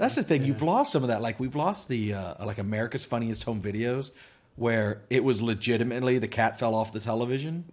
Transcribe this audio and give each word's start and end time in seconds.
That's 0.00 0.14
the 0.14 0.22
thing. 0.22 0.46
You've 0.46 0.62
lost 0.62 0.92
some 0.92 1.02
of 1.02 1.10
that. 1.10 1.20
Like 1.20 1.38
we've 1.38 1.54
lost 1.54 1.86
the 1.86 2.14
uh, 2.14 2.46
like 2.46 2.56
America's 2.56 3.04
Funniest 3.04 3.44
Home 3.44 3.60
Videos, 3.60 4.12
where 4.56 5.02
it 5.10 5.22
was 5.22 5.42
legitimately 5.42 6.18
the 6.18 6.26
cat 6.26 6.58
fell 6.58 6.74
off 6.74 6.90
the 6.94 7.00
television. 7.00 7.66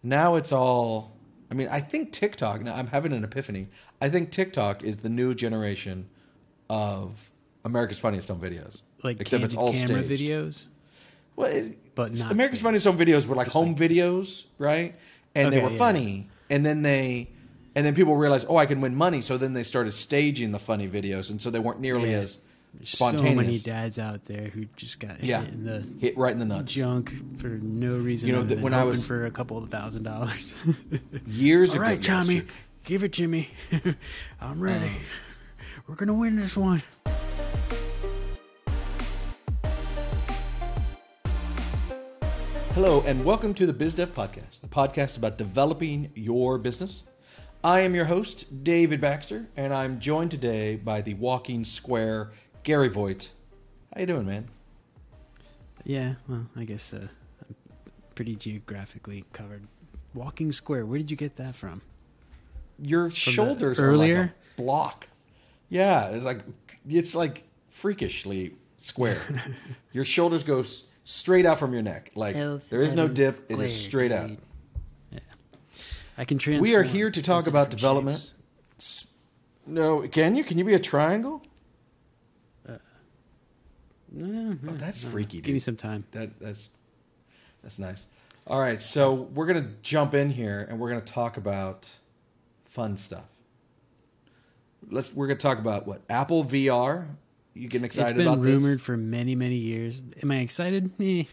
Now 0.00 0.36
it's 0.36 0.52
all. 0.52 1.10
I 1.50 1.54
mean, 1.54 1.66
I 1.66 1.80
think 1.80 2.12
TikTok. 2.12 2.62
Now 2.62 2.76
I'm 2.76 2.86
having 2.86 3.12
an 3.12 3.24
epiphany. 3.24 3.66
I 4.00 4.08
think 4.08 4.30
TikTok 4.30 4.84
is 4.84 4.98
the 4.98 5.08
new 5.08 5.34
generation 5.34 6.08
of 6.70 7.32
America's 7.64 7.98
Funniest 7.98 8.28
Home 8.28 8.40
Videos. 8.40 8.82
Like 9.02 9.20
except 9.20 9.42
it's 9.42 9.56
all 9.56 9.72
camera 9.72 10.04
staged. 10.04 10.22
videos. 10.22 10.66
Well, 11.34 11.50
it, 11.50 11.96
But 11.96 12.16
not 12.16 12.30
America's 12.30 12.60
staged. 12.60 12.62
Funniest 12.62 12.86
Home 12.86 12.96
Videos 12.96 13.26
were 13.26 13.34
like 13.34 13.48
home 13.48 13.74
videos, 13.74 14.44
right? 14.58 14.94
And 15.34 15.52
they 15.52 15.60
were 15.60 15.72
yeah. 15.72 15.78
funny, 15.78 16.28
and 16.48 16.64
then 16.64 16.82
they, 16.82 17.28
and 17.76 17.84
then 17.84 17.94
people 17.94 18.16
realized, 18.16 18.46
oh, 18.48 18.56
I 18.56 18.64
can 18.64 18.80
win 18.80 18.94
money. 18.96 19.20
So 19.20 19.36
then 19.36 19.52
they 19.52 19.62
started 19.62 19.92
staging 19.92 20.50
the 20.50 20.58
funny 20.58 20.88
videos, 20.88 21.28
and 21.30 21.40
so 21.40 21.50
they 21.50 21.58
weren't 21.58 21.78
nearly 21.78 22.10
Yeah. 22.12 22.20
as 22.20 22.38
So 22.84 23.04
many 23.12 23.18
spontaneous. 23.18 23.62
dads 23.64 23.98
out 23.98 24.24
there 24.24 24.48
who 24.48 24.64
just 24.76 24.98
got 24.98 25.22
Yeah. 25.22 25.42
hit 25.42 25.52
in 25.52 25.64
the 25.66 25.86
Hit 26.00 26.16
right 26.16 26.32
in 26.32 26.38
the 26.38 26.46
nuts. 26.46 26.72
junk 26.72 27.12
for 27.38 27.48
no 27.48 27.96
reason. 27.98 28.28
You 28.28 28.34
know, 28.34 28.42
than 28.42 28.62
when 28.62 28.72
I 28.72 28.84
was- 28.84 29.06
for 29.06 29.26
a 29.26 29.30
couple 29.30 29.58
of 29.58 29.68
thousand 29.70 30.04
dollars. 30.04 30.54
Years 31.26 31.70
All 31.70 31.76
ago, 31.76 31.82
right, 31.84 32.02
Tommy, 32.02 32.42
give 32.84 33.04
it 33.04 33.12
to 33.14 33.28
me. 33.28 33.50
I'm 34.40 34.58
ready. 34.58 34.86
Uh. 34.86 34.90
We're 35.86 35.96
gonna 35.96 36.14
win 36.14 36.36
this 36.36 36.56
one. 36.56 36.82
Hello, 42.74 43.02
and 43.06 43.24
welcome 43.24 43.54
to 43.54 43.66
the 43.66 43.72
BizDev 43.72 44.08
Podcast, 44.08 44.60
the 44.60 44.68
podcast 44.68 45.16
about 45.16 45.38
developing 45.38 46.10
your 46.14 46.58
business. 46.58 47.04
I 47.66 47.80
am 47.80 47.96
your 47.96 48.04
host, 48.04 48.62
David 48.62 49.00
Baxter, 49.00 49.48
and 49.56 49.74
I'm 49.74 49.98
joined 49.98 50.30
today 50.30 50.76
by 50.76 51.00
the 51.00 51.14
walking 51.14 51.64
square, 51.64 52.30
Gary 52.62 52.86
Voigt. 52.86 53.30
How 53.92 54.02
you 54.02 54.06
doing, 54.06 54.24
man? 54.24 54.46
Yeah, 55.82 56.14
well, 56.28 56.46
I 56.54 56.62
guess 56.62 56.94
uh, 56.94 57.08
I'm 57.48 57.56
pretty 58.14 58.36
geographically 58.36 59.24
covered. 59.32 59.66
Walking 60.14 60.52
Square. 60.52 60.86
Where 60.86 60.96
did 60.96 61.10
you 61.10 61.16
get 61.16 61.34
that 61.38 61.56
from? 61.56 61.82
Your 62.78 63.10
shoulders 63.10 63.80
are 63.80 63.86
earlier? 63.86 64.20
like 64.20 64.30
a 64.30 64.62
block. 64.62 65.08
Yeah, 65.68 66.10
it's 66.10 66.24
like 66.24 66.42
it's 66.88 67.16
like 67.16 67.42
freakishly 67.68 68.54
square. 68.76 69.20
your 69.92 70.04
shoulders 70.04 70.44
go 70.44 70.62
straight 71.02 71.44
out 71.44 71.58
from 71.58 71.72
your 71.72 71.82
neck. 71.82 72.12
Like 72.14 72.36
there 72.36 72.82
is 72.82 72.94
no 72.94 73.08
dip; 73.08 73.50
it 73.50 73.58
is 73.58 73.74
straight 73.74 74.12
out. 74.12 74.30
I 76.18 76.24
can 76.24 76.38
transform. 76.38 76.62
We 76.68 76.74
are 76.74 76.82
here 76.82 77.10
to 77.10 77.22
talk 77.22 77.46
about 77.46 77.70
development. 77.70 78.32
shapes. 78.78 79.06
No, 79.66 80.06
can 80.08 80.36
you? 80.36 80.44
Can 80.44 80.58
you 80.58 80.64
be 80.64 80.74
a 80.74 80.78
triangle? 80.78 81.42
No, 84.12 84.56
Oh, 84.68 84.72
that's 84.74 85.04
no, 85.04 85.10
freaky, 85.10 85.40
Give 85.40 85.52
me 85.52 85.58
some 85.58 85.76
time. 85.76 86.04
That 86.12 86.38
that's 86.40 86.70
that's 87.62 87.78
nice. 87.78 88.06
All 88.46 88.60
right, 88.60 88.80
so 88.80 89.12
we're 89.34 89.46
gonna 89.46 89.68
jump 89.82 90.14
in 90.14 90.30
here 90.30 90.66
and 90.70 90.78
we're 90.78 90.88
gonna 90.88 91.00
talk 91.00 91.36
about 91.36 91.90
fun 92.64 92.96
stuff. 92.96 93.24
Let's 94.90 95.12
we're 95.12 95.26
gonna 95.26 95.38
talk 95.40 95.58
about 95.58 95.86
what 95.86 96.02
Apple 96.08 96.44
VR. 96.44 97.06
You 97.54 97.68
getting 97.68 97.84
excited 97.84 98.10
It's 98.10 98.16
been 98.16 98.28
about 98.28 98.44
rumored 98.44 98.78
this? 98.78 98.86
for 98.86 98.96
many, 98.96 99.34
many 99.34 99.56
years. 99.56 100.00
Am 100.22 100.30
I 100.30 100.36
excited? 100.38 100.90
Eh, 101.00 101.24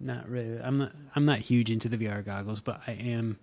not 0.00 0.28
really. 0.28 0.58
I'm 0.60 0.78
not. 0.78 0.92
I'm 1.14 1.24
not 1.24 1.38
huge 1.38 1.70
into 1.70 1.88
the 1.88 1.96
VR 1.96 2.24
goggles, 2.24 2.60
but 2.60 2.80
I 2.86 2.92
am 2.92 3.38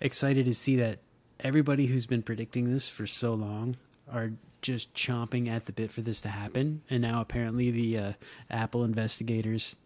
excited 0.00 0.46
to 0.46 0.54
see 0.54 0.76
that 0.76 0.98
everybody 1.40 1.86
who's 1.86 2.06
been 2.06 2.22
predicting 2.22 2.72
this 2.72 2.88
for 2.88 3.06
so 3.06 3.34
long 3.34 3.76
are 4.12 4.32
just 4.62 4.92
chomping 4.94 5.48
at 5.48 5.66
the 5.66 5.72
bit 5.72 5.90
for 5.90 6.00
this 6.00 6.20
to 6.22 6.28
happen. 6.28 6.82
And 6.90 7.02
now 7.02 7.20
apparently 7.20 7.70
the 7.70 7.98
uh, 7.98 8.12
Apple 8.50 8.84
investigators 8.84 9.76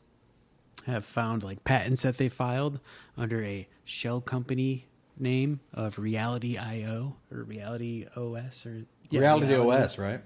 have 0.86 1.05
found 1.05 1.42
like 1.42 1.62
patents 1.64 2.02
that 2.02 2.16
they 2.16 2.28
filed 2.28 2.80
under 3.16 3.42
a 3.44 3.68
shell 3.84 4.20
company 4.20 4.86
name 5.18 5.61
of 5.74 5.98
Reality 5.98 6.56
IO 6.56 7.17
or 7.30 7.42
Reality 7.44 8.06
OS 8.17 8.67
or 8.67 8.84
yeah, 9.11 9.20
Reality 9.20 9.55
OS, 9.55 9.98
right? 9.98 10.20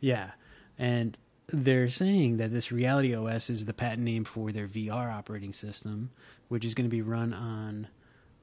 yeah. 0.00 0.30
And 0.78 1.16
they're 1.48 1.88
saying 1.88 2.38
that 2.38 2.52
this 2.52 2.72
Reality 2.72 3.14
OS 3.14 3.50
is 3.50 3.66
the 3.66 3.74
patent 3.74 4.02
name 4.02 4.24
for 4.24 4.50
their 4.50 4.66
VR 4.66 5.12
operating 5.12 5.52
system, 5.52 6.10
which 6.48 6.64
is 6.64 6.74
going 6.74 6.88
to 6.88 6.90
be 6.90 7.02
run 7.02 7.34
on 7.34 7.88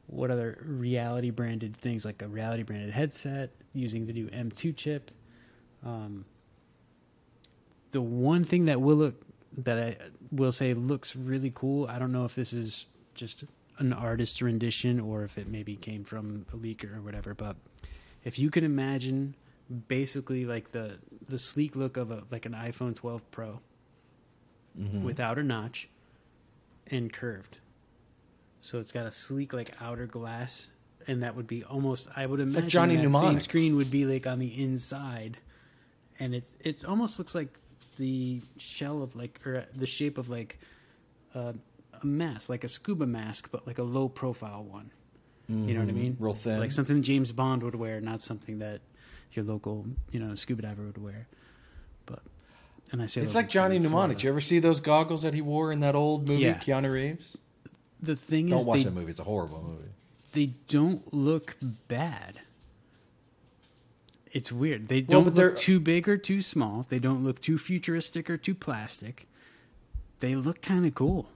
what 0.07 0.31
other 0.31 0.57
reality 0.65 1.29
branded 1.29 1.75
things 1.75 2.05
like 2.05 2.21
a 2.21 2.27
reality 2.27 2.63
branded 2.63 2.91
headset 2.91 3.51
using 3.73 4.05
the 4.05 4.13
new 4.13 4.27
M2 4.27 4.75
chip. 4.75 5.11
Um, 5.85 6.25
the 7.91 8.01
one 8.01 8.43
thing 8.43 8.65
that 8.65 8.81
will 8.81 8.95
look 8.95 9.21
that 9.57 9.77
I 9.77 9.97
will 10.31 10.51
say 10.51 10.73
looks 10.73 11.15
really 11.15 11.51
cool. 11.53 11.87
I 11.87 11.99
don't 11.99 12.11
know 12.11 12.25
if 12.25 12.35
this 12.35 12.53
is 12.53 12.85
just 13.15 13.43
an 13.79 13.93
artist's 13.93 14.41
rendition 14.41 14.99
or 14.99 15.23
if 15.23 15.37
it 15.37 15.47
maybe 15.47 15.75
came 15.75 16.03
from 16.03 16.45
a 16.53 16.57
leaker 16.57 16.97
or 16.97 17.01
whatever, 17.01 17.33
but 17.33 17.55
if 18.23 18.37
you 18.39 18.49
can 18.49 18.63
imagine 18.63 19.35
basically 19.87 20.45
like 20.45 20.71
the 20.71 20.97
the 21.27 21.37
sleek 21.37 21.75
look 21.75 21.97
of 21.97 22.11
a 22.11 22.23
like 22.31 22.45
an 22.45 22.53
iPhone 22.53 22.95
12 22.95 23.29
Pro 23.31 23.59
Mm-hmm. 24.79 25.03
without 25.05 25.39
a 25.39 25.43
notch 25.43 25.89
and 26.91 27.11
curved. 27.11 27.57
So 28.67 28.79
it's 28.79 28.91
got 28.91 29.05
a 29.05 29.11
sleek 29.11 29.53
like 29.53 29.71
outer 29.79 30.07
glass 30.07 30.67
and 31.07 31.23
that 31.23 31.37
would 31.37 31.47
be 31.47 31.63
almost 31.63 32.09
I 32.17 32.25
would 32.25 32.41
imagine 32.41 32.63
like 32.63 32.69
Johnny 32.69 32.97
that 32.97 33.17
same 33.17 33.39
screen 33.39 33.77
would 33.77 33.89
be 33.89 34.03
like 34.03 34.27
on 34.27 34.39
the 34.39 34.61
inside 34.61 35.37
and 36.19 36.35
it 36.35 36.43
it 36.59 36.83
almost 36.83 37.17
looks 37.17 37.33
like 37.33 37.47
the 37.95 38.41
shell 38.57 39.01
of 39.01 39.15
like 39.15 39.39
or 39.45 39.65
the 39.73 39.85
shape 39.85 40.17
of 40.17 40.27
like 40.27 40.59
uh, 41.33 41.53
a 42.01 42.05
mask, 42.05 42.49
like 42.49 42.65
a 42.65 42.67
scuba 42.67 43.05
mask, 43.05 43.47
but 43.53 43.65
like 43.65 43.77
a 43.77 43.83
low 43.83 44.09
profile 44.09 44.65
one. 44.65 44.91
You 45.47 45.73
know 45.75 45.79
what 45.79 45.87
I 45.87 45.93
mean? 45.93 46.13
Mm-hmm. 46.15 46.23
Real 46.25 46.33
thin. 46.33 46.59
like 46.59 46.71
something 46.73 47.01
James 47.01 47.31
Bond 47.31 47.63
would 47.63 47.75
wear, 47.75 48.01
not 48.01 48.21
something 48.21 48.59
that 48.59 48.81
your 49.31 49.45
local 49.45 49.85
you 50.11 50.19
know 50.19 50.35
scuba 50.35 50.63
diver 50.63 50.83
would 50.83 51.01
wear. 51.01 51.25
But 52.05 52.19
and 52.91 53.01
I 53.01 53.05
say 53.05 53.21
It's 53.21 53.33
like 53.33 53.47
Johnny 53.47 53.79
Mnemonic. 53.79 53.91
Florida. 53.91 54.13
Did 54.15 54.23
you 54.23 54.29
ever 54.31 54.41
see 54.41 54.59
those 54.59 54.81
goggles 54.81 55.21
that 55.21 55.33
he 55.33 55.39
wore 55.39 55.71
in 55.71 55.79
that 55.79 55.95
old 55.95 56.27
movie, 56.27 56.41
Yeah. 56.43 56.55
Keanu 56.55 56.91
Reeves? 56.91 57.37
The 58.01 58.15
thing 58.15 58.45
is 58.47 58.51
Don't 58.51 58.59
is, 58.61 58.65
watch 58.65 58.77
they 58.79 58.83
that 58.85 58.93
movie; 58.93 59.09
it's 59.11 59.19
a 59.19 59.23
horrible 59.23 59.63
movie. 59.63 59.89
they 60.33 60.47
don't 60.67 61.13
look 61.13 61.57
bad. 61.87 62.41
It's 64.31 64.51
weird. 64.51 64.87
They 64.87 65.01
don't 65.01 65.33
they're- 65.33 65.49
look 65.49 65.57
too 65.57 65.79
big 65.79 66.07
or 66.07 66.17
too 66.17 66.41
small. 66.41 66.85
They 66.87 66.99
don't 66.99 67.23
look 67.23 67.41
too 67.41 67.57
futuristic 67.57 68.29
or 68.29 68.37
too 68.37 68.53
plastic. 68.53 69.27
They 70.19 70.35
look 70.35 70.61
kind 70.61 70.85
of 70.85 70.93
cool. 70.93 71.29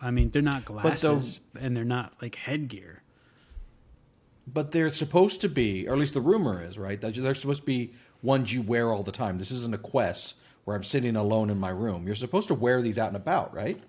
I 0.00 0.10
mean, 0.10 0.30
they're 0.30 0.42
not 0.42 0.66
the- 0.66 0.72
glasses 0.74 1.40
and 1.58 1.76
they're 1.76 1.84
not 1.84 2.14
like 2.20 2.34
headgear. 2.34 3.02
But 4.46 4.72
they're 4.72 4.90
supposed 4.90 5.40
to 5.42 5.48
be, 5.48 5.86
or 5.88 5.92
at 5.92 5.98
least 5.98 6.14
the 6.14 6.20
rumor 6.20 6.62
is, 6.62 6.76
right? 6.78 7.00
That 7.00 7.14
they're 7.14 7.34
supposed 7.34 7.60
to 7.60 7.66
be 7.66 7.94
ones 8.22 8.52
you 8.52 8.60
wear 8.60 8.92
all 8.92 9.02
the 9.04 9.12
time. 9.12 9.38
This 9.38 9.50
isn't 9.52 9.72
a 9.74 9.78
Quest 9.78 10.34
where 10.64 10.76
I'm 10.76 10.84
sitting 10.84 11.14
alone 11.16 11.48
in 11.48 11.58
my 11.58 11.70
room. 11.70 12.06
You're 12.06 12.16
supposed 12.16 12.48
to 12.48 12.54
wear 12.54 12.82
these 12.82 12.98
out 12.98 13.08
and 13.08 13.16
about, 13.16 13.54
right? 13.54 13.80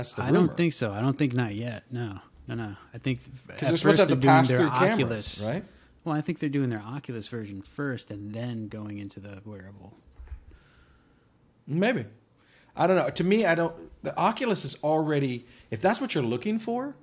That's 0.00 0.14
the 0.14 0.22
I 0.22 0.26
rumor. 0.26 0.46
don't 0.46 0.56
think 0.56 0.72
so. 0.72 0.92
I 0.92 1.00
don't 1.00 1.16
think 1.18 1.32
not 1.34 1.54
yet. 1.54 1.84
No, 1.90 2.18
no, 2.48 2.54
no. 2.54 2.74
I 2.94 2.98
think 2.98 3.20
because 3.46 3.68
they're 3.68 3.76
supposed 3.76 4.00
to 4.00 4.06
have 4.08 4.20
pass-through 4.22 4.58
their 4.58 4.68
cameras, 4.68 4.92
Oculus, 4.92 5.46
right? 5.46 5.64
Well, 6.04 6.14
I 6.16 6.20
think 6.22 6.38
they're 6.38 6.48
doing 6.48 6.70
their 6.70 6.82
Oculus 6.82 7.28
version 7.28 7.60
first 7.62 8.10
and 8.10 8.32
then 8.32 8.68
going 8.68 8.98
into 8.98 9.20
the 9.20 9.40
wearable. 9.44 9.94
Maybe. 11.66 12.06
I 12.76 12.86
don't 12.86 12.96
know. 12.96 13.10
To 13.10 13.24
me, 13.24 13.46
I 13.46 13.54
don't. 13.54 13.74
The 14.02 14.16
Oculus 14.16 14.64
is 14.64 14.76
already. 14.82 15.46
If 15.70 15.80
that's 15.80 16.00
what 16.00 16.14
you're 16.14 16.24
looking 16.24 16.58
for, 16.58 16.96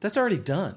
that's 0.00 0.16
already 0.16 0.38
done. 0.38 0.76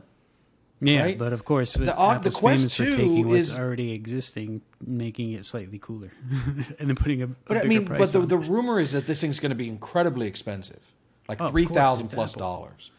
Yeah, 0.82 1.04
Right? 1.04 1.18
but 1.18 1.32
of 1.32 1.46
course, 1.46 1.74
The 1.74 1.86
the, 1.86 2.32
Quest 2.32 2.42
famous 2.42 2.76
for 2.78 2.84
2 2.84 2.96
taking 2.98 3.28
what's 3.30 3.40
is- 3.52 3.58
already 3.58 3.94
existing, 3.94 4.62
making 4.86 5.32
it 5.32 5.46
slightly 5.46 5.80
cooler, 5.80 6.12
and 6.80 6.90
then 6.90 6.96
putting 6.98 7.22
a, 7.22 7.26
a 7.26 7.30
But 7.46 7.58
I 7.58 7.64
mean, 7.64 7.86
but 7.86 8.12
the, 8.12 8.20
the 8.20 8.38
rumor 8.38 8.82
is 8.82 8.92
that 8.92 9.08
this 9.08 9.22
thing's 9.22 9.40
going 9.40 9.52
to 9.52 9.56
be 9.56 9.70
incredibly 9.70 10.28
expensive, 10.28 10.82
like 11.28 11.42
Oh, 11.42 11.48
three 11.48 11.66
thousand 11.66 12.06
it's 12.06 12.14
plus 12.14 12.34
Apple. 12.34 12.40
dollars. 12.40 12.92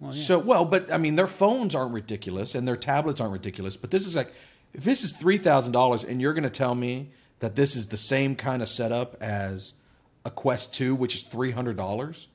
Well, 0.00 0.14
yeah. 0.14 0.22
So 0.22 0.38
well, 0.38 0.64
but 0.64 0.92
I 0.92 0.98
mean, 0.98 1.16
their 1.16 1.26
phones 1.26 1.74
aren't 1.74 1.92
ridiculous 1.94 2.54
and 2.54 2.66
their 2.68 2.76
tablets 2.76 3.20
aren't 3.20 3.32
ridiculous. 3.32 3.76
But 3.76 3.90
this 3.90 4.06
is 4.06 4.14
like, 4.14 4.32
if 4.74 4.84
this 4.84 5.02
is 5.04 5.12
three 5.12 5.38
thousand 5.38 5.72
dollars, 5.72 6.04
and 6.04 6.20
you're 6.20 6.34
going 6.34 6.44
to 6.44 6.50
tell 6.50 6.74
me 6.74 7.10
that 7.40 7.56
this 7.56 7.76
is 7.76 7.88
the 7.88 7.96
same 7.96 8.36
kind 8.36 8.62
of 8.62 8.68
setup 8.68 9.22
as 9.22 9.74
a 10.24 10.30
Quest 10.30 10.74
Two, 10.74 10.94
which 10.94 11.14
is 11.14 11.22
three 11.22 11.50
hundred 11.50 11.76
dollars. 11.76 12.28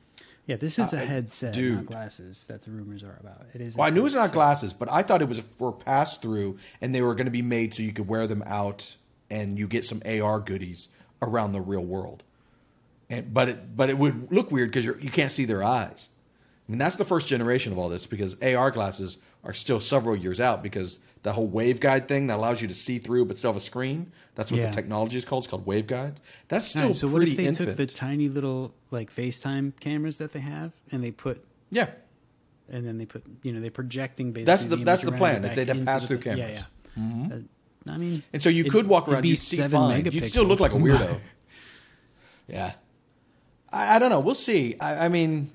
yeah, 0.48 0.56
this 0.56 0.80
is 0.80 0.94
a 0.94 0.98
uh, 1.02 1.06
headset, 1.06 1.54
dude. 1.54 1.76
not 1.76 1.86
glasses. 1.86 2.46
That 2.48 2.64
the 2.64 2.72
rumors 2.72 3.04
are 3.04 3.18
about. 3.20 3.46
It 3.54 3.62
is. 3.62 3.76
Well, 3.76 3.86
I 3.88 3.92
knew 3.92 4.02
it 4.02 4.06
was 4.06 4.16
not 4.16 4.32
glasses, 4.32 4.74
but 4.74 4.92
I 4.92 5.04
thought 5.04 5.22
it 5.22 5.30
was 5.30 5.40
for 5.60 5.72
pass 5.72 6.18
through, 6.18 6.58
and 6.82 6.94
they 6.96 7.02
were 7.02 7.14
going 7.16 7.26
to 7.26 7.32
be 7.32 7.42
made 7.44 7.74
so 7.74 7.84
you 7.84 7.94
could 7.94 8.08
wear 8.08 8.26
them 8.28 8.44
out, 8.48 8.96
and 9.30 9.60
you 9.60 9.68
get 9.68 9.86
some 9.86 10.02
AR 10.06 10.40
goodies 10.40 10.90
around 11.22 11.52
the 11.52 11.62
real 11.62 11.84
world. 11.86 12.24
And 13.12 13.32
but 13.34 13.50
it 13.50 13.76
but 13.76 13.90
it 13.90 13.98
would 13.98 14.32
look 14.32 14.52
weird 14.52 14.70
because 14.70 14.86
you 14.86 14.98
you 15.02 15.10
can't 15.12 15.32
see 15.32 15.46
their 15.46 15.64
eyes. 15.64 16.10
I 16.68 16.72
mean, 16.72 16.80
that's 16.80 16.96
the 16.96 17.06
first 17.06 17.28
generation 17.28 17.72
of 17.74 17.78
all 17.78 17.90
this 17.90 18.08
because 18.08 18.36
AR 18.42 18.72
glasses 18.72 19.18
are 19.44 19.54
still 19.54 19.80
several 19.82 20.16
years 20.16 20.40
out 20.40 20.64
because 20.64 21.00
the 21.24 21.34
whole 21.34 21.50
waveguide 21.50 22.08
thing 22.08 22.28
that 22.28 22.38
allows 22.38 22.62
you 22.62 22.68
to 22.70 22.74
see 22.74 22.98
through 23.00 23.26
but 23.26 23.36
still 23.38 23.52
have 23.52 23.58
a 23.58 23.64
screen. 23.64 24.12
That's 24.36 24.52
what 24.52 24.62
Yeah. 24.62 24.68
the 24.68 24.74
technology 24.74 25.18
is 25.18 25.26
called. 25.26 25.44
It's 25.44 25.50
called 25.50 25.66
waveguides. 25.66 26.18
That's 26.48 26.68
still 26.68 26.84
Alright, 26.84 26.96
so 26.96 27.08
what 27.10 27.22
if 27.24 27.36
they 27.36 27.46
infant. 27.46 27.70
took 27.70 27.76
the 27.78 27.86
tiny 27.86 28.30
little 28.30 28.74
like 28.92 29.14
FaceTime 29.14 29.74
cameras 29.82 30.18
that 30.20 30.32
they 30.32 30.40
have 30.40 30.74
and 30.92 31.04
they 31.04 31.12
put 31.12 31.44
yeah, 31.70 31.90
and 32.70 32.88
then 32.88 32.98
they 32.98 33.06
put 33.06 33.24
you 33.44 33.52
know 33.52 33.60
they're 33.60 33.72
projecting 33.72 34.32
basically 34.32 34.46
That's 34.46 34.66
the- 34.66 34.76
image 34.76 34.86
that's 34.86 35.04
the 35.04 35.12
plan, 35.12 35.44
it 35.44 35.50
is 35.50 35.56
they'd 35.58 35.68
have 35.68 35.86
pass-through 35.86 36.18
the 36.18 36.24
thing. 36.24 36.38
cameras. 36.38 36.64
Mm-hmm. 36.98 37.22
Yeah, 37.22 37.28
yeah. 37.28 37.36
Uh, 37.90 37.94
I 37.94 37.98
mean, 37.98 38.24
and 38.32 38.42
so 38.42 38.50
you 38.50 38.64
it- 38.66 38.72
could 38.72 38.88
walk 38.88 39.10
around. 39.10 39.26
You'd 39.26 39.36
see 39.38 39.58
fine. 39.64 40.06
You'd 40.06 40.26
still 40.26 40.46
look 40.46 40.60
like 40.62 40.72
a 40.72 40.76
weirdo. 40.78 41.20
yeah, 42.48 42.74
I, 43.72 43.96
I 43.96 44.00
don't 44.00 44.10
know. 44.10 44.20
We'll 44.20 44.36
see. 44.36 44.76
I, 44.80 45.06
I 45.06 45.10
mean, 45.10 45.52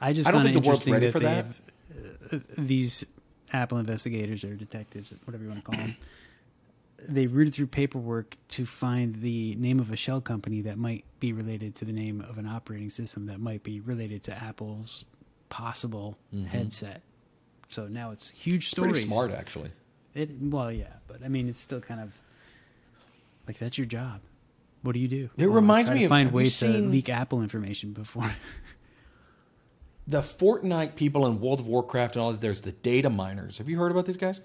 I 0.00 0.12
just 0.12 0.28
I 0.28 0.32
don't 0.32 0.42
think 0.42 0.62
the 0.62 0.68
world's 0.68 0.86
ready 0.86 1.06
that 1.06 1.12
for 1.12 1.20
that. 1.20 1.46
have, 1.46 1.60
uh, 2.32 2.38
these 2.58 3.04
Apple 3.52 3.78
investigators 3.78 4.44
or 4.44 4.54
detectives, 4.54 5.14
whatever 5.24 5.44
you 5.44 5.50
want 5.50 5.64
to 5.64 5.70
call 5.70 5.78
them, 5.78 5.96
they 7.08 7.26
rooted 7.26 7.54
through 7.54 7.68
paperwork 7.68 8.36
to 8.48 8.66
find 8.66 9.16
the 9.22 9.54
name 9.56 9.78
of 9.80 9.90
a 9.92 9.96
shell 9.96 10.20
company 10.20 10.62
that 10.62 10.78
might 10.78 11.04
be 11.20 11.32
related 11.32 11.74
to 11.76 11.84
the 11.84 11.92
name 11.92 12.20
of 12.28 12.38
an 12.38 12.46
operating 12.46 12.90
system 12.90 13.26
that 13.26 13.38
might 13.38 13.62
be 13.62 13.80
related 13.80 14.22
to 14.24 14.34
Apple's 14.42 15.04
possible 15.48 16.16
headset. 16.48 17.02
So 17.68 17.86
now 17.86 18.10
it's 18.12 18.30
huge 18.30 18.70
Mm-hmm. 18.72 18.82
pretty 18.82 19.00
smart 19.06 19.30
actually. 19.32 19.70
It 20.14 20.30
well, 20.40 20.72
yeah, 20.72 20.86
but 21.06 21.22
I 21.24 21.28
mean, 21.28 21.48
it's 21.48 21.58
still 21.60 21.80
kind 21.80 22.00
of 22.00 22.12
like 23.46 23.58
that's 23.58 23.76
your 23.78 23.86
job. 23.86 24.20
What 24.86 24.92
do 24.94 25.00
you 25.00 25.08
do? 25.08 25.28
It 25.36 25.46
Well, 25.46 25.56
reminds 25.56 25.90
me 25.90 26.04
of- 26.04 26.10
find 26.10 26.30
ways 26.32 26.56
to 26.60 26.66
seen- 26.72 26.90
leak 26.92 27.08
Apple 27.08 27.42
information 27.42 27.92
before. 27.92 28.30
the 30.06 30.20
Fortnite 30.20 30.94
people 30.94 31.26
in 31.26 31.40
World 31.40 31.58
of 31.60 31.66
Warcraft 31.66 32.14
and 32.16 32.22
all 32.22 32.30
that. 32.32 32.40
There's 32.40 32.60
the 32.60 32.70
data 32.72 33.10
miners. 33.10 33.58
Have 33.58 33.68
you 33.68 33.78
heard 33.78 33.90
about 33.90 34.06
these 34.06 34.16
guys? 34.16 34.40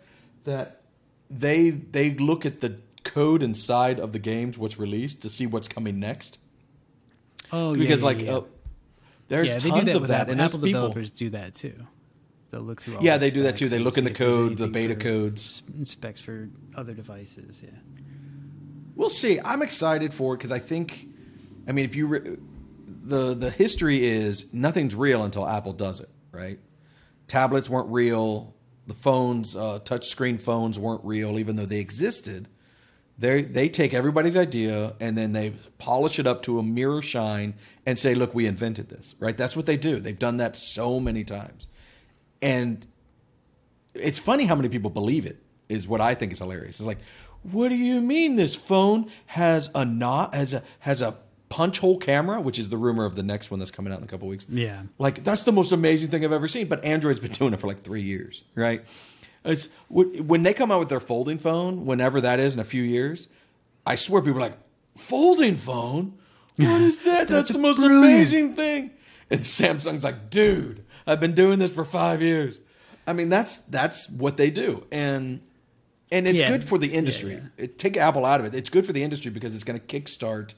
That 0.46 0.82
they 1.30 1.70
they 1.70 2.16
look 2.16 2.46
at 2.48 2.60
the 2.62 2.78
code 3.04 3.44
inside 3.44 4.00
of 4.00 4.12
the 4.14 4.20
games, 4.20 4.58
what's 4.58 4.80
released, 4.80 5.22
to 5.22 5.30
see 5.30 5.46
what's 5.46 5.68
coming 5.68 6.00
next. 6.00 6.40
oh, 7.52 7.74
yeah. 7.74 7.80
Because 7.80 8.00
yeah, 8.02 8.06
like 8.06 8.20
yeah, 8.22 8.26
yeah. 8.26 8.38
Uh, 8.38 8.44
there's 9.28 9.56
tons 9.64 9.86
that 9.86 9.96
of 9.96 10.08
that, 10.08 10.22
Apple, 10.22 10.32
and 10.32 10.42
Apple 10.42 10.60
people. 10.60 10.68
developers 10.82 11.12
do 11.12 11.30
that 11.30 11.54
too. 11.56 11.76
They'll 12.50 12.62
look 12.62 12.82
through. 12.82 12.98
All 12.98 13.04
Yeah, 13.04 13.18
the 13.18 13.28
they 13.28 13.32
do 13.32 13.44
that 13.44 13.56
too. 13.58 13.68
They 13.70 13.80
look 13.80 13.98
in 13.98 14.04
the 14.04 14.12
code, 14.12 14.58
the 14.58 14.68
beta 14.68 14.96
codes. 14.96 15.64
specs 15.86 16.20
for 16.20 16.50
other 16.76 16.94
devices. 16.94 17.62
Yeah, 17.64 17.70
We'll 18.96 19.10
see. 19.10 19.40
I'm 19.44 19.62
excited 19.62 20.14
for 20.14 20.34
it 20.34 20.38
because 20.38 20.52
I 20.52 20.60
think, 20.60 21.08
I 21.68 21.72
mean, 21.72 21.86
if 21.86 21.96
you 21.96 22.08
re- 22.08 22.38
the 23.04 23.34
the 23.34 23.50
history 23.50 24.06
is 24.06 24.54
nothing's 24.54 24.96
real 24.96 25.24
until 25.24 25.48
Apple 25.48 25.74
does 25.74 26.00
it, 26.00 26.10
right? 26.32 26.60
Tablets 27.28 27.70
weren't 27.70 27.90
real. 27.90 28.54
The 28.88 28.94
phones, 28.94 29.56
uh, 29.56 29.80
touch 29.80 30.08
screen 30.08 30.38
phones, 30.38 30.78
weren't 30.78 31.04
real, 31.04 31.40
even 31.40 31.56
though 31.56 31.66
they 31.66 31.80
existed. 31.80 32.48
They 33.18 33.44
they 33.44 33.70
take 33.70 33.94
everybody's 33.94 34.36
idea 34.36 34.96
and 35.00 35.18
then 35.18 35.32
they 35.34 35.52
polish 35.78 36.20
it 36.20 36.28
up 36.28 36.44
to 36.44 36.60
a 36.60 36.64
mirror 36.64 37.02
shine 37.02 37.54
and 37.86 37.98
say, 37.98 38.16
"Look, 38.16 38.34
we 38.34 38.48
invented 38.48 38.90
this." 38.90 39.16
Right? 39.20 39.38
That's 39.38 39.56
what 39.56 39.66
they 39.66 39.78
do. 39.78 40.00
They've 40.00 40.18
done 40.18 40.38
that 40.38 40.58
so 40.58 41.00
many 41.00 41.24
times, 41.24 41.68
and 42.42 42.86
it's 43.94 44.20
funny 44.20 44.46
how 44.46 44.56
many 44.56 44.70
people 44.70 44.90
believe 44.90 45.26
it 45.26 45.38
is 45.70 45.88
what 45.88 46.02
I 46.02 46.16
think 46.16 46.34
is 46.34 46.40
hilarious. 46.40 46.80
It's 46.80 46.88
like, 46.88 47.00
what 47.44 47.70
do 47.70 47.76
you 47.76 48.02
mean 48.02 48.36
this 48.36 48.56
phone 48.56 49.10
has 49.28 49.70
a 49.74 49.86
not 49.86 50.36
has 50.36 50.54
a 50.54 50.64
has 50.80 51.02
a 51.02 51.16
punch 51.50 51.80
hole 51.80 51.98
camera, 51.98 52.40
which 52.40 52.58
is 52.58 52.70
the 52.70 52.78
rumor 52.78 53.04
of 53.06 53.16
the 53.16 53.24
next 53.24 53.52
one 53.52 53.60
that's 53.60 53.72
coming 53.72 53.92
out 53.92 54.00
in 54.00 54.06
a 54.06 54.08
couple 54.08 54.28
weeks. 54.28 54.46
Yeah. 54.50 54.84
like 55.00 55.24
that's 55.24 55.44
the 55.44 55.52
most 55.52 55.72
amazing 55.72 56.10
thing 56.10 56.24
I've 56.24 56.32
ever 56.32 56.48
seen. 56.48 56.68
But 56.68 56.84
Android's 56.86 57.20
been 57.20 57.32
doing 57.32 57.54
it 57.54 57.60
for 57.60 57.68
like 57.68 57.82
three 57.82 58.04
years, 58.04 58.44
right? 58.56 58.84
It's 59.44 59.70
when 59.90 60.44
they 60.44 60.54
come 60.54 60.72
out 60.72 60.80
with 60.80 60.90
their 60.90 61.00
folding 61.00 61.40
phone, 61.40 61.86
whenever 61.86 62.22
that 62.22 62.40
is 62.40 62.54
in 62.54 62.60
a 62.60 62.64
few 62.64 62.84
years. 62.84 63.28
I 63.86 63.96
swear, 63.96 64.22
people 64.22 64.38
are 64.38 64.42
like 64.42 64.58
folding 64.96 65.56
phone. 65.56 66.18
What 66.58 66.82
is 66.82 67.00
that? 67.06 67.28
that's, 67.28 67.52
the 67.52 67.58
most 67.58 67.78
brilliant. 67.78 68.04
amazing 68.04 68.56
thing. 68.56 68.92
And 69.32 69.40
Samsung's 69.40 70.04
like, 70.04 70.30
dude, 70.30 70.84
I've 71.08 71.20
been 71.20 71.34
doing 71.34 71.58
this 71.58 71.74
for 71.74 71.84
five 71.86 72.22
years. 72.22 72.60
I 73.08 73.14
mean, 73.14 73.30
that's 73.30 73.58
that's 73.62 74.08
what 74.10 74.38
they 74.38 74.52
do, 74.52 74.86
and 74.92 75.42
and 76.12 76.28
it's 76.28 76.40
Yeah. 76.40 76.50
good 76.50 76.64
for 76.64 76.78
the 76.78 76.94
industry. 76.94 77.34
yeah. 77.34 77.64
It, 77.66 77.80
take 77.80 77.98
Apple 77.98 78.26
out 78.26 78.40
of 78.40 78.46
it. 78.46 78.54
It's 78.54 78.70
good 78.70 78.86
for 78.86 78.94
the 78.94 79.04
industry 79.04 79.32
because 79.32 79.56
it's 79.56 79.64
going 79.64 79.80
to 79.80 79.86
kickstart 79.86 80.54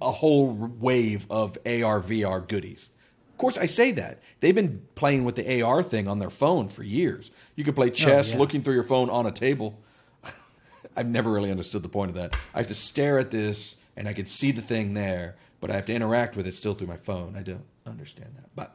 a 0.00 0.10
whole 0.10 0.48
wave 0.48 1.26
of 1.30 1.58
AR 1.66 2.00
VR 2.00 2.46
goodies. 2.46 2.90
Of 3.32 3.38
course, 3.38 3.58
I 3.58 3.66
say 3.66 3.92
that 3.92 4.20
they've 4.40 4.54
been 4.54 4.82
playing 4.94 5.24
with 5.24 5.36
the 5.36 5.62
AR 5.62 5.82
thing 5.82 6.08
on 6.08 6.18
their 6.18 6.30
phone 6.30 6.68
for 6.68 6.82
years. 6.82 7.30
You 7.54 7.64
can 7.64 7.74
play 7.74 7.86
oh, 7.86 7.90
chess 7.90 8.32
yeah. 8.32 8.38
looking 8.38 8.62
through 8.62 8.74
your 8.74 8.82
phone 8.84 9.10
on 9.10 9.26
a 9.26 9.32
table. 9.32 9.78
I've 10.96 11.08
never 11.08 11.30
really 11.30 11.50
understood 11.50 11.82
the 11.82 11.88
point 11.88 12.10
of 12.10 12.16
that. 12.16 12.34
I 12.54 12.58
have 12.58 12.66
to 12.68 12.74
stare 12.74 13.18
at 13.18 13.30
this 13.30 13.76
and 13.96 14.08
I 14.08 14.12
can 14.12 14.26
see 14.26 14.50
the 14.50 14.62
thing 14.62 14.94
there, 14.94 15.36
but 15.60 15.70
I 15.70 15.74
have 15.74 15.86
to 15.86 15.94
interact 15.94 16.36
with 16.36 16.46
it 16.46 16.54
still 16.54 16.74
through 16.74 16.88
my 16.88 16.96
phone. 16.96 17.36
I 17.36 17.42
don't 17.42 17.64
understand 17.86 18.30
that, 18.36 18.50
but 18.54 18.74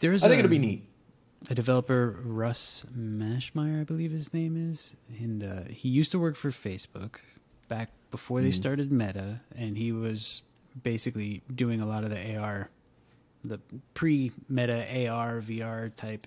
there's 0.00 0.24
I 0.24 0.28
think 0.28 0.38
a, 0.38 0.44
it'll 0.44 0.50
be 0.50 0.58
neat. 0.58 0.88
A 1.48 1.54
developer 1.54 2.18
Russ 2.22 2.84
Mashmeyer, 2.96 3.80
I 3.80 3.84
believe 3.84 4.10
his 4.10 4.34
name 4.34 4.70
is, 4.70 4.96
and 5.18 5.42
uh, 5.42 5.62
he 5.70 5.88
used 5.88 6.12
to 6.12 6.18
work 6.18 6.36
for 6.36 6.50
Facebook 6.50 7.16
back 7.68 7.90
before 8.10 8.42
they 8.42 8.50
started 8.50 8.92
Meta, 8.92 9.40
and 9.56 9.76
he 9.78 9.92
was 9.92 10.42
basically 10.82 11.42
doing 11.54 11.80
a 11.80 11.86
lot 11.86 12.04
of 12.04 12.10
the 12.10 12.36
AR, 12.36 12.68
the 13.44 13.58
pre-Meta 13.94 15.08
AR 15.08 15.40
VR 15.40 15.94
type 15.96 16.26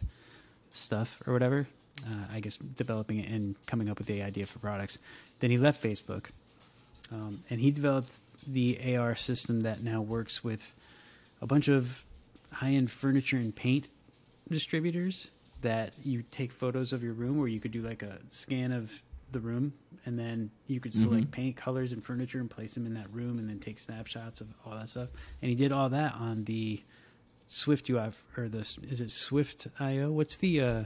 stuff 0.71 1.21
or 1.27 1.33
whatever. 1.33 1.67
Uh, 2.07 2.25
I 2.33 2.39
guess 2.39 2.57
developing 2.57 3.19
it 3.19 3.29
and 3.29 3.55
coming 3.67 3.89
up 3.89 3.99
with 3.99 4.07
the 4.07 4.23
idea 4.23 4.47
for 4.47 4.57
products. 4.59 4.97
Then 5.39 5.51
he 5.51 5.57
left 5.57 5.83
Facebook, 5.83 6.31
um, 7.11 7.43
and 7.49 7.59
he 7.59 7.69
developed 7.69 8.13
the 8.47 8.97
AR 8.97 9.15
system 9.15 9.61
that 9.61 9.83
now 9.83 10.01
works 10.01 10.43
with 10.43 10.73
a 11.41 11.45
bunch 11.45 11.67
of 11.67 12.03
high-end 12.51 12.89
furniture 12.89 13.37
and 13.37 13.55
paint 13.55 13.89
distributors 14.49 15.27
that 15.61 15.93
you 16.03 16.23
take 16.31 16.51
photos 16.51 16.93
of 16.93 17.03
your 17.03 17.13
room 17.13 17.37
where 17.39 17.47
you 17.47 17.59
could 17.59 17.71
do 17.71 17.81
like 17.81 18.03
a 18.03 18.19
scan 18.29 18.71
of 18.71 19.01
the 19.31 19.39
room 19.39 19.73
and 20.05 20.19
then 20.19 20.51
you 20.67 20.79
could 20.79 20.93
select 20.93 21.31
paint 21.31 21.55
colors 21.55 21.91
and 21.91 22.03
furniture 22.03 22.39
and 22.39 22.49
place 22.49 22.73
them 22.75 22.85
in 22.85 22.93
that 22.93 23.11
room 23.11 23.39
and 23.39 23.49
then 23.49 23.59
take 23.59 23.79
snapshots 23.79 24.41
of 24.41 24.47
all 24.65 24.73
that 24.77 24.89
stuff. 24.89 25.09
And 25.41 25.49
he 25.49 25.55
did 25.55 25.71
all 25.71 25.89
that 25.89 26.13
on 26.15 26.43
the 26.43 26.83
swift 27.47 27.89
ui 27.89 28.11
or 28.37 28.47
the 28.49 28.59
is 28.59 29.01
it 29.01 29.11
swift 29.11 29.67
io 29.79 30.09
what's 30.11 30.37
the 30.37 30.61
uh 30.61 30.83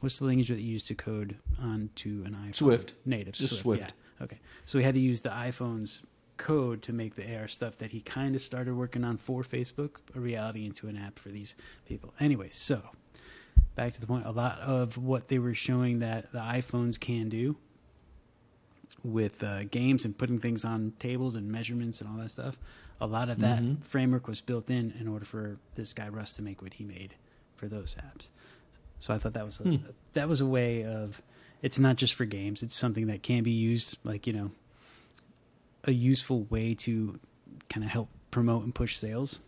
what's 0.00 0.18
the 0.18 0.24
language 0.26 0.48
that 0.48 0.60
you 0.60 0.72
use 0.72 0.84
to 0.84 0.94
code 0.94 1.36
onto 1.60 2.22
an 2.26 2.36
iphone? 2.46 2.54
Swift. 2.54 2.94
native 3.04 3.34
Just 3.34 3.50
swift, 3.50 3.62
Swift. 3.62 3.94
yeah. 4.20 4.24
Okay. 4.24 4.38
So 4.66 4.78
we 4.78 4.84
had 4.84 4.94
to 4.94 5.00
use 5.00 5.20
the 5.22 5.30
iphone's 5.30 6.02
code 6.40 6.82
to 6.82 6.92
make 6.92 7.14
the 7.14 7.36
AR 7.36 7.46
stuff 7.46 7.76
that 7.76 7.90
he 7.90 8.00
kind 8.00 8.34
of 8.34 8.40
started 8.40 8.74
working 8.74 9.04
on 9.04 9.18
for 9.18 9.42
Facebook 9.42 9.96
a 10.16 10.20
reality 10.20 10.64
into 10.64 10.88
an 10.88 10.96
app 10.96 11.18
for 11.18 11.28
these 11.28 11.54
people. 11.86 12.14
Anyway, 12.18 12.48
so 12.50 12.82
back 13.76 13.92
to 13.92 14.00
the 14.00 14.06
point, 14.06 14.26
a 14.26 14.30
lot 14.30 14.58
of 14.60 14.96
what 14.96 15.28
they 15.28 15.38
were 15.38 15.54
showing 15.54 15.98
that 15.98 16.32
the 16.32 16.38
iPhones 16.38 16.98
can 16.98 17.28
do 17.28 17.56
with 19.04 19.42
uh, 19.42 19.64
games 19.64 20.04
and 20.04 20.16
putting 20.16 20.38
things 20.38 20.64
on 20.64 20.94
tables 20.98 21.36
and 21.36 21.52
measurements 21.52 22.00
and 22.00 22.10
all 22.10 22.16
that 22.16 22.30
stuff, 22.30 22.58
a 23.00 23.06
lot 23.06 23.28
of 23.28 23.38
that 23.40 23.62
framework 23.82 24.26
was 24.26 24.40
built 24.40 24.70
in 24.70 24.94
in 24.98 25.08
order 25.08 25.24
for 25.24 25.58
this 25.74 25.92
guy 25.92 26.08
Russ 26.08 26.34
to 26.36 26.42
make 26.42 26.62
what 26.62 26.74
he 26.74 26.84
made 26.84 27.14
for 27.56 27.66
those 27.66 27.96
apps. 27.96 28.28
So 28.98 29.14
I 29.14 29.18
thought 29.18 29.34
that 29.34 29.44
was 29.44 29.60
a, 29.60 29.80
that 30.12 30.28
was 30.28 30.40
a 30.40 30.46
way 30.46 30.84
of 30.84 31.22
it's 31.62 31.78
not 31.78 31.96
just 31.96 32.14
for 32.14 32.24
games; 32.24 32.62
it's 32.62 32.76
something 32.76 33.06
that 33.06 33.22
can 33.22 33.42
be 33.42 33.50
used, 33.50 33.98
like 34.04 34.26
you 34.26 34.32
know, 34.32 34.50
a 35.84 35.92
useful 35.92 36.44
way 36.44 36.74
to 36.74 37.18
kind 37.68 37.84
of 37.84 37.90
help 37.90 38.08
promote 38.30 38.64
and 38.64 38.74
push 38.74 38.96
sales 38.96 39.40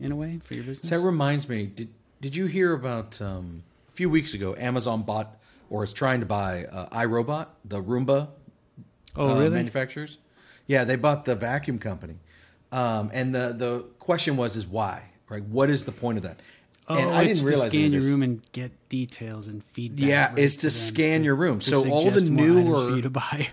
in 0.00 0.12
a 0.12 0.16
way 0.16 0.40
for 0.44 0.54
your 0.54 0.64
business. 0.64 0.88
So 0.88 0.98
that 0.98 1.04
reminds 1.04 1.48
me. 1.48 1.66
Did 1.66 1.88
did 2.20 2.34
you 2.34 2.46
hear 2.46 2.72
about 2.72 3.20
um, 3.20 3.62
a 3.88 3.92
few 3.92 4.10
weeks 4.10 4.34
ago? 4.34 4.54
Amazon 4.58 5.02
bought 5.02 5.36
or 5.70 5.84
is 5.84 5.92
trying 5.92 6.20
to 6.20 6.26
buy 6.26 6.64
uh, 6.64 6.88
iRobot, 6.88 7.46
the 7.64 7.82
Roomba 7.82 8.28
oh, 9.16 9.30
uh, 9.30 9.38
really? 9.38 9.50
manufacturers. 9.50 10.18
Yeah, 10.66 10.84
they 10.84 10.96
bought 10.96 11.24
the 11.24 11.34
vacuum 11.34 11.78
company, 11.78 12.16
um, 12.72 13.10
and 13.12 13.34
the 13.34 13.54
the 13.56 13.80
question 13.98 14.36
was 14.36 14.56
is 14.56 14.66
why 14.66 15.02
right? 15.28 15.44
What 15.44 15.70
is 15.70 15.84
the 15.84 15.92
point 15.92 16.18
of 16.18 16.24
that? 16.24 16.40
Oh, 16.88 16.96
and 16.96 17.10
I 17.10 17.24
it's 17.24 17.40
didn't 17.40 17.48
realize 17.50 17.64
to 17.66 17.70
scan 17.70 17.92
your 17.92 18.02
room 18.02 18.22
and 18.22 18.52
get 18.52 18.88
details 18.88 19.46
and 19.46 19.62
feedback. 19.62 20.06
Yeah, 20.06 20.28
right 20.30 20.38
it's 20.38 20.56
to 20.56 20.62
them 20.68 20.70
scan 20.70 21.24
your 21.24 21.34
room. 21.34 21.58
to 21.58 21.64
So 21.64 21.90
all 21.90 22.10
the 22.10 22.22
newer- 22.22 22.88
for 22.88 22.96
you 22.96 23.02
to 23.02 23.10
buy. 23.10 23.48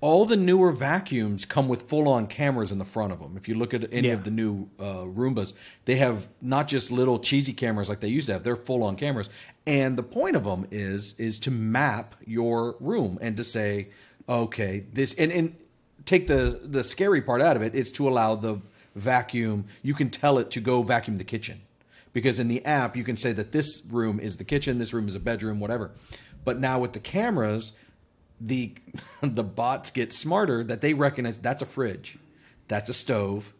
All 0.00 0.24
the 0.26 0.36
newer 0.36 0.70
vacuums 0.70 1.44
come 1.44 1.66
with 1.68 1.82
full-on 1.82 2.26
cameras 2.28 2.70
in 2.70 2.78
the 2.78 2.84
front 2.84 3.12
of 3.12 3.18
them. 3.18 3.36
If 3.36 3.48
you 3.48 3.56
look 3.56 3.74
at 3.74 3.92
any 3.92 4.08
Yeah. 4.08 4.14
of 4.14 4.24
the 4.24 4.30
new 4.30 4.68
uh, 4.78 5.04
Roombas, 5.04 5.54
they 5.86 5.96
have 5.96 6.28
not 6.40 6.68
just 6.68 6.92
little 6.92 7.18
cheesy 7.18 7.52
cameras 7.52 7.88
like 7.88 8.00
they 8.00 8.08
used 8.08 8.26
to 8.28 8.34
have; 8.34 8.44
they're 8.44 8.56
full-on 8.56 8.96
cameras. 8.96 9.28
And 9.66 9.98
the 9.98 10.02
point 10.04 10.36
of 10.36 10.44
them 10.44 10.66
is 10.70 11.14
is 11.18 11.40
to 11.40 11.50
map 11.50 12.14
your 12.26 12.76
room 12.80 13.18
and 13.20 13.36
to 13.36 13.44
say, 13.44 13.88
okay, 14.28 14.84
this 14.92 15.14
and 15.14 15.32
and 15.32 15.56
take 16.04 16.26
the 16.28 16.60
the 16.62 16.84
scary 16.84 17.20
part 17.20 17.40
out 17.42 17.56
of 17.56 17.62
it. 17.62 17.74
It's 17.74 17.90
to 17.92 18.08
allow 18.08 18.36
the 18.36 18.60
vacuum. 18.94 19.64
You 19.82 19.94
can 19.94 20.10
tell 20.10 20.38
it 20.38 20.50
to 20.52 20.60
go 20.60 20.82
vacuum 20.82 21.18
the 21.18 21.24
kitchen 21.24 21.60
because 22.12 22.38
in 22.38 22.48
the 22.48 22.64
app 22.64 22.96
you 22.96 23.04
can 23.04 23.16
say 23.16 23.32
that 23.32 23.52
this 23.52 23.82
room 23.90 24.20
is 24.20 24.36
the 24.36 24.44
kitchen, 24.44 24.78
this 24.78 24.92
room 24.94 25.08
is 25.08 25.14
a 25.16 25.20
bedroom, 25.20 25.58
whatever. 25.60 25.90
But 26.44 26.60
now 26.60 26.78
with 26.80 26.92
the 26.92 27.00
cameras, 27.00 27.72
the 28.40 28.74
the 29.22 29.44
bots 29.44 29.90
get 29.90 30.12
smarter 30.12 30.64
that 30.64 30.80
they 30.80 30.94
recognize 30.94 31.38
that's 31.38 31.62
a 31.62 31.66
fridge, 31.66 32.18
that's 32.68 32.88
a 32.88 32.94
stove, 32.94 33.52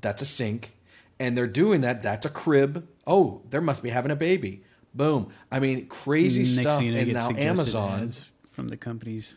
that's 0.00 0.22
a 0.22 0.26
sink, 0.26 0.72
and 1.18 1.36
they're 1.36 1.46
doing 1.46 1.82
that. 1.82 2.02
That's 2.02 2.26
a 2.26 2.30
crib. 2.30 2.86
Oh, 3.06 3.42
there 3.50 3.60
must 3.60 3.82
be 3.82 3.90
having 3.90 4.10
a 4.10 4.16
baby. 4.16 4.62
Boom. 4.94 5.30
I 5.52 5.60
mean, 5.60 5.86
crazy 5.86 6.42
Next 6.42 6.60
stuff. 6.60 6.78
thing 6.78 6.86
you 6.86 6.92
know, 6.92 6.98
and 7.00 7.12
now 7.12 7.30
Amazon, 7.36 8.10
from 8.50 8.68
the 8.68 8.76
companies. 8.76 9.36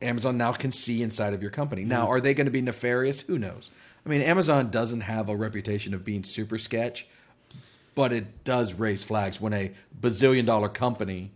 Amazon 0.00 0.36
now 0.36 0.52
can 0.52 0.70
see 0.70 1.02
inside 1.02 1.34
of 1.34 1.42
your 1.42 1.50
company. 1.50 1.84
Now, 1.84 2.08
are 2.08 2.20
they 2.20 2.32
going 2.32 2.46
to 2.46 2.52
be 2.52 2.62
nefarious? 2.62 3.20
Who 3.20 3.38
knows? 3.38 3.70
I 4.06 4.08
mean, 4.08 4.22
Amazon 4.22 4.70
doesn't 4.70 5.00
have 5.00 5.28
a 5.28 5.36
reputation 5.36 5.92
of 5.92 6.04
being 6.04 6.22
super 6.22 6.56
sketch, 6.56 7.08
but 7.96 8.12
it 8.12 8.44
does 8.44 8.74
raise 8.74 9.02
flags 9.02 9.40
when 9.40 9.52
a 9.52 9.72
bazillion 10.00 10.46
dollar 10.46 10.68
company 10.68 11.32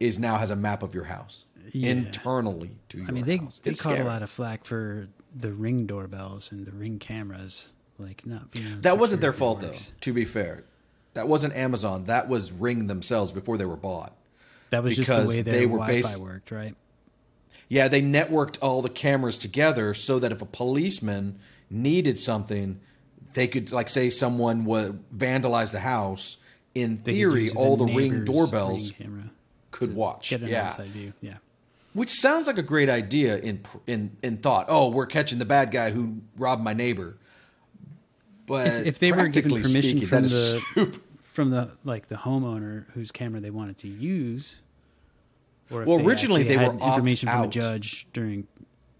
is 0.00 0.18
now 0.18 0.38
has 0.38 0.50
a 0.50 0.56
map 0.56 0.82
of 0.82 0.94
your 0.94 1.04
house 1.04 1.44
Yeah. 1.72 1.90
internally 1.90 2.70
to 2.90 2.98
your 2.98 3.08
I 3.08 3.10
mean, 3.10 3.24
they 3.24 3.36
house. 3.38 3.58
they 3.60 3.70
It's 3.70 3.80
caught 3.80 3.94
scary. 3.94 4.06
a 4.06 4.10
lot 4.10 4.22
of 4.22 4.30
flack 4.30 4.64
for 4.64 5.08
the 5.34 5.52
ring 5.52 5.86
doorbells 5.86 6.50
and 6.52 6.66
the 6.66 6.72
ring 6.72 6.98
cameras, 6.98 7.72
like 7.98 8.26
not 8.26 8.50
being. 8.50 8.80
That 8.80 8.98
wasn't 8.98 9.20
their 9.20 9.32
fault, 9.32 9.60
though. 9.60 9.74
To 10.00 10.12
be 10.12 10.24
fair, 10.24 10.64
that 11.14 11.28
wasn't 11.28 11.54
Amazon. 11.54 12.04
That 12.06 12.28
was 12.28 12.50
Ring 12.52 12.86
themselves 12.86 13.32
before 13.32 13.56
they 13.56 13.64
were 13.64 13.76
bought. 13.76 14.16
That 14.70 14.82
was 14.82 14.96
just 14.96 15.08
the 15.08 15.26
way 15.28 15.42
their 15.42 15.54
they 15.54 15.66
were 15.66 15.78
Wi-Fi 15.78 16.08
bas- 16.12 16.16
worked, 16.16 16.50
right? 16.50 16.74
Yeah, 17.68 17.88
they 17.88 18.02
networked 18.02 18.58
all 18.60 18.82
the 18.82 18.88
cameras 18.88 19.38
together 19.38 19.94
so 19.94 20.18
that 20.18 20.32
if 20.32 20.42
a 20.42 20.46
policeman 20.46 21.38
needed 21.68 22.18
something, 22.18 22.80
they 23.34 23.46
could, 23.46 23.70
like, 23.70 23.88
say 23.88 24.10
someone 24.10 24.64
wa 24.64 24.90
vandalized 25.16 25.74
a 25.74 25.80
house. 25.80 26.36
In 26.74 27.00
They 27.02 27.14
theory, 27.14 27.50
all 27.50 27.76
the 27.76 27.84
ring 27.84 28.24
doorbells 28.24 28.92
ring 28.92 29.06
camera 29.06 29.30
could 29.72 29.92
watch. 29.94 30.30
Get 30.30 30.42
an 30.42 30.48
yeah, 30.48 30.64
outside 30.66 30.90
view. 30.90 31.12
Yeah. 31.20 31.34
Which 31.92 32.10
sounds 32.10 32.46
like 32.46 32.58
a 32.58 32.62
great 32.62 32.88
idea 32.88 33.38
in 33.38 33.62
in 33.86 34.16
in 34.22 34.36
thought. 34.38 34.66
Oh, 34.68 34.90
we're 34.90 35.06
catching 35.06 35.38
the 35.38 35.44
bad 35.44 35.70
guy 35.70 35.90
who 35.90 36.20
robbed 36.36 36.62
my 36.62 36.72
neighbor. 36.72 37.16
But 38.46 38.66
If, 38.66 38.86
if 38.86 38.98
they 38.98 39.12
were 39.12 39.28
given 39.28 39.50
permission 39.50 39.82
speaking, 39.82 40.06
from 40.08 40.22
the 40.24 40.28
super- 40.74 40.98
from 41.20 41.50
the 41.50 41.70
like 41.84 42.08
the 42.08 42.16
homeowner 42.16 42.86
whose 42.92 43.10
camera 43.12 43.40
they 43.40 43.50
wanted 43.50 43.78
to 43.78 43.88
use, 43.88 44.60
or 45.70 45.84
Well, 45.84 45.98
they 45.98 46.04
originally 46.04 46.42
they 46.42 46.56
had 46.56 46.66
were 46.68 46.82
opt 46.82 46.96
information 46.96 47.28
from 47.28 47.44
a 47.44 47.48
judge 47.48 48.06
during. 48.12 48.46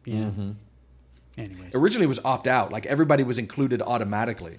Yeah. 0.05 0.17
Mm-hmm. 0.17 0.51
Anyways, 1.39 1.75
originally 1.75 2.05
it 2.05 2.09
was 2.09 2.21
opt 2.25 2.47
out. 2.47 2.73
Like 2.73 2.87
everybody 2.87 3.23
was 3.25 3.39
included 3.39 3.83
automatically, 3.83 4.59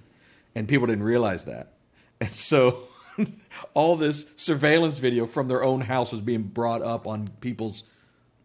and 0.55 0.67
people 0.67 0.87
didn't 0.87 1.03
realize 1.03 1.45
that. 1.45 1.73
And 2.19 2.31
so 2.31 2.83
all 3.73 3.95
this 3.95 4.25
surveillance 4.35 4.99
video 4.99 5.25
from 5.25 5.47
their 5.47 5.63
own 5.63 5.81
house 5.81 6.11
was 6.11 6.21
being 6.21 6.43
brought 6.43 6.81
up 6.81 7.07
on 7.07 7.29
people's, 7.41 7.83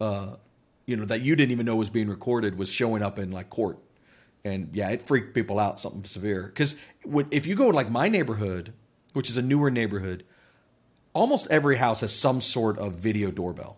uh, 0.00 0.36
you 0.86 0.96
know, 0.96 1.04
that 1.04 1.20
you 1.22 1.34
didn't 1.36 1.52
even 1.52 1.66
know 1.66 1.76
was 1.76 1.90
being 1.90 2.08
recorded 2.08 2.58
was 2.58 2.70
showing 2.70 3.02
up 3.02 3.18
in 3.18 3.30
like 3.32 3.50
court. 3.50 3.78
And 4.44 4.70
yeah, 4.72 4.90
it 4.90 5.02
freaked 5.02 5.34
people 5.34 5.58
out 5.58 5.80
something 5.80 6.04
severe. 6.04 6.44
Because 6.44 6.76
if 7.32 7.46
you 7.46 7.56
go 7.56 7.70
to 7.70 7.76
like 7.76 7.90
my 7.90 8.06
neighborhood, 8.08 8.72
which 9.12 9.28
is 9.28 9.36
a 9.36 9.42
newer 9.42 9.70
neighborhood, 9.70 10.24
almost 11.14 11.48
every 11.50 11.76
house 11.76 12.00
has 12.02 12.14
some 12.14 12.40
sort 12.40 12.78
of 12.78 12.94
video 12.94 13.30
doorbell. 13.32 13.76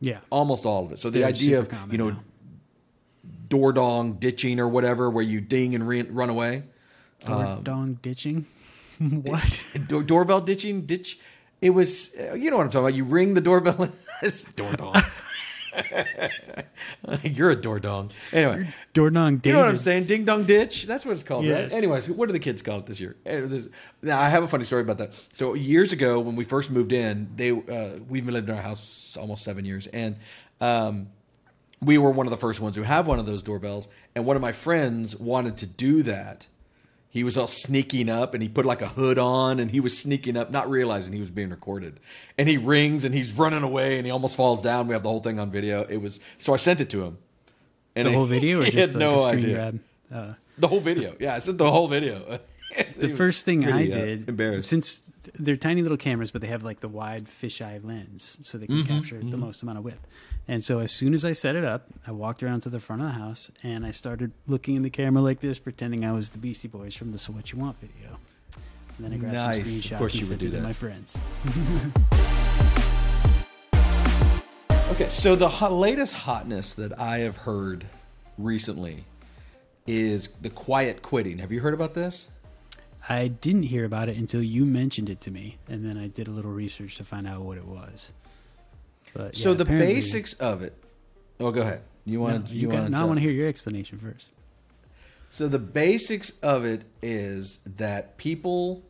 yeah. 0.00 0.20
Almost 0.30 0.66
all 0.66 0.84
of 0.84 0.92
it. 0.92 0.98
So 1.00 1.10
the 1.10 1.20
They're 1.20 1.28
idea 1.28 1.58
of 1.58 1.72
you 1.90 1.98
know 1.98 2.10
now. 2.10 2.20
door 3.48 3.72
dong 3.72 4.14
ditching 4.14 4.60
or 4.60 4.68
whatever, 4.68 5.10
where 5.10 5.24
you 5.24 5.40
ding 5.40 5.74
and 5.74 5.86
re- 5.88 6.02
run 6.02 6.30
away. 6.30 6.62
Door 7.26 7.44
um, 7.44 7.62
dong 7.62 7.98
ditching. 8.02 8.46
what? 8.98 9.64
Door- 9.88 10.04
doorbell 10.04 10.40
ditching, 10.42 10.82
ditch. 10.82 11.18
It 11.60 11.70
was, 11.70 12.14
uh, 12.20 12.34
you 12.34 12.50
know 12.50 12.56
what 12.58 12.64
I'm 12.66 12.70
talking 12.70 12.86
about. 12.86 12.94
You 12.94 13.04
ring 13.04 13.34
the 13.34 13.40
doorbell. 13.40 13.88
it's 14.22 14.44
door 14.44 14.72
dong. 14.74 14.94
You're 17.22 17.50
a 17.50 17.56
door 17.56 17.80
dong. 17.80 18.10
Anyway, 18.32 18.68
Door 18.92 19.10
dong 19.10 19.40
you 19.44 19.52
know 19.52 19.60
what 19.60 19.68
I'm 19.68 19.76
saying? 19.76 20.04
Ding 20.04 20.24
dong 20.24 20.44
ditch. 20.44 20.84
That's 20.86 21.04
what 21.04 21.12
it's 21.12 21.22
called, 21.22 21.44
Yes. 21.44 21.72
right? 21.72 21.78
Anyways, 21.78 22.08
what 22.08 22.26
do 22.26 22.32
the 22.32 22.38
kids 22.38 22.62
call 22.62 22.78
it 22.78 22.86
this 22.86 23.00
year? 23.00 23.16
Eh, 23.26 23.60
Now, 24.02 24.20
I 24.20 24.28
have 24.28 24.42
a 24.42 24.48
funny 24.48 24.64
story 24.64 24.82
about 24.82 24.98
that. 24.98 25.12
So 25.34 25.54
years 25.54 25.92
ago, 25.92 26.20
when 26.20 26.36
we 26.36 26.44
first 26.44 26.70
moved 26.70 26.92
in, 26.92 27.28
they 27.36 27.50
uh, 27.50 27.98
we've 28.08 28.26
lived 28.28 28.48
in 28.48 28.54
our 28.56 28.62
house 28.62 29.16
almost 29.20 29.42
seven 29.44 29.64
years, 29.64 29.86
and 29.88 30.16
um, 30.60 31.08
we 31.80 31.98
were 31.98 32.10
one 32.10 32.26
of 32.26 32.30
the 32.30 32.36
first 32.36 32.60
ones 32.60 32.76
who 32.76 32.82
have 32.82 33.06
one 33.06 33.18
of 33.18 33.26
those 33.26 33.42
doorbells. 33.42 33.88
And 34.14 34.24
one 34.24 34.36
of 34.36 34.42
my 34.42 34.52
friends 34.52 35.16
wanted 35.16 35.56
to 35.58 35.66
do 35.66 36.02
that. 36.04 36.46
He 37.14 37.22
was 37.22 37.38
all 37.38 37.46
sneaking 37.46 38.08
up, 38.08 38.34
and 38.34 38.42
he 38.42 38.48
put 38.48 38.66
like 38.66 38.82
a 38.82 38.88
hood 38.88 39.20
on, 39.20 39.60
and 39.60 39.70
he 39.70 39.78
was 39.78 39.96
sneaking 39.96 40.36
up, 40.36 40.50
not 40.50 40.68
realizing 40.68 41.12
he 41.12 41.20
was 41.20 41.30
being 41.30 41.50
recorded. 41.50 42.00
And 42.36 42.48
he 42.48 42.56
rings, 42.56 43.04
and 43.04 43.14
he's 43.14 43.32
running 43.32 43.62
away, 43.62 43.98
and 43.98 44.04
he 44.04 44.10
almost 44.10 44.34
falls 44.34 44.60
down. 44.60 44.88
We 44.88 44.94
have 44.94 45.04
the 45.04 45.08
whole 45.10 45.20
thing 45.20 45.38
on 45.38 45.48
video. 45.52 45.84
It 45.84 45.98
was 45.98 46.18
so 46.38 46.52
I 46.52 46.56
sent 46.56 46.80
it 46.80 46.90
to 46.90 47.04
him. 47.04 47.18
And 47.94 48.08
the 48.08 48.12
whole 48.12 48.26
video, 48.26 48.60
or 48.60 48.64
he 48.68 48.72
just 48.72 48.94
had 48.94 48.96
like 48.96 48.98
no 48.98 49.24
idea. 49.26 49.54
grab? 49.54 49.80
Uh, 50.12 50.34
The 50.58 50.66
whole 50.66 50.80
video. 50.80 51.14
Yeah, 51.20 51.36
I 51.36 51.38
sent 51.38 51.56
the 51.58 51.70
whole 51.70 51.86
video. 51.86 52.40
the 52.98 53.10
first 53.10 53.44
thing 53.44 53.64
I 53.64 53.70
Pretty, 53.70 53.92
uh, 53.92 53.96
did, 53.96 54.28
embarrassed. 54.28 54.68
since 54.68 55.08
they're 55.34 55.56
tiny 55.56 55.82
little 55.82 55.96
cameras, 55.96 56.32
but 56.32 56.40
they 56.42 56.48
have 56.48 56.64
like 56.64 56.80
the 56.80 56.88
wide 56.88 57.26
fisheye 57.26 57.84
lens, 57.84 58.38
so 58.42 58.58
they 58.58 58.66
can 58.66 58.78
Mm-hmm, 58.78 58.92
capture 58.92 59.20
the 59.22 59.36
most 59.36 59.62
amount 59.62 59.78
of 59.78 59.84
width. 59.84 60.04
And 60.46 60.62
so 60.62 60.80
as 60.80 60.90
soon 60.90 61.14
as 61.14 61.24
I 61.24 61.32
set 61.32 61.56
it 61.56 61.64
up, 61.64 61.86
I 62.06 62.10
walked 62.12 62.42
around 62.42 62.60
to 62.62 62.68
the 62.68 62.78
front 62.80 63.00
of 63.02 63.08
the 63.08 63.14
house 63.14 63.50
and 63.62 63.86
I 63.86 63.92
started 63.92 64.32
looking 64.46 64.76
in 64.76 64.82
the 64.82 64.90
camera 64.90 65.22
like 65.22 65.40
this, 65.40 65.58
pretending 65.58 66.04
I 66.04 66.12
was 66.12 66.30
the 66.30 66.38
Beastie 66.38 66.68
Boys 66.68 66.94
from 66.94 67.12
the 67.12 67.18
"So 67.18 67.32
What 67.32 67.50
You 67.52 67.58
Want" 67.58 67.78
video. 67.80 68.18
And 68.98 69.06
then 69.06 69.12
I 69.12 69.16
grabbed 69.16 69.34
Nice. 69.34 69.56
some 69.56 69.62
Of 69.62 69.68
screenshots 69.68 69.98
course 69.98 70.14
and 70.14 70.22
you 70.22 70.28
would 70.28 70.40
sent 70.40 70.40
do 70.40 70.46
it 70.46 70.50
to 70.50 70.56
that. 70.58 70.62
my 70.62 70.72
friends. 70.72 71.18
Okay, 74.90 75.08
so 75.08 75.34
the 75.34 75.48
hot, 75.48 75.72
latest 75.72 76.14
hotness 76.14 76.74
that 76.74 76.96
I 77.00 77.18
have 77.20 77.38
heard 77.38 77.84
recently 78.38 79.04
is 79.88 80.28
the 80.40 80.50
quiet 80.50 81.02
quitting. 81.02 81.38
Have 81.38 81.50
you 81.50 81.58
heard 81.60 81.74
about 81.74 81.94
this? 81.94 82.28
I 83.08 83.26
didn't 83.28 83.64
hear 83.64 83.84
about 83.86 84.08
it 84.08 84.16
until 84.16 84.40
you 84.42 84.64
mentioned 84.64 85.10
it 85.10 85.20
to 85.22 85.32
me, 85.32 85.58
and 85.68 85.84
then 85.84 85.98
I 85.98 86.06
did 86.06 86.28
a 86.28 86.30
little 86.30 86.52
research 86.52 86.96
to 86.98 87.04
find 87.04 87.26
out 87.26 87.40
what 87.40 87.58
it 87.58 87.64
was. 87.66 88.12
But 89.14 89.36
so 89.36 89.52
yeah, 89.52 89.56
the 89.56 89.64
basics 89.64 90.34
of 90.34 90.62
it. 90.62 90.74
Oh, 91.40 91.50
go 91.50 91.62
ahead. 91.62 91.82
You 92.04 92.20
want 92.20 92.48
to? 92.48 92.54
you 92.54 92.62
you 92.62 92.68
want 92.68 92.90
now 92.90 93.02
I 93.02 93.04
want 93.04 93.16
to 93.16 93.22
hear 93.22 93.32
your 93.32 93.48
explanation 93.48 93.98
first. 93.98 94.30
So 95.30 95.48
the 95.48 95.58
basics 95.58 96.30
of 96.42 96.64
it 96.64 96.82
is 97.02 97.58
that 97.76 98.18
people 98.18 98.82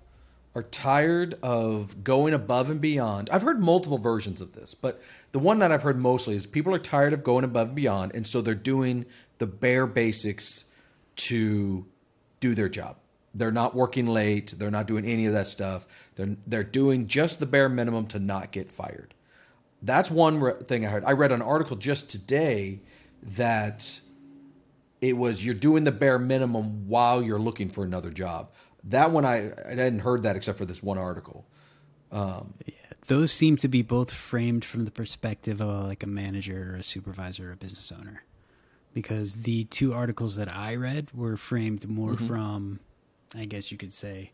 are 0.54 0.62
tired 0.62 1.38
of 1.42 2.04
going 2.04 2.34
above 2.34 2.70
and 2.70 2.80
beyond. 2.80 3.28
I've 3.30 3.42
heard 3.42 3.60
multiple 3.60 3.98
versions 3.98 4.40
of 4.40 4.52
this, 4.52 4.74
but 4.74 5.02
the 5.32 5.38
one 5.38 5.58
that 5.60 5.72
I've 5.72 5.82
heard 5.82 5.98
mostly 5.98 6.36
is 6.36 6.46
people 6.46 6.74
are 6.74 6.78
tired 6.78 7.12
of 7.12 7.24
going 7.24 7.44
above 7.44 7.68
and 7.68 7.76
beyond, 7.76 8.14
and 8.14 8.26
so 8.26 8.40
they're 8.40 8.54
doing 8.54 9.06
the 9.38 9.46
bare 9.46 9.86
basics 9.86 10.64
to 11.16 11.86
do 12.40 12.54
their 12.54 12.68
job. 12.68 12.96
They're 13.34 13.50
not 13.50 13.74
working 13.74 14.06
late. 14.06 14.54
They're 14.56 14.70
not 14.70 14.86
doing 14.86 15.04
any 15.04 15.26
of 15.26 15.32
that 15.32 15.46
stuff. 15.46 15.86
They're 16.14 16.36
they're 16.46 16.62
doing 16.62 17.08
just 17.08 17.40
the 17.40 17.46
bare 17.46 17.68
minimum 17.68 18.06
to 18.08 18.18
not 18.18 18.52
get 18.52 18.70
fired. 18.70 19.13
That's 19.84 20.10
one 20.10 20.40
re- 20.40 20.54
thing 20.66 20.86
I 20.86 20.88
heard. 20.88 21.04
I 21.04 21.12
read 21.12 21.30
an 21.32 21.42
article 21.42 21.76
just 21.76 22.08
today 22.08 22.80
that 23.22 24.00
it 25.00 25.12
was 25.16 25.44
you're 25.44 25.54
doing 25.54 25.84
the 25.84 25.92
bare 25.92 26.18
minimum 26.18 26.88
while 26.88 27.22
you're 27.22 27.38
looking 27.38 27.68
for 27.68 27.84
another 27.84 28.10
job. 28.10 28.50
That 28.84 29.10
one 29.10 29.24
I 29.24 29.52
I 29.66 29.70
hadn't 29.74 30.00
heard 30.00 30.22
that 30.22 30.36
except 30.36 30.58
for 30.58 30.64
this 30.66 30.82
one 30.82 30.98
article. 30.98 31.44
Yeah, 32.12 32.42
those 33.08 33.32
seem 33.32 33.56
to 33.58 33.68
be 33.68 33.82
both 33.82 34.10
framed 34.12 34.64
from 34.64 34.84
the 34.84 34.90
perspective 34.90 35.60
of 35.60 35.84
like 35.86 36.02
a 36.02 36.06
manager 36.06 36.72
or 36.72 36.76
a 36.76 36.82
supervisor 36.82 37.50
or 37.50 37.52
a 37.52 37.56
business 37.56 37.92
owner. 37.92 38.22
Because 38.94 39.34
the 39.34 39.64
two 39.64 39.92
articles 39.92 40.36
that 40.36 40.54
I 40.54 40.76
read 40.76 41.10
were 41.12 41.36
framed 41.36 41.88
more 41.88 42.12
Mm-hmm. 42.12 42.26
from, 42.28 42.78
I 43.34 43.44
guess 43.46 43.72
you 43.72 43.76
could 43.78 43.92
say, 43.92 44.30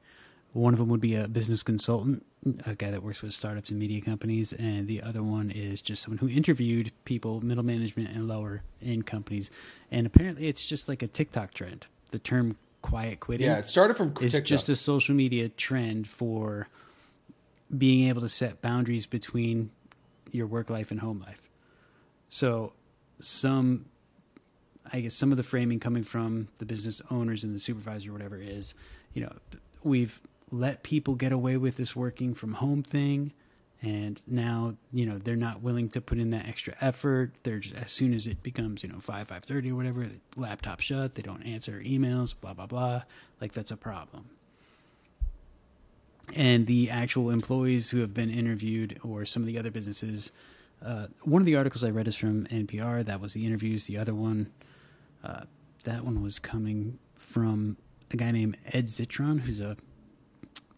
one 0.52 0.75
of 0.75 0.78
them 0.78 0.88
would 0.90 1.00
be 1.00 1.14
a 1.14 1.26
business 1.26 1.62
consultant, 1.62 2.26
a 2.64 2.75
guy 2.75 2.90
that 2.90 3.02
works 3.02 3.23
with 3.23 3.32
startups 3.32 3.70
and 3.70 3.78
media 3.78 4.00
companies, 4.00 4.52
and 4.52 4.88
the 4.88 5.02
other 5.02 5.23
one 5.23 5.50
is 5.50 5.82
just 5.82 6.02
someone 6.02 6.18
who 6.18 6.28
interviewed 6.28 6.90
people, 7.04 7.40
middle 7.44 7.64
management 7.64 8.11
and 8.11 8.28
lower 8.28 8.62
in 8.80 9.02
companies. 9.02 9.50
And 9.90 10.06
apparently 10.06 10.49
it's 10.49 10.64
just 10.64 10.88
like 10.88 11.02
a 11.02 11.06
TikTok 11.06 11.52
trend. 11.52 11.87
The 12.12 12.18
term 12.18 12.56
quiet 12.82 13.20
quitting 13.20 13.47
Yeah, 13.47 13.59
it 13.59 13.66
started 13.66 13.94
from 13.94 14.14
is 14.20 14.40
just 14.40 14.68
a 14.68 14.76
social 14.76 15.14
media 15.14 15.49
trend 15.50 16.09
for 16.09 16.68
being 17.76 18.09
able 18.09 18.23
to 18.23 18.28
set 18.28 18.62
boundaries 18.62 19.06
between 19.06 19.70
your 20.32 20.47
work 20.47 20.70
life 20.70 20.90
and 20.90 21.00
home 21.00 21.20
life. 21.20 21.40
So, 22.30 22.73
some, 23.20 23.87
I 24.92 25.00
guess, 25.00 25.14
some 25.14 25.30
of 25.30 25.37
the 25.37 25.42
framing 25.42 25.78
coming 25.78 26.04
from 26.04 26.49
the 26.59 26.64
business 26.64 27.02
owners 27.11 27.44
and 27.44 27.54
the 27.54 27.59
supervisor, 27.59 28.11
or 28.11 28.12
whatever, 28.14 28.37
is, 28.40 28.75
you 29.12 29.23
know, 29.23 29.32
we've 29.82 30.20
let 30.52 30.83
people 30.83 31.14
get 31.14 31.33
away 31.33 31.57
with 31.57 31.76
this 31.76 31.97
working 31.97 32.35
from 32.35 32.54
home 32.54 32.83
thing. 32.83 33.33
And 33.83 34.21
now, 34.26 34.76
you 34.92 35.07
know, 35.07 35.19
they're 35.19 35.37
not 35.37 35.62
willing 35.62 35.88
to 35.90 36.00
put 36.02 36.19
in 36.19 36.30
that 36.30 36.47
extra 36.49 36.75
effort. 36.80 37.33
They're 37.45 37.61
just, 37.61 37.76
as 37.76 37.90
soon 37.92 38.14
as 38.14 38.26
it 38.26 38.42
becomes, 38.42 38.83
you 38.83 38.90
know, 38.90 39.00
five, 39.00 39.28
five 39.28 39.45
thirty 39.45 39.71
or 39.73 39.76
whatever, 39.76 40.04
the 40.07 40.19
laptop 40.40 40.80
shut. 40.80 41.14
They 41.14 41.23
don't 41.23 41.42
answer 41.45 41.80
emails. 41.85 42.35
Blah 42.38 42.54
blah 42.54 42.66
blah. 42.66 43.02
Like 43.40 43.52
that's 43.54 43.71
a 43.71 43.76
problem. 43.78 44.26
and 46.37 46.66
the 46.66 46.90
actual 46.90 47.30
employees 47.30 47.90
who 47.90 48.00
have 48.00 48.14
been 48.14 48.30
interviewed 48.30 48.99
or 49.02 49.25
some 49.25 49.42
of 49.42 49.47
the 49.47 49.59
other 49.59 49.71
businesses. 49.71 50.33
Uh, 50.85 51.09
one 51.23 51.42
of 51.42 51.47
the 51.47 51.57
articles 51.57 51.85
I 51.85 51.90
read 51.90 52.09
is 52.09 52.16
from 52.16 52.47
NPR. 52.47 53.04
That 53.04 53.21
was 53.21 53.35
the 53.35 53.45
interviews. 53.47 53.87
The 53.87 53.99
other 53.99 54.14
one, 54.14 54.50
uh, 55.25 55.42
that 55.85 56.04
one 56.04 56.23
was 56.23 56.38
coming 56.38 56.99
from 57.14 57.76
a 58.11 58.16
guy 58.16 58.30
named 58.30 58.57
Ed 58.66 58.87
Zitron, 58.87 59.40
who's 59.40 59.61
a 59.61 59.76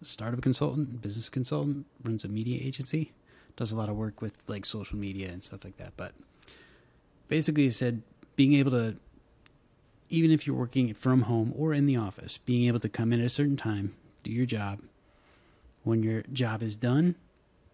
startup 0.06 0.42
consultant, 0.42 1.00
business 1.00 1.28
consultant, 1.28 1.86
runs 2.04 2.24
a 2.24 2.28
media 2.28 2.60
agency, 2.62 3.12
does 3.56 3.72
a 3.72 3.76
lot 3.76 3.88
of 3.88 3.96
work 3.96 4.20
with 4.20 4.34
like 4.46 4.64
social 4.64 4.98
media 4.98 5.28
and 5.28 5.44
stuff 5.44 5.64
like 5.64 5.76
that. 5.76 5.92
But 5.96 6.12
basically, 7.28 7.64
he 7.64 7.70
said 7.70 8.02
being 8.36 8.54
able 8.54 8.70
to, 8.72 8.96
even 10.08 10.30
if 10.30 10.46
you're 10.46 10.56
working 10.56 10.92
from 10.94 11.22
home 11.22 11.52
or 11.56 11.72
in 11.72 11.86
the 11.86 11.96
office, 11.96 12.38
being 12.38 12.66
able 12.66 12.80
to 12.80 12.88
come 12.88 13.12
in 13.12 13.20
at 13.20 13.26
a 13.26 13.30
certain 13.30 13.56
time, 13.56 13.94
do 14.22 14.30
your 14.30 14.46
job. 14.46 14.80
When 15.84 16.02
your 16.02 16.22
job 16.32 16.62
is 16.62 16.76
done, 16.76 17.16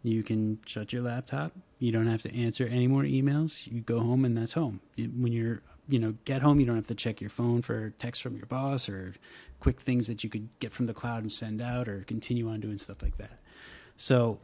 you 0.03 0.23
can 0.23 0.59
shut 0.65 0.93
your 0.93 1.03
laptop. 1.03 1.53
You 1.79 1.93
don't 1.93 2.07
have 2.07 2.23
to 2.23 2.35
answer 2.35 2.67
any 2.67 2.87
more 2.87 3.03
emails. 3.03 3.67
You 3.71 3.81
go 3.81 4.01
home 4.01 4.25
and 4.25 4.37
that's 4.37 4.55
home. 4.55 4.81
When 4.97 5.33
you're, 5.33 5.61
you 5.89 5.99
know, 5.99 6.15
get 6.25 6.43
home, 6.43 6.61
you 6.61 6.67
don't 6.67 6.77
have 6.77 6.87
to 6.89 6.95
check 6.95 7.21
your 7.21 7.31
phone 7.31 7.63
for 7.63 7.91
text 7.99 8.23
from 8.23 8.37
your 8.37 8.47
boss 8.47 8.89
or 8.89 9.15
quick 9.61 9.81
things 9.81 10.07
that 10.07 10.23
you 10.25 10.31
could 10.31 10.49
get 10.61 10.73
from 10.73 10.87
the 10.87 10.95
cloud 10.95 11.23
and 11.23 11.33
send 11.33 11.61
out 11.61 11.89
or 11.89 12.03
continue 12.07 12.49
on 12.49 12.61
doing 12.61 12.79
stuff 12.79 13.03
like 13.03 13.17
that. 13.19 13.39
So 13.97 14.39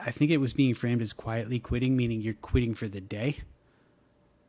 I 0.00 0.10
think 0.10 0.30
it 0.30 0.38
was 0.38 0.54
being 0.54 0.74
framed 0.74 1.02
as 1.02 1.12
quietly 1.12 1.58
quitting, 1.58 1.96
meaning 1.96 2.20
you're 2.20 2.34
quitting 2.34 2.74
for 2.74 2.88
the 2.88 3.00
day. 3.00 3.38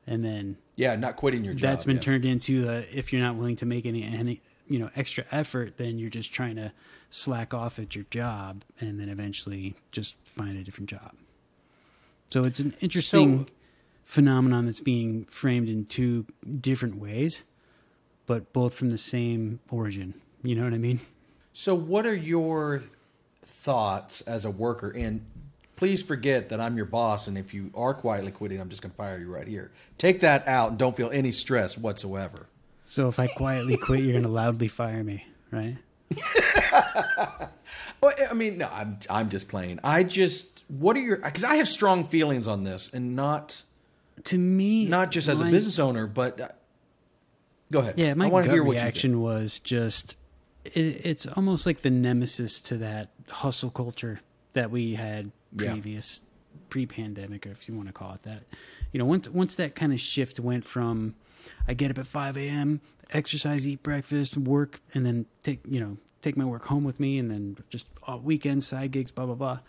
And 0.08 0.24
then 0.24 0.58
Yeah, 0.76 0.96
not 0.96 1.16
quitting 1.16 1.44
your 1.44 1.54
job. 1.54 1.62
that's 1.72 1.84
been 1.86 1.96
yeah. 1.98 2.02
turned 2.04 2.26
into 2.26 2.64
the 2.64 2.98
if 2.98 3.12
you're 3.12 3.22
not 3.22 3.36
willing 3.36 3.56
to 3.58 3.66
make 3.66 3.86
any 3.86 4.04
any 4.04 4.42
you 4.68 4.80
know 4.80 4.90
extra 4.96 5.26
effort, 5.32 5.78
then 5.78 5.98
you're 6.00 6.10
just 6.10 6.32
trying 6.34 6.56
to 6.58 6.72
slack 7.10 7.54
off 7.54 7.80
at 7.80 7.96
your 7.96 8.06
job 8.12 8.64
and 8.80 9.00
then 9.00 9.10
eventually 9.10 9.76
just 9.92 10.16
find 10.24 10.58
a 10.58 10.64
different 10.64 10.90
job. 10.90 11.14
So 12.30 12.44
it's 12.44 12.60
an 12.60 12.74
interesting 12.82 13.46
So- 13.48 13.52
phenomenon 14.06 14.66
that's 14.66 14.80
being 14.80 15.26
framed 15.26 15.68
in 15.70 15.86
two 15.86 16.26
different 16.62 16.98
ways, 16.98 17.44
but 18.26 18.52
both 18.54 18.74
from 18.74 18.90
the 18.90 18.98
same 18.98 19.60
origin. 19.70 20.14
You 20.44 20.56
know 20.56 20.64
what 20.64 20.74
I 20.74 20.78
mean? 20.78 21.00
So, 21.54 21.74
what 21.76 22.06
are 22.06 22.16
your 22.16 22.84
thoughts 23.46 24.22
as 24.22 24.46
a 24.46 24.50
worker? 24.52 24.90
And 24.90 25.26
please 25.76 26.02
forget 26.04 26.50
that 26.50 26.60
I'm 26.60 26.78
your 26.78 26.86
boss, 26.86 27.28
and 27.28 27.38
if 27.38 27.54
you 27.54 27.72
are 27.76 27.94
quietly 27.94 28.32
quitting, 28.32 28.60
I'm 28.60 28.70
just 28.70 28.82
going 28.82 28.92
to 28.92 28.98
fire 28.98 29.18
you 29.18 29.34
right 29.34 29.48
here. 29.48 29.72
Take 29.98 30.20
that 30.22 30.48
out 30.48 30.70
and 30.70 30.78
don't 30.78 30.96
feel 30.96 31.10
any 31.12 31.32
stress 31.32 31.78
whatsoever. 31.78 32.48
So 32.86 33.08
if 33.08 33.20
I 33.20 33.28
quietly 33.28 33.78
quit, 33.78 34.02
you're 34.02 34.12
going 34.12 34.24
to 34.24 34.30
loudly 34.30 34.68
fire 34.68 35.04
me, 35.04 35.26
right? 35.52 35.78
Well, 38.02 38.14
I 38.30 38.34
mean, 38.36 38.60
no, 38.60 38.70
I'm 38.72 39.00
I'm 39.10 39.30
just 39.30 39.48
playing. 39.48 39.80
I 39.84 40.04
just 40.04 40.64
what 40.68 40.96
are 40.96 41.00
your 41.00 41.18
because 41.18 41.44
I 41.44 41.56
have 41.56 41.68
strong 41.68 42.04
feelings 42.06 42.48
on 42.48 42.64
this, 42.64 42.92
and 42.94 43.16
not 43.16 43.64
To 44.26 44.38
me, 44.38 44.86
not 44.86 45.12
just 45.12 45.28
as 45.28 45.42
a 45.42 45.46
business 45.46 45.80
owner, 45.80 46.06
but 46.06 46.60
go 47.76 47.82
ahead. 47.82 47.96
Yeah, 47.98 48.14
my 48.14 48.28
I 48.28 48.30
gut 48.30 48.46
hear 48.46 48.64
what 48.64 48.74
reaction 48.74 49.22
was 49.22 49.60
just 49.60 50.18
it, 50.66 51.02
it's 51.06 51.28
almost 51.28 51.66
like 51.66 51.82
the 51.82 51.90
nemesis 51.92 52.60
to 52.62 52.78
that 52.78 53.10
hustle 53.30 53.70
culture 53.70 54.22
that 54.54 54.72
we 54.72 54.96
had 54.96 55.32
Yeah. 55.58 55.72
previous 55.74 56.22
pre-pandemic, 56.70 57.46
or 57.46 57.52
if 57.52 57.68
you 57.68 57.76
want 57.76 57.88
to 57.88 57.94
call 57.94 58.14
it 58.14 58.24
that. 58.24 58.44
You 58.92 59.00
know, 59.00 59.06
once 59.06 59.30
once 59.30 59.56
that 59.56 59.76
kind 59.76 59.94
of 59.94 60.00
shift 60.00 60.40
went 60.40 60.66
from 60.66 61.16
I 61.68 61.74
get 61.74 61.92
up 61.92 62.00
at 62.00 62.08
five 62.08 62.38
a.m., 62.38 62.82
exercise, 63.12 63.68
eat 63.68 63.84
breakfast, 63.84 64.36
work, 64.38 64.80
and 64.94 65.06
then 65.06 65.26
take 65.44 65.60
you 65.68 65.80
know 65.80 65.98
take 66.22 66.36
my 66.38 66.46
work 66.46 66.66
home 66.66 66.84
with 66.84 67.00
me, 67.00 67.20
and 67.20 67.30
then 67.30 67.58
just 67.70 67.88
uh, 68.08 68.18
weekends, 68.18 68.66
side 68.68 68.92
gigs, 68.92 69.12
blah 69.12 69.26
blah 69.26 69.36
blah. 69.36 69.60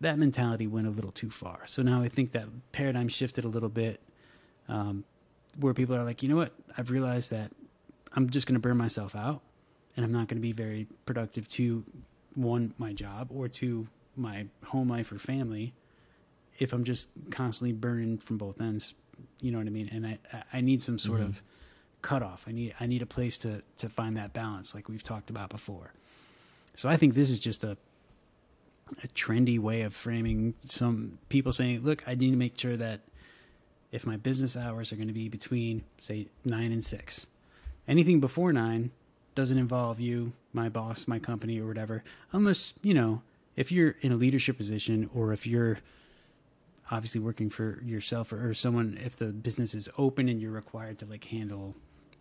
That 0.00 0.18
mentality 0.18 0.66
went 0.66 0.86
a 0.86 0.90
little 0.90 1.12
too 1.12 1.30
far. 1.30 1.60
So 1.66 1.82
now 1.82 2.02
I 2.02 2.08
think 2.08 2.32
that 2.32 2.46
paradigm 2.72 3.08
shifted 3.08 3.44
a 3.44 3.48
little 3.48 3.68
bit. 3.68 4.00
Um, 4.68 5.04
where 5.58 5.74
people 5.74 5.94
are 5.94 6.04
like, 6.04 6.22
you 6.22 6.28
know 6.28 6.36
what? 6.36 6.52
I've 6.76 6.90
realized 6.90 7.30
that 7.30 7.52
I'm 8.14 8.30
just 8.30 8.46
going 8.46 8.54
to 8.54 8.60
burn 8.60 8.76
myself 8.76 9.14
out 9.14 9.42
and 9.96 10.04
I'm 10.04 10.12
not 10.12 10.28
going 10.28 10.38
to 10.38 10.42
be 10.42 10.52
very 10.52 10.86
productive 11.06 11.48
to 11.50 11.84
one, 12.34 12.74
my 12.78 12.92
job 12.92 13.28
or 13.30 13.48
to 13.48 13.86
my 14.16 14.46
home 14.64 14.88
life 14.88 15.12
or 15.12 15.18
family 15.18 15.74
if 16.58 16.72
I'm 16.72 16.84
just 16.84 17.08
constantly 17.30 17.72
burning 17.72 18.18
from 18.18 18.38
both 18.38 18.60
ends. 18.60 18.94
You 19.40 19.52
know 19.52 19.58
what 19.58 19.66
I 19.66 19.70
mean? 19.70 19.88
And 19.92 20.06
I, 20.06 20.18
I- 20.52 20.60
need 20.60 20.82
some 20.82 20.98
sort 20.98 21.20
mm-hmm. 21.20 21.30
of 21.30 21.42
cutoff. 22.02 22.44
I 22.48 22.52
need, 22.52 22.74
I 22.80 22.86
need 22.86 23.02
a 23.02 23.06
place 23.06 23.38
to, 23.38 23.62
to 23.78 23.88
find 23.88 24.16
that 24.16 24.32
balance 24.32 24.74
like 24.74 24.88
we've 24.88 25.02
talked 25.02 25.30
about 25.30 25.50
before. 25.50 25.92
So 26.74 26.88
I 26.88 26.96
think 26.96 27.14
this 27.14 27.30
is 27.30 27.40
just 27.40 27.64
a, 27.64 27.76
a 29.02 29.08
trendy 29.08 29.58
way 29.58 29.82
of 29.82 29.94
framing 29.94 30.54
some 30.64 31.18
people 31.28 31.52
saying, 31.52 31.82
look, 31.82 32.06
I 32.06 32.14
need 32.14 32.30
to 32.30 32.36
make 32.36 32.58
sure 32.58 32.76
that 32.76 33.00
if 33.92 34.06
my 34.06 34.16
business 34.16 34.56
hours 34.56 34.92
are 34.92 34.96
going 34.96 35.08
to 35.08 35.14
be 35.14 35.28
between 35.28 35.84
say 36.00 36.26
9 36.44 36.72
and 36.72 36.84
6 36.84 37.26
anything 37.86 38.20
before 38.20 38.52
9 38.52 38.90
doesn't 39.34 39.58
involve 39.58 40.00
you 40.00 40.32
my 40.52 40.68
boss 40.68 41.06
my 41.06 41.18
company 41.18 41.60
or 41.60 41.66
whatever 41.66 42.02
unless 42.32 42.74
you 42.82 42.94
know 42.94 43.22
if 43.56 43.70
you're 43.70 43.94
in 44.00 44.12
a 44.12 44.16
leadership 44.16 44.56
position 44.56 45.08
or 45.14 45.32
if 45.32 45.46
you're 45.46 45.78
obviously 46.90 47.20
working 47.20 47.48
for 47.48 47.80
yourself 47.84 48.32
or, 48.32 48.50
or 48.50 48.54
someone 48.54 48.98
if 49.04 49.16
the 49.16 49.26
business 49.26 49.74
is 49.74 49.88
open 49.96 50.28
and 50.28 50.40
you're 50.40 50.50
required 50.50 50.98
to 50.98 51.06
like 51.06 51.24
handle 51.24 51.74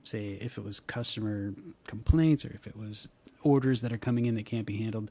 say 0.04 0.38
if 0.42 0.58
it 0.58 0.64
was 0.64 0.80
customer 0.80 1.54
complaints 1.88 2.46
or 2.46 2.52
if 2.54 2.68
it 2.68 2.76
was 2.76 3.08
orders 3.44 3.82
that 3.82 3.92
are 3.92 3.98
coming 3.98 4.26
in 4.26 4.36
that 4.36 4.46
can't 4.46 4.66
be 4.66 4.78
handled 4.78 5.10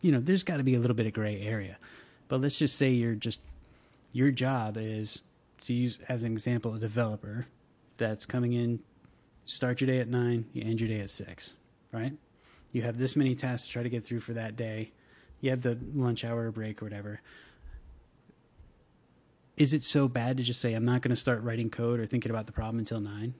you 0.00 0.12
know 0.12 0.20
there's 0.20 0.42
got 0.42 0.58
to 0.58 0.62
be 0.62 0.74
a 0.74 0.80
little 0.80 0.94
bit 0.94 1.06
of 1.06 1.12
gray 1.12 1.40
area. 1.40 1.76
But 2.28 2.40
let's 2.40 2.58
just 2.58 2.76
say 2.76 2.90
you're 2.90 3.14
just 3.14 3.40
your 4.12 4.30
job 4.30 4.76
is 4.78 5.22
to 5.66 5.74
use 5.74 5.98
as 6.08 6.22
an 6.22 6.32
example 6.32 6.74
a 6.74 6.78
developer 6.78 7.46
that's 7.96 8.26
coming 8.26 8.52
in 8.52 8.80
start 9.44 9.80
your 9.80 9.86
day 9.86 9.98
at 9.98 10.08
9 10.08 10.46
you 10.52 10.62
end 10.64 10.80
your 10.80 10.88
day 10.88 11.00
at 11.00 11.10
6 11.10 11.54
right? 11.92 12.12
You 12.72 12.82
have 12.82 12.98
this 12.98 13.16
many 13.16 13.34
tasks 13.34 13.66
to 13.66 13.72
try 13.72 13.82
to 13.82 13.88
get 13.88 14.04
through 14.04 14.20
for 14.20 14.34
that 14.34 14.56
day. 14.56 14.92
You 15.40 15.50
have 15.50 15.62
the 15.62 15.78
lunch 15.94 16.24
hour 16.24 16.50
break 16.50 16.82
or 16.82 16.86
whatever. 16.86 17.20
Is 19.56 19.72
it 19.72 19.82
so 19.82 20.08
bad 20.08 20.36
to 20.36 20.42
just 20.42 20.60
say 20.60 20.74
i'm 20.74 20.84
not 20.84 21.00
going 21.00 21.10
to 21.10 21.16
start 21.16 21.42
writing 21.42 21.70
code 21.70 21.98
or 21.98 22.06
thinking 22.06 22.30
about 22.30 22.46
the 22.46 22.52
problem 22.52 22.78
until 22.78 23.00
9 23.00 23.34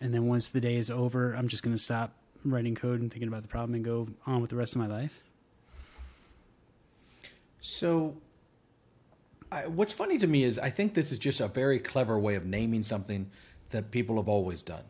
and 0.00 0.14
then 0.14 0.26
once 0.26 0.50
the 0.50 0.60
day 0.60 0.76
is 0.76 0.90
over 0.90 1.34
i'm 1.34 1.48
just 1.48 1.64
going 1.64 1.74
to 1.74 1.82
stop 1.82 2.14
writing 2.44 2.74
code 2.76 3.00
and 3.00 3.10
thinking 3.10 3.26
about 3.26 3.42
the 3.42 3.48
problem 3.48 3.74
and 3.74 3.84
go 3.84 4.06
on 4.26 4.40
with 4.40 4.50
the 4.50 4.56
rest 4.56 4.76
of 4.76 4.80
my 4.80 4.86
life? 4.86 5.22
So, 7.60 8.16
I, 9.52 9.66
what's 9.66 9.92
funny 9.92 10.18
to 10.18 10.26
me 10.26 10.44
is 10.44 10.58
I 10.58 10.70
think 10.70 10.94
this 10.94 11.12
is 11.12 11.18
just 11.18 11.40
a 11.40 11.48
very 11.48 11.78
clever 11.78 12.18
way 12.18 12.36
of 12.36 12.46
naming 12.46 12.82
something 12.82 13.30
that 13.70 13.90
people 13.90 14.16
have 14.16 14.28
always 14.28 14.62
done. 14.62 14.84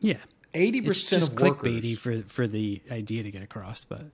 yeah 0.00 0.16
eighty 0.52 0.80
percent 0.80 1.22
of 1.22 1.30
clickbaity 1.30 1.96
workers, 1.96 1.98
for 1.98 2.22
for 2.22 2.46
the 2.46 2.80
idea 2.90 3.22
to 3.22 3.30
get 3.30 3.42
across 3.42 3.84
but 3.84 4.04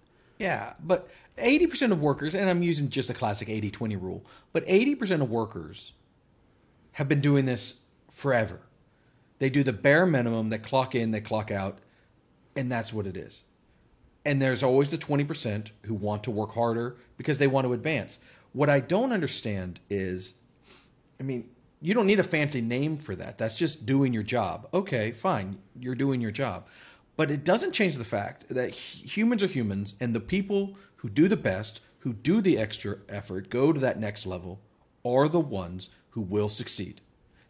yeah, 0.40 0.73
but 0.83 1.11
eighty 1.37 1.66
percent 1.66 1.92
of 1.92 2.01
workers, 2.01 2.35
and 2.35 2.49
I'm 2.49 2.62
using 2.62 2.88
just 2.88 3.11
a 3.11 3.14
classic 3.14 3.49
80-20 3.49 4.01
rule, 4.01 4.25
but 4.55 4.64
eighty 4.66 4.94
percent 4.94 5.20
of 5.20 5.31
workers 5.31 5.92
have 6.92 7.09
been 7.09 7.20
doing 7.20 7.44
this 7.44 7.75
forever. 8.11 8.61
They 9.38 9.51
do 9.51 9.62
the 9.62 9.75
bare 9.75 10.07
minimum. 10.07 10.49
They 10.49 10.59
clock 10.59 10.94
in, 10.94 11.11
they 11.11 11.20
clock 11.20 11.51
out, 11.51 11.79
and 12.57 12.73
that's 12.73 12.92
what 12.92 13.07
it 13.07 13.18
is. 13.18 13.44
And 14.25 14.40
there's 14.40 14.62
always 14.62 14.90
the 14.90 14.99
20% 14.99 15.70
who 15.87 15.94
want 15.94 16.25
to 16.25 16.31
work 16.31 16.53
harder 16.53 16.96
because 17.16 17.38
they 17.38 17.46
want 17.46 17.66
to 17.66 17.73
advance. 17.73 18.18
What 18.53 18.69
I 18.69 18.81
don't 18.81 19.13
understand 19.13 19.81
is 19.89 20.35
I 21.21 21.23
mean, 21.23 21.51
you 21.83 21.95
don't 21.95 22.07
need 22.07 22.19
a 22.19 22.25
fancy 22.25 22.63
name 22.63 22.97
for 22.97 23.15
that. 23.15 23.39
That's 23.39 23.57
just 23.57 23.85
doing 23.85 24.13
your 24.13 24.23
job. 24.23 24.69
Okay, 24.73 25.13
fine. 25.13 25.59
You're 25.79 25.95
doing 25.95 26.21
your 26.21 26.31
job. 26.31 26.67
But 27.17 27.31
it 27.31 27.45
doesn't 27.45 27.73
change 27.73 27.99
the 27.99 28.05
fact 28.05 28.49
that 28.49 28.71
humans 28.71 29.43
are 29.43 29.49
humans, 29.49 29.95
and 30.01 30.15
the 30.15 30.21
people 30.21 30.77
who 30.97 31.11
do 31.11 31.29
the 31.29 31.37
best, 31.37 31.83
who 31.99 32.15
do 32.15 32.41
the 32.41 32.59
extra 32.59 32.97
effort, 33.09 33.51
go 33.51 33.73
to 33.73 33.81
that 33.81 34.01
next 34.01 34.25
level, 34.25 34.61
are 35.05 35.29
the 35.29 35.41
ones 35.41 35.91
who 36.11 36.23
will 36.23 36.49
succeed. 36.49 37.03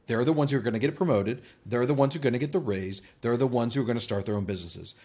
They're 0.06 0.24
the 0.24 0.32
ones 0.32 0.50
who 0.50 0.58
are 0.58 0.62
going 0.62 0.74
to 0.74 0.80
get 0.80 0.96
promoted. 0.96 1.42
They're 1.64 1.86
the 1.86 1.94
ones 1.94 2.14
who 2.14 2.20
are 2.20 2.22
going 2.22 2.32
to 2.32 2.38
get 2.40 2.50
the 2.50 2.58
raise. 2.58 3.02
They're 3.20 3.36
the 3.36 3.46
ones 3.46 3.74
who 3.74 3.82
are 3.82 3.84
going 3.84 3.98
to 3.98 4.04
start 4.04 4.26
their 4.26 4.36
own 4.36 4.44
businesses. 4.44 4.96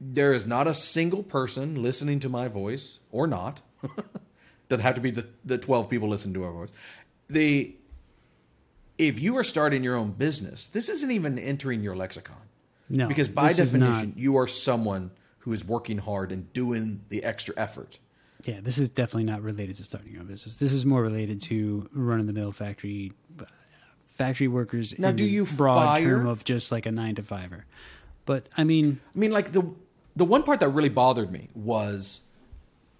There 0.00 0.32
is 0.32 0.46
not 0.46 0.66
a 0.66 0.74
single 0.74 1.22
person 1.22 1.82
listening 1.82 2.20
to 2.20 2.30
my 2.30 2.48
voice, 2.48 3.00
or 3.10 3.26
not. 3.26 3.60
Doesn't 4.72 4.84
have 4.84 4.94
to 4.94 5.02
be 5.02 5.10
the, 5.10 5.28
the 5.44 5.58
12 5.58 5.90
people 5.90 6.08
listening 6.08 6.32
to 6.32 6.44
our 6.44 6.50
voice. 6.50 6.70
The 7.28 7.76
if 8.96 9.20
you 9.20 9.36
are 9.36 9.44
starting 9.44 9.84
your 9.84 9.96
own 9.96 10.12
business, 10.12 10.64
this 10.64 10.88
isn't 10.88 11.10
even 11.10 11.38
entering 11.38 11.82
your 11.82 11.94
lexicon. 11.94 12.38
No, 12.88 13.06
because 13.06 13.28
by 13.28 13.52
definition, 13.52 14.14
you 14.16 14.38
are 14.38 14.46
someone 14.46 15.10
who 15.40 15.52
is 15.52 15.62
working 15.62 15.98
hard 15.98 16.32
and 16.32 16.50
doing 16.54 17.04
the 17.10 17.22
extra 17.22 17.52
effort. 17.58 17.98
Yeah, 18.44 18.60
this 18.62 18.78
is 18.78 18.88
definitely 18.88 19.24
not 19.24 19.42
related 19.42 19.76
to 19.76 19.84
starting 19.84 20.10
your 20.10 20.22
own 20.22 20.28
business. 20.28 20.56
This 20.56 20.72
is 20.72 20.86
more 20.86 21.02
related 21.02 21.42
to 21.42 21.86
run 21.92 22.18
of 22.18 22.26
the 22.26 22.32
mill 22.32 22.50
factory 22.50 23.12
uh, 23.38 23.44
factory 24.06 24.48
workers. 24.48 24.98
Now, 24.98 25.10
in 25.10 25.16
do 25.16 25.26
you 25.26 25.44
broad 25.44 25.84
fire- 25.84 26.16
term 26.16 26.26
of 26.26 26.44
just 26.44 26.72
like 26.72 26.86
a 26.86 26.92
nine 26.92 27.16
to 27.16 27.22
fiver? 27.22 27.66
But 28.24 28.48
I 28.56 28.64
mean, 28.64 29.00
I 29.14 29.18
mean, 29.18 29.32
like 29.32 29.52
the 29.52 29.70
the 30.16 30.24
one 30.24 30.44
part 30.44 30.60
that 30.60 30.70
really 30.70 30.88
bothered 30.88 31.30
me 31.30 31.50
was 31.54 32.22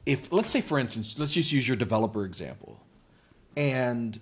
if 0.06 0.32
let's 0.32 0.48
say 0.48 0.60
for 0.60 0.78
instance 0.78 1.18
let's 1.18 1.32
just 1.32 1.52
use 1.52 1.66
your 1.66 1.76
developer 1.76 2.24
example. 2.24 2.80
And 3.56 4.18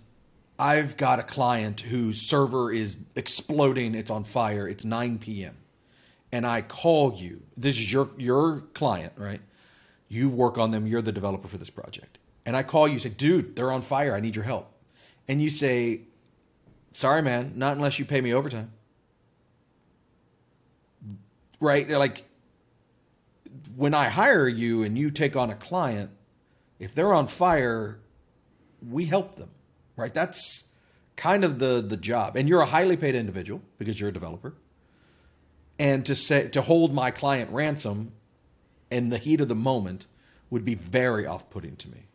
i've 0.59 0.97
got 0.97 1.19
a 1.19 1.23
client 1.23 1.81
whose 1.81 2.21
server 2.21 2.71
is 2.71 2.97
exploding 3.16 3.95
it's 3.95 4.11
on 4.11 4.25
fire 4.25 4.69
it's 4.69 4.85
9 4.85 5.19
p.m 5.19 5.57
and 6.33 6.47
i 6.47 6.61
call 6.61 7.14
you 7.14 7.40
this 7.57 7.77
is 7.77 7.90
your 7.93 8.11
your 8.19 8.61
client 8.75 9.12
right? 9.16 9.40
You 10.09 10.29
work 10.29 10.59
on 10.59 10.71
them 10.71 10.87
you're 10.87 11.03
the 11.03 11.12
developer 11.12 11.49
for 11.49 11.57
this 11.57 11.71
project. 11.71 12.19
And 12.45 12.57
i 12.57 12.62
call 12.62 12.88
you 12.88 12.99
say 12.99 13.09
dude 13.09 13.57
they're 13.57 13.73
on 13.73 13.83
fire 13.83 14.14
i 14.14 14.21
need 14.21 14.37
your 14.37 14.45
help. 14.45 14.71
And 15.29 15.40
you 15.40 15.51
say 15.51 16.03
sorry 16.93 17.23
man 17.23 17.53
not 17.57 17.77
unless 17.77 17.99
you 17.99 18.05
pay 18.05 18.21
me 18.21 18.35
overtime. 18.35 18.73
Right? 21.61 21.87
They're 21.87 21.99
like 21.99 22.25
when 23.76 23.94
I 23.94 24.09
hire 24.09 24.48
you 24.48 24.83
and 24.83 24.96
you 24.98 25.11
take 25.11 25.37
on 25.37 25.50
a 25.50 25.54
client, 25.54 26.11
if 26.78 26.94
they're 26.94 27.12
on 27.12 27.26
fire, 27.26 28.00
we 28.87 29.06
help 29.06 29.37
them, 29.37 29.50
right? 29.96 30.12
That's 30.12 30.64
kind 31.16 31.44
of 31.44 31.59
the 31.59 31.83
the 31.83 31.96
job. 31.96 32.37
And 32.37 32.48
you're 32.48 32.62
a 32.62 32.66
highly 32.66 32.96
paid 32.96 33.14
individual 33.14 33.62
because 33.78 34.00
you're 34.00 34.09
a 34.09 34.12
developer. 34.12 34.54
And 35.78 36.04
to 36.06 36.14
say 36.14 36.48
to 36.48 36.62
hold 36.62 36.92
my 36.94 37.11
client 37.11 37.50
ransom 37.50 38.12
in 38.90 39.11
the 39.11 39.18
heat 39.18 39.40
of 39.40 39.48
the 39.48 39.54
moment 39.54 40.06
would 40.50 40.64
be 40.64 40.74
very 40.74 41.26
off-putting 41.26 41.76
to 41.76 41.88
me. 41.88 42.06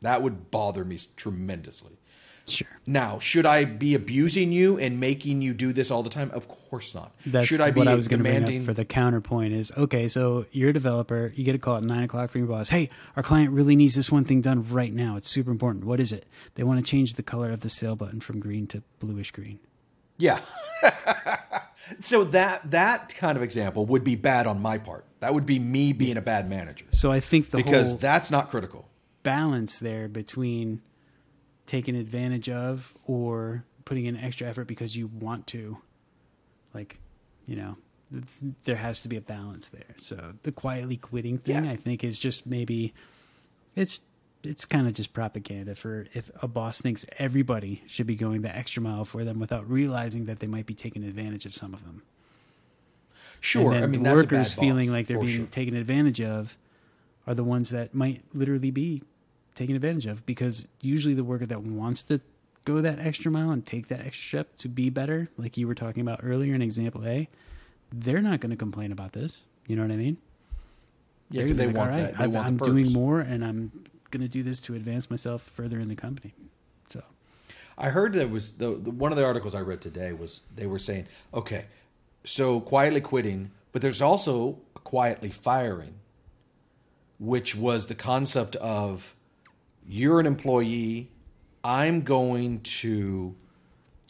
That 0.00 0.22
would 0.22 0.50
bother 0.50 0.84
me 0.84 0.98
tremendously. 1.16 1.98
Sure. 2.46 2.68
Now, 2.86 3.18
should 3.18 3.46
I 3.46 3.64
be 3.64 3.94
abusing 3.94 4.52
you 4.52 4.78
and 4.78 5.00
making 5.00 5.40
you 5.40 5.54
do 5.54 5.72
this 5.72 5.90
all 5.90 6.02
the 6.02 6.10
time? 6.10 6.30
Of 6.32 6.46
course 6.46 6.94
not. 6.94 7.14
That's 7.24 7.46
should 7.46 7.62
I 7.62 7.70
be 7.70 7.78
what 7.78 7.88
I 7.88 7.94
was 7.94 8.06
going 8.06 8.18
to 8.18 8.22
bring 8.24 8.34
demanding? 8.34 8.60
up 8.60 8.66
for 8.66 8.74
the 8.74 8.84
counterpoint 8.84 9.54
is 9.54 9.72
okay. 9.76 10.08
So 10.08 10.44
you're 10.52 10.68
a 10.68 10.72
developer. 10.74 11.32
You 11.34 11.42
get 11.44 11.54
a 11.54 11.58
call 11.58 11.76
at 11.78 11.82
nine 11.84 12.02
o'clock 12.02 12.28
from 12.30 12.40
your 12.40 12.48
boss. 12.48 12.68
Hey, 12.68 12.90
our 13.16 13.22
client 13.22 13.52
really 13.52 13.76
needs 13.76 13.94
this 13.94 14.12
one 14.12 14.24
thing 14.24 14.42
done 14.42 14.68
right 14.70 14.92
now. 14.92 15.16
It's 15.16 15.30
super 15.30 15.50
important. 15.50 15.86
What 15.86 16.00
is 16.00 16.12
it? 16.12 16.26
They 16.56 16.64
want 16.64 16.84
to 16.84 16.90
change 16.90 17.14
the 17.14 17.22
color 17.22 17.50
of 17.50 17.60
the 17.60 17.70
sale 17.70 17.96
button 17.96 18.20
from 18.20 18.40
green 18.40 18.66
to 18.68 18.82
bluish 18.98 19.30
green. 19.30 19.58
Yeah. 20.18 20.40
so 22.00 22.24
that 22.24 22.70
that 22.70 23.14
kind 23.16 23.36
of 23.36 23.42
example 23.42 23.86
would 23.86 24.04
be 24.04 24.14
bad 24.16 24.46
on 24.46 24.60
my 24.60 24.78
part. 24.78 25.04
That 25.20 25.34
would 25.34 25.46
be 25.46 25.58
me 25.58 25.92
being 25.94 26.18
a 26.18 26.22
bad 26.22 26.48
manager 26.50 26.84
So 26.90 27.10
I 27.10 27.20
think 27.20 27.50
the 27.50 27.56
because 27.56 27.88
whole 27.90 27.96
that's 27.98 28.30
not 28.30 28.50
critical. 28.50 28.88
balance 29.22 29.78
there 29.78 30.08
between 30.08 30.82
taking 31.66 31.96
advantage 31.96 32.48
of 32.48 32.94
or 33.06 33.64
putting 33.84 34.06
in 34.06 34.16
extra 34.16 34.48
effort 34.48 34.66
because 34.66 34.96
you 34.96 35.06
want 35.06 35.46
to, 35.48 35.78
like, 36.72 36.98
you 37.46 37.56
know, 37.56 37.76
there 38.64 38.76
has 38.76 39.02
to 39.02 39.08
be 39.08 39.16
a 39.16 39.20
balance 39.20 39.70
there. 39.70 39.94
So 39.98 40.34
the 40.42 40.52
quietly 40.52 40.96
quitting 40.96 41.38
thing, 41.38 41.64
Yeah. 41.64 41.70
I 41.70 41.76
think, 41.76 42.04
is 42.04 42.18
just 42.18 42.46
maybe 42.46 42.94
it's 43.76 44.00
it's 44.42 44.66
kind 44.66 44.86
of 44.86 44.92
just 44.92 45.14
propaganda 45.14 45.74
for 45.74 46.06
if 46.12 46.30
a 46.42 46.46
boss 46.46 46.80
thinks 46.80 47.06
everybody 47.18 47.82
should 47.86 48.06
be 48.06 48.14
going 48.14 48.42
the 48.42 48.54
extra 48.54 48.82
mile 48.82 49.04
for 49.06 49.24
them 49.24 49.38
without 49.38 49.68
realizing 49.68 50.26
that 50.26 50.40
they 50.40 50.46
might 50.46 50.66
be 50.66 50.74
taking 50.74 51.02
advantage 51.02 51.46
of 51.46 51.54
some 51.54 51.72
of 51.72 51.82
them. 51.84 52.02
Sure, 53.40 53.72
I 53.74 53.86
mean 53.86 54.02
workers 54.02 54.54
feeling 54.54 54.90
like 54.92 55.06
they're 55.06 55.18
being 55.18 55.28
sure. 55.28 55.46
taken 55.46 55.74
advantage 55.76 56.20
of 56.20 56.56
are 57.26 57.34
the 57.34 57.44
ones 57.44 57.70
that 57.70 57.94
might 57.94 58.22
literally 58.34 58.70
be 58.70 59.02
taken 59.54 59.76
advantage 59.76 60.06
of 60.06 60.24
because 60.26 60.66
usually 60.80 61.14
the 61.14 61.24
worker 61.24 61.46
that 61.46 61.62
wants 61.62 62.02
to 62.04 62.20
go 62.64 62.80
that 62.80 62.98
extra 62.98 63.30
mile 63.30 63.50
and 63.50 63.64
take 63.66 63.88
that 63.88 64.00
extra 64.00 64.40
step 64.40 64.56
to 64.56 64.68
be 64.68 64.90
better, 64.90 65.28
like 65.36 65.56
you 65.56 65.66
were 65.66 65.74
talking 65.74 66.00
about 66.00 66.20
earlier 66.22 66.54
in 66.54 66.62
example 66.62 67.06
A, 67.06 67.28
they're 67.92 68.22
not 68.22 68.40
going 68.40 68.50
to 68.50 68.56
complain 68.56 68.90
about 68.92 69.12
this. 69.12 69.44
You 69.66 69.76
know 69.76 69.82
what 69.82 69.90
I 69.92 69.96
mean? 69.96 70.16
Yeah, 71.30 71.40
They're 71.42 71.48
'cause 71.48 71.56
gonna 71.58 71.68
be 71.72 71.74
like, 71.74 71.88
want 71.88 71.90
"All 71.90 71.96
that. 72.06 72.18
They 72.18 72.24
I've- 72.24 72.34
want 72.34 72.46
I'm 72.48 72.56
doing 72.56 72.92
more, 72.92 73.20
and 73.20 73.44
I'm 73.44 73.70
going 74.10 74.22
to 74.22 74.28
do 74.28 74.42
this 74.42 74.60
to 74.62 74.74
advance 74.74 75.10
myself 75.10 75.42
further 75.42 75.78
in 75.80 75.88
the 75.88 75.94
company. 75.96 76.32
So 76.90 77.02
I 77.78 77.90
heard 77.90 78.12
that 78.14 78.30
was 78.30 78.52
the, 78.52 78.74
the 78.76 78.90
one 78.90 79.10
of 79.12 79.16
the 79.18 79.24
articles 79.24 79.54
I 79.54 79.60
read 79.60 79.80
today 79.80 80.12
was 80.12 80.40
they 80.54 80.66
were 80.66 80.78
saying, 80.78 81.06
okay, 81.32 81.66
so 82.24 82.60
quietly 82.60 83.00
quitting, 83.00 83.50
but 83.72 83.82
there's 83.82 84.00
also 84.02 84.58
quietly 84.84 85.30
firing, 85.30 85.94
which 87.18 87.54
was 87.56 87.86
the 87.86 87.94
concept 87.94 88.56
of 88.56 89.14
you're 89.86 90.20
an 90.20 90.26
employee, 90.26 91.10
I'm 91.62 92.02
going 92.02 92.60
to 92.60 93.34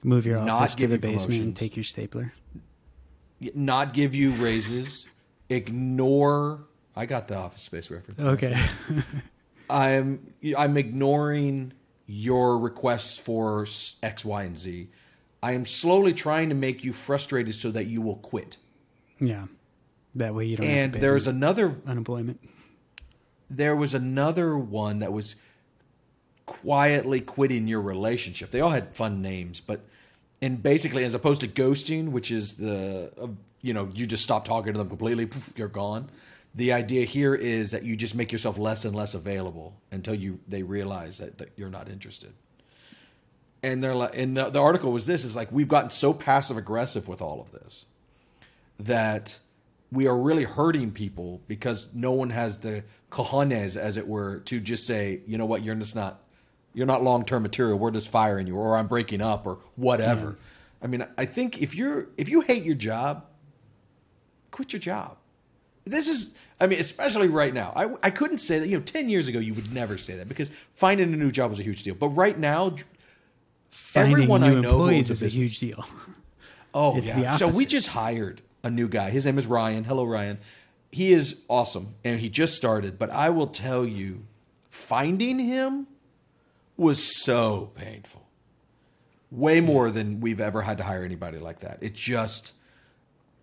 move 0.03 0.27
your 0.27 0.39
office 0.39 0.75
to 0.77 0.87
the 0.87 0.99
basement 0.99 1.41
and 1.43 1.57
take 1.57 1.77
your 1.77 1.85
stapler. 1.85 2.33
not 3.55 3.95
give 3.95 4.15
you 4.15 4.31
raises, 4.33 5.07
ignore. 5.49 6.65
I 6.97 7.07
got 7.07 7.27
the 7.29 7.37
Office 7.37 7.63
Space 7.63 7.91
reference. 7.91 8.21
Okay. 8.21 8.55
I'm 9.71 10.33
I'm 10.57 10.77
ignoring 10.77 11.73
your 12.07 12.59
requests 12.59 13.19
for 13.19 13.67
X, 14.03 14.25
Y, 14.25 14.43
and 14.43 14.59
Z. 14.59 14.89
I 15.43 15.53
am 15.53 15.65
slowly 15.65 16.13
trying 16.13 16.49
to 16.51 16.55
make 16.55 16.85
you 16.85 16.93
frustrated 16.93 17.55
so 17.55 17.71
that 17.71 17.85
you 17.87 18.01
will 18.03 18.17
quit. 18.17 18.57
yeah. 19.19 19.47
That 20.17 20.33
way 20.33 20.45
you 20.47 20.57
don't. 20.57 20.67
have 20.67 20.77
to 20.77 20.83
And 20.85 20.95
there's 21.03 21.27
another 21.27 21.81
unemployment. 21.87 22.39
there 23.51 23.75
was 23.75 23.95
another 23.95 24.57
one 24.57 25.01
that 25.01 25.13
was 25.13 25.35
quietly 26.47 27.21
quitting 27.21 27.69
your 27.69 27.81
relationship. 27.81 28.51
They 28.51 28.61
all 28.61 28.71
had 28.71 28.95
fun 28.95 29.23
names, 29.23 29.61
but 29.61 29.81
and 30.43 30.63
basically 30.63 31.05
as 31.05 31.15
opposed 31.15 31.41
to 31.41 31.49
ghosting, 31.49 32.11
which 32.11 32.31
is 32.31 32.57
the 32.57 33.13
uh, 33.21 33.29
you 33.63 33.75
know 33.75 33.89
you 33.95 34.07
just 34.07 34.23
stop 34.23 34.45
talking 34.45 34.73
to 34.73 34.79
them 34.79 34.89
completely, 34.89 35.27
poof, 35.27 35.53
you're 35.57 35.69
gone. 35.69 36.11
The 36.55 36.73
idea 36.73 37.05
here 37.05 37.35
is 37.35 37.73
that 37.73 37.83
you 37.83 37.97
just 37.97 38.15
make 38.15 38.31
yourself 38.31 38.59
less 38.59 38.85
and 38.85 38.95
less 38.95 39.15
available 39.15 39.75
until 39.91 40.15
you 40.15 40.39
they 40.47 40.63
realize 40.63 41.19
that, 41.19 41.39
that 41.39 41.51
you're 41.57 41.71
not 41.71 41.89
interested. 41.89 42.33
And 43.63 43.83
they're 43.83 43.95
like, 43.95 44.17
and 44.17 44.37
the, 44.37 44.51
the 44.51 44.61
article 44.61 44.93
was 44.93 45.07
this 45.07 45.25
is 45.25 45.35
like 45.35 45.51
we've 45.51 45.69
gotten 45.69 45.91
so 45.91 46.13
passive 46.13 46.57
aggressive 46.57 47.09
with 47.09 47.23
all 47.23 47.41
of 47.41 47.51
this 47.51 47.87
that 48.79 49.39
we 49.95 50.07
are 50.07 50.17
really 50.17 50.45
hurting 50.45 50.91
people 50.91 51.41
because 51.47 51.89
no 51.95 52.13
one 52.13 52.31
has 52.31 52.59
the 52.59 52.85
cojones, 53.11 53.77
as 53.77 53.97
it 53.97 54.07
were, 54.07 54.41
to 54.41 54.61
just 54.61 54.87
say, 54.87 55.21
you 55.27 55.39
know 55.39 55.47
what, 55.47 55.63
you're 55.63 55.77
just 55.77 55.95
not, 55.95 56.21
you're 56.75 56.87
not 56.87 57.03
long 57.03 57.25
term 57.25 57.43
material. 57.43 57.79
We're 57.79 57.91
just 57.93 58.09
firing 58.09 58.47
you, 58.47 58.57
or 58.57 58.77
I'm 58.77 58.87
breaking 58.89 59.23
up, 59.23 59.47
or 59.47 59.59
whatever. 59.77 60.33
Mm. 60.33 60.37
I 60.83 60.87
mean, 60.87 61.07
I 61.17 61.25
think 61.25 61.63
if 61.63 61.75
you're 61.75 62.09
if 62.19 62.29
you 62.29 62.43
hate 62.43 62.65
your 62.65 62.75
job, 62.75 63.25
quit 64.51 64.73
your 64.73 64.81
job. 64.81 65.17
This 65.87 66.09
is, 66.09 66.33
I 66.61 66.67
mean, 66.67 66.81
especially 66.81 67.29
right 67.29 67.53
now. 67.53 67.73
I 67.77 67.95
I 68.03 68.11
couldn't 68.11 68.39
say 68.39 68.59
that. 68.59 68.69
You 68.69 68.79
know, 68.79 68.83
ten 68.85 69.09
years 69.09 69.29
ago, 69.29 69.39
you 69.39 69.55
would 69.55 69.73
never 69.73 69.97
say 69.97 70.15
that 70.17 70.29
because 70.29 70.51
finding 70.75 71.13
a 71.13 71.17
new 71.17 71.31
job 71.31 71.51
was 71.51 71.61
a 71.61 71.63
huge 71.63 71.83
deal. 71.83 71.95
But 71.95 72.09
right 72.09 72.39
now, 72.39 72.75
Finding 73.71 74.13
everyone 74.13 74.41
new 74.43 74.47
I 74.47 74.61
know 74.61 74.71
employees 74.71 75.11
a 75.11 75.13
is 75.15 75.23
a 75.23 75.29
huge 75.29 75.59
deal. 75.59 75.85
Oh, 76.77 76.97
It's 76.99 77.15
yeah. 77.15 77.31
so 77.35 77.47
we 77.47 77.67
just 77.67 77.87
hired 77.87 78.43
a 78.65 78.71
new 78.71 78.89
guy. 78.89 79.11
His 79.11 79.25
name 79.25 79.39
is 79.39 79.47
Ryan. 79.47 79.85
Hello, 79.85 80.05
Ryan. 80.05 80.39
He 80.91 81.13
is 81.13 81.37
awesome, 81.49 81.95
and 82.03 82.19
he 82.19 82.29
just 82.29 82.57
started. 82.57 82.99
But 82.99 83.11
I 83.11 83.31
will 83.31 83.47
tell 83.47 83.87
you, 83.87 84.25
finding 84.71 85.39
him 85.39 85.87
was 86.77 87.23
so 87.25 87.73
painful. 87.75 88.29
Way 89.31 89.61
more 89.61 89.91
than 89.91 90.21
we've 90.21 90.41
ever 90.41 90.63
had 90.63 90.79
to 90.79 90.85
hire 90.85 91.05
anybody 91.05 91.39
like 91.39 91.61
that. 91.61 91.79
It 91.81 91.95
just 91.95 92.53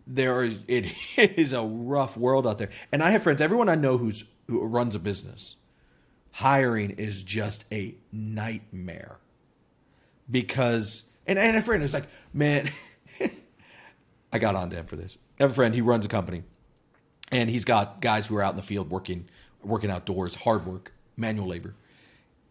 there 0.08 0.44
is 0.44 0.64
it 0.68 0.94
is 1.18 1.54
a 1.54 1.62
rough 1.62 2.18
world 2.18 2.48
out 2.48 2.58
there. 2.58 2.70
And 2.92 3.04
I 3.04 3.12
have 3.12 3.24
friends, 3.24 3.42
everyone 3.42 3.70
I 3.70 3.76
know 3.76 3.98
who's 3.98 4.24
who 4.48 4.66
runs 4.66 4.96
a 4.96 5.00
business, 5.00 5.56
hiring 6.32 6.92
is 6.92 7.24
just 7.24 7.66
a 7.72 7.96
nightmare 8.12 9.18
because 10.30 11.04
and 11.28 11.38
I 11.38 11.44
had 11.44 11.56
a 11.56 11.62
friend 11.62 11.82
who's 11.82 11.94
like, 11.94 12.08
man, 12.34 12.72
I 14.34 14.40
got 14.40 14.56
on 14.56 14.70
to 14.72 14.76
him 14.76 14.86
for 14.86 14.96
this. 14.96 15.18
I 15.40 15.44
have 15.44 15.52
a 15.52 15.56
friend, 15.56 15.74
he 15.74 15.82
runs 15.82 16.06
a 16.06 16.10
company, 16.10 16.44
and 17.32 17.50
he's 17.50 17.66
got 17.66 18.02
guys 18.02 18.28
who 18.28 18.36
are 18.38 18.44
out 18.44 18.52
in 18.52 18.58
the 18.58 18.64
field 18.64 18.90
working 18.90 19.28
working 19.64 19.92
outdoors, 19.92 20.36
hard 20.36 20.66
work, 20.66 20.94
manual 21.16 21.48
labor. 21.48 21.76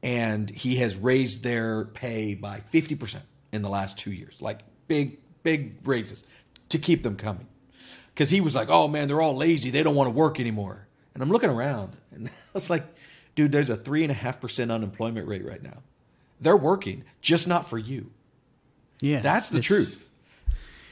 And 0.03 0.49
he 0.49 0.77
has 0.77 0.97
raised 0.97 1.43
their 1.43 1.85
pay 1.85 2.35
by 2.35 2.63
50% 2.73 3.21
in 3.53 3.63
the 3.63 3.69
last 3.69 3.99
two 3.99 4.13
years. 4.13 4.41
Like 4.41 4.61
big, 4.89 5.19
big 5.43 5.77
raises 5.87 6.25
to 6.71 6.79
keep 6.79 7.03
them 7.03 7.17
coming. 7.17 7.47
Because 8.15 8.31
he 8.31 8.41
was 8.41 8.55
like, 8.55 8.69
oh 8.69 8.89
man, 8.89 9.09
they're 9.09 9.21
all 9.21 9.37
lazy. 9.37 9.71
They 9.71 9.83
don't 9.83 9.95
want 9.95 10.07
to 10.07 10.13
work 10.13 10.41
anymore. 10.41 10.87
And 11.15 11.23
I'm 11.23 11.31
looking 11.31 11.51
around 11.51 11.97
and 12.13 12.29
I 12.29 12.31
was 12.55 12.71
like, 12.71 12.85
dude, 13.35 13.53
there's 13.53 13.71
a 13.71 13.77
3.5% 13.77 14.73
unemployment 14.73 15.29
rate 15.29 15.45
right 15.45 15.63
now. 15.63 15.83
They're 16.41 16.57
working, 16.57 17.05
just 17.21 17.47
not 17.47 17.69
for 17.69 17.79
you. 17.79 18.11
Yeah, 19.03 19.21
That's 19.21 19.51
the 19.51 19.61
truth. 19.61 20.09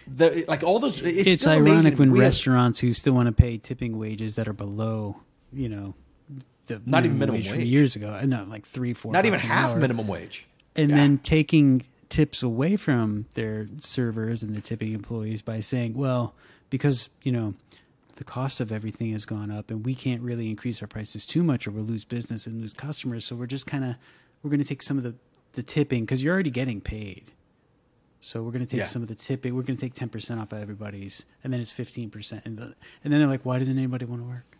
The, 0.07 0.45
like 0.49 0.63
all 0.63 0.79
those, 0.79 1.03
it's, 1.03 1.29
It's, 1.29 1.47
ironic 1.47 1.99
when 1.99 2.13
restaurants 2.13 2.81
who 2.81 2.93
still 2.93 3.13
want 3.13 3.27
to 3.27 3.33
pay 3.33 3.59
tipping 3.59 3.99
wages 3.99 4.37
that 4.37 4.49
are 4.49 4.55
below, 4.55 5.17
you 5.53 5.69
know, 5.69 5.95
the 6.69 6.81
Not 6.87 7.05
even 7.05 7.19
minimum 7.19 7.43
from 7.43 7.59
wage. 7.59 7.67
years 7.67 7.97
ago. 7.97 8.19
No, 8.25 8.45
like 8.49 8.65
three, 8.67 8.93
four. 8.95 9.13
not 9.13 9.27
even 9.27 9.41
half 9.41 9.71
hour. 9.73 9.77
minimum 9.79 10.07
wage. 10.07 10.47
and 10.77 10.91
Yeah. 10.91 10.97
then 10.97 11.19
taking 11.19 11.83
tips 12.09 12.43
away 12.43 12.77
from 12.77 13.27
their 13.35 13.67
servers 13.81 14.43
and 14.43 14.55
the 14.55 14.61
tipping 14.61 14.93
employees 14.95 15.43
by 15.43 15.61
saying, 15.61 15.95
well, 15.95 16.35
because 16.71 17.11
you 17.23 17.33
know 17.33 17.55
the 18.17 18.25
cost 18.25 18.61
of 18.61 18.73
everything 18.73 19.13
has 19.13 19.25
gone 19.25 19.51
up, 19.51 19.71
and 19.71 19.85
we 19.85 19.95
can't 19.95 20.23
really 20.23 20.49
increase 20.51 20.81
our 20.83 20.89
prices 20.89 21.25
too 21.27 21.43
much, 21.43 21.67
or 21.67 21.71
we'll 21.71 21.85
lose 21.85 22.05
business 22.05 22.47
and 22.47 22.61
lose 22.61 22.75
customers. 22.75 23.25
So 23.25 23.37
we're 23.37 23.47
just 23.47 23.67
kind 23.67 23.85
of 23.85 23.95
we're 24.43 24.51
going 24.51 24.61
to 24.63 24.67
take 24.67 24.83
some 24.83 24.97
of 24.99 25.05
the 25.05 25.15
the 25.53 25.63
tipping 25.63 26.05
because 26.05 26.23
you're 26.23 26.35
already 26.35 26.51
getting 26.51 26.81
paid. 26.81 27.33
So 28.21 28.43
we're 28.43 28.51
going 28.51 28.65
to 28.65 28.71
take 28.71 28.79
Yeah. 28.79 28.85
some 28.85 29.03
of 29.03 29.09
the 29.09 29.15
tipping. 29.15 29.55
We're 29.55 29.63
going 29.63 29.77
to 29.77 29.81
take 29.81 29.95
ten 29.95 30.09
percent 30.09 30.41
off 30.41 30.53
of 30.53 30.61
everybody's, 30.61 31.25
and 31.45 31.53
then 31.53 31.61
it's 31.61 31.71
fifteen 31.73 32.11
percent. 32.11 32.43
And 32.45 32.59
the, 32.59 32.75
and 33.05 33.13
then 33.13 33.21
they're 33.21 33.29
like, 33.29 33.45
"Why 33.47 33.59
doesn't 33.61 33.77
anybody 33.79 34.05
want 34.07 34.23
to 34.23 34.27
work?" 34.29 34.58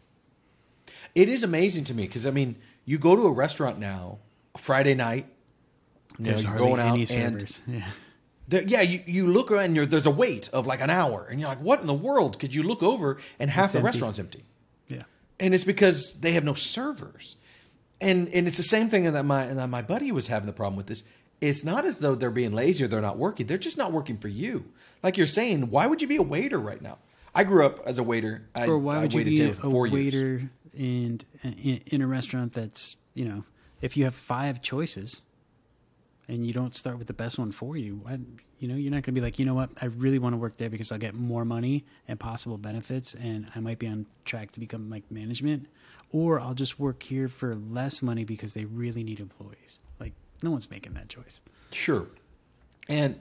It 1.15 1.29
is 1.29 1.43
amazing 1.43 1.85
to 1.85 1.95
me 1.95 2.05
because 2.07 2.27
I 2.27 2.31
mean, 2.31 2.57
you 2.85 2.99
go 2.99 3.17
to 3.17 3.23
a 3.27 3.33
restaurant 3.33 3.79
now, 3.79 4.19
Friday 4.57 4.95
night, 4.95 5.27
you 6.19 6.31
know, 6.33 6.39
you're 6.39 6.57
going 6.57 6.81
out 6.81 6.95
any 6.95 7.03
and 7.03 7.09
servers. 7.41 7.61
Yeah. 7.67 7.91
there, 8.49 8.63
yeah, 8.63 8.81
you, 8.81 9.03
you 9.07 9.29
look 9.31 9.51
around 9.51 9.65
and 9.67 9.77
you're, 9.77 9.87
there's 9.87 10.07
a 10.07 10.11
wait 10.11 10.49
of 10.53 10.67
like 10.67 10.81
an 10.81 10.91
hour, 10.91 11.27
and 11.31 11.39
you're 11.39 11.49
like, 11.49 11.61
what 11.61 11.81
in 11.81 11.87
the 11.87 11.95
world? 11.95 12.39
Could 12.39 12.55
you 12.55 12.63
look 12.63 12.83
over 12.83 13.19
and 13.39 13.51
half 13.51 13.67
It's 13.67 13.73
the 13.75 13.79
empty. 13.81 13.87
restaurant's 13.87 14.19
empty? 14.19 14.45
Yeah. 14.89 15.03
and 15.39 15.55
it's 15.55 15.65
because 15.65 16.17
they 16.21 16.33
have 16.33 16.45
no 16.45 16.55
servers. 16.55 17.37
And 18.01 18.29
and 18.29 18.47
it's 18.47 18.57
the 18.57 18.63
same 18.63 18.89
thing 18.91 19.11
that 19.11 19.25
my 19.25 19.47
that 19.49 19.67
my 19.69 19.83
buddy 19.83 20.13
was 20.13 20.29
having 20.29 20.47
the 20.47 20.53
problem 20.53 20.77
with 20.77 20.87
this. 20.87 21.03
It's 21.41 21.63
not 21.65 21.85
as 21.85 21.99
though 21.99 22.15
they're 22.15 22.31
being 22.31 22.53
lazy 22.53 22.85
or 22.85 22.89
they're 22.89 23.01
not 23.01 23.17
working. 23.19 23.47
They're 23.47 23.59
just 23.59 23.77
not 23.77 23.93
working 23.93 24.19
for 24.19 24.29
you. 24.29 24.65
Like 25.03 25.17
you're 25.17 25.27
saying, 25.27 25.71
why 25.71 25.87
would 25.87 26.01
you 26.01 26.09
be 26.09 26.17
a 26.17 26.23
waiter 26.23 26.59
right 26.59 26.81
now? 26.81 26.99
I 27.35 27.45
grew 27.45 27.65
up 27.67 27.81
as 27.87 27.99
a 27.99 28.03
waiter. 28.03 28.49
I, 28.55 28.67
or 28.67 28.79
why 28.79 28.97
I 28.97 29.01
would 29.03 29.13
you 29.15 29.19
waited 29.19 29.37
be 29.37 29.45
a 29.45 29.53
for 29.53 29.71
four 29.71 29.87
years. 29.87 30.43
And 30.77 31.25
in, 31.43 31.81
in 31.87 32.03
a 32.03 32.07
restaurant 32.07 32.53
that's 32.53 32.97
you 33.15 33.25
know 33.25 33.45
if 33.81 33.97
you 33.97 34.05
have 34.05 34.15
five 34.15 34.61
choices 34.63 35.23
and 36.29 36.47
you 36.47 36.53
don't 36.53 36.75
start 36.75 36.99
with 36.99 37.07
the 37.07 37.13
best 37.13 37.39
one 37.39 37.53
for 37.53 37.77
you 37.77 38.03
I, 38.07 38.19
you 38.59 38.69
know 38.69 38.75
you're 38.75 38.91
not 38.91 39.03
going 39.03 39.15
to 39.15 39.21
be 39.21 39.21
like 39.21 39.39
you 39.39 39.45
know 39.45 39.55
what 39.55 39.71
i 39.81 39.87
really 39.87 40.19
want 40.19 40.35
to 40.35 40.37
work 40.39 40.57
there 40.57 40.71
because 40.71 40.93
i'll 40.93 40.99
get 40.99 41.15
more 41.15 41.45
money 41.45 41.85
and 42.07 42.19
possible 42.19 42.59
benefits 42.59 43.15
and 43.15 43.51
i 43.55 43.61
might 43.61 43.79
be 43.79 43.87
on 43.87 44.07
track 44.25 44.53
to 44.53 44.61
become 44.61 44.91
like 44.91 45.11
management 45.11 45.67
or 46.13 46.41
i'll 46.41 46.55
just 46.55 46.79
work 46.79 47.03
here 47.03 47.29
for 47.29 47.55
less 47.55 48.03
money 48.03 48.25
because 48.25 48.55
they 48.55 48.65
really 48.65 49.03
need 49.03 49.21
employees 49.21 49.79
like 50.01 50.13
no 50.43 50.51
one's 50.51 50.71
making 50.71 50.95
that 50.95 51.09
choice 51.09 51.41
Sure. 51.71 52.07
And 52.89 53.21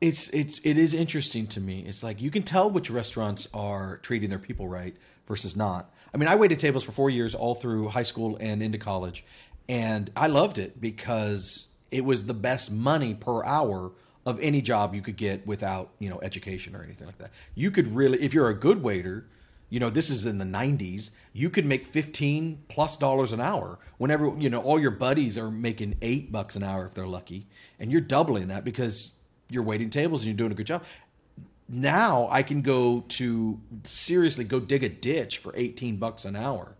it's 0.00 0.28
it's 0.28 0.60
it 0.62 0.78
is 0.78 0.94
interesting 0.94 1.46
to 1.48 1.60
me. 1.60 1.84
It's 1.86 2.02
like 2.02 2.20
you 2.20 2.30
can 2.30 2.42
tell 2.42 2.70
which 2.70 2.90
restaurants 2.90 3.48
are 3.52 3.98
treating 3.98 4.30
their 4.30 4.38
people 4.38 4.68
right 4.68 4.94
versus 5.26 5.56
not. 5.56 5.90
I 6.14 6.18
mean, 6.18 6.28
I 6.28 6.36
waited 6.36 6.58
tables 6.58 6.84
for 6.84 6.92
4 6.92 7.10
years 7.10 7.34
all 7.34 7.54
through 7.54 7.88
high 7.88 8.02
school 8.02 8.36
and 8.40 8.62
into 8.62 8.78
college, 8.78 9.24
and 9.68 10.10
I 10.16 10.28
loved 10.28 10.58
it 10.58 10.80
because 10.80 11.66
it 11.90 12.04
was 12.04 12.26
the 12.26 12.34
best 12.34 12.70
money 12.70 13.14
per 13.14 13.44
hour 13.44 13.92
of 14.24 14.40
any 14.40 14.60
job 14.60 14.94
you 14.94 15.02
could 15.02 15.16
get 15.16 15.46
without, 15.46 15.90
you 15.98 16.10
know, 16.10 16.18
education 16.22 16.74
or 16.74 16.82
anything 16.82 17.06
like 17.06 17.18
that. 17.18 17.30
You 17.54 17.70
could 17.70 17.88
really 17.88 18.20
if 18.22 18.34
you're 18.34 18.48
a 18.48 18.54
good 18.54 18.82
waiter, 18.82 19.26
you 19.68 19.78
know, 19.78 19.90
this 19.90 20.10
is 20.10 20.26
in 20.26 20.38
the 20.38 20.44
90s, 20.44 21.10
you 21.32 21.50
could 21.50 21.64
make 21.66 21.86
15 21.86 22.62
plus 22.68 22.96
dollars 22.96 23.32
an 23.32 23.40
hour 23.40 23.78
whenever, 23.98 24.34
you 24.38 24.48
know, 24.50 24.60
all 24.60 24.80
your 24.80 24.90
buddies 24.90 25.36
are 25.36 25.50
making 25.50 25.96
8 26.02 26.32
bucks 26.32 26.56
an 26.56 26.62
hour 26.62 26.86
if 26.86 26.94
they're 26.94 27.06
lucky, 27.06 27.46
and 27.78 27.92
you're 27.92 28.00
doubling 28.00 28.48
that 28.48 28.64
because 28.64 29.12
you're 29.48 29.62
waiting 29.62 29.90
tables 29.90 30.22
and 30.22 30.28
you're 30.28 30.36
doing 30.36 30.52
a 30.52 30.56
good 30.56 30.66
job. 30.66 30.82
Now 31.68 32.28
I 32.30 32.42
can 32.42 32.62
go 32.62 33.00
to 33.08 33.60
seriously 33.84 34.44
go 34.44 34.60
dig 34.60 34.84
a 34.84 34.88
ditch 34.88 35.38
for 35.38 35.52
18 35.56 35.96
bucks 35.96 36.24
an 36.24 36.36
hour. 36.36 36.76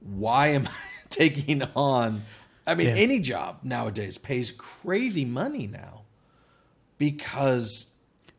Why 0.00 0.48
am 0.48 0.66
I 0.66 0.70
taking 1.08 1.62
on 1.76 2.22
I 2.66 2.74
mean 2.74 2.88
Yeah. 2.88 2.94
any 2.94 3.20
job 3.20 3.60
nowadays 3.62 4.18
pays 4.18 4.50
crazy 4.50 5.24
money 5.24 5.66
now 5.68 6.02
because 6.98 7.86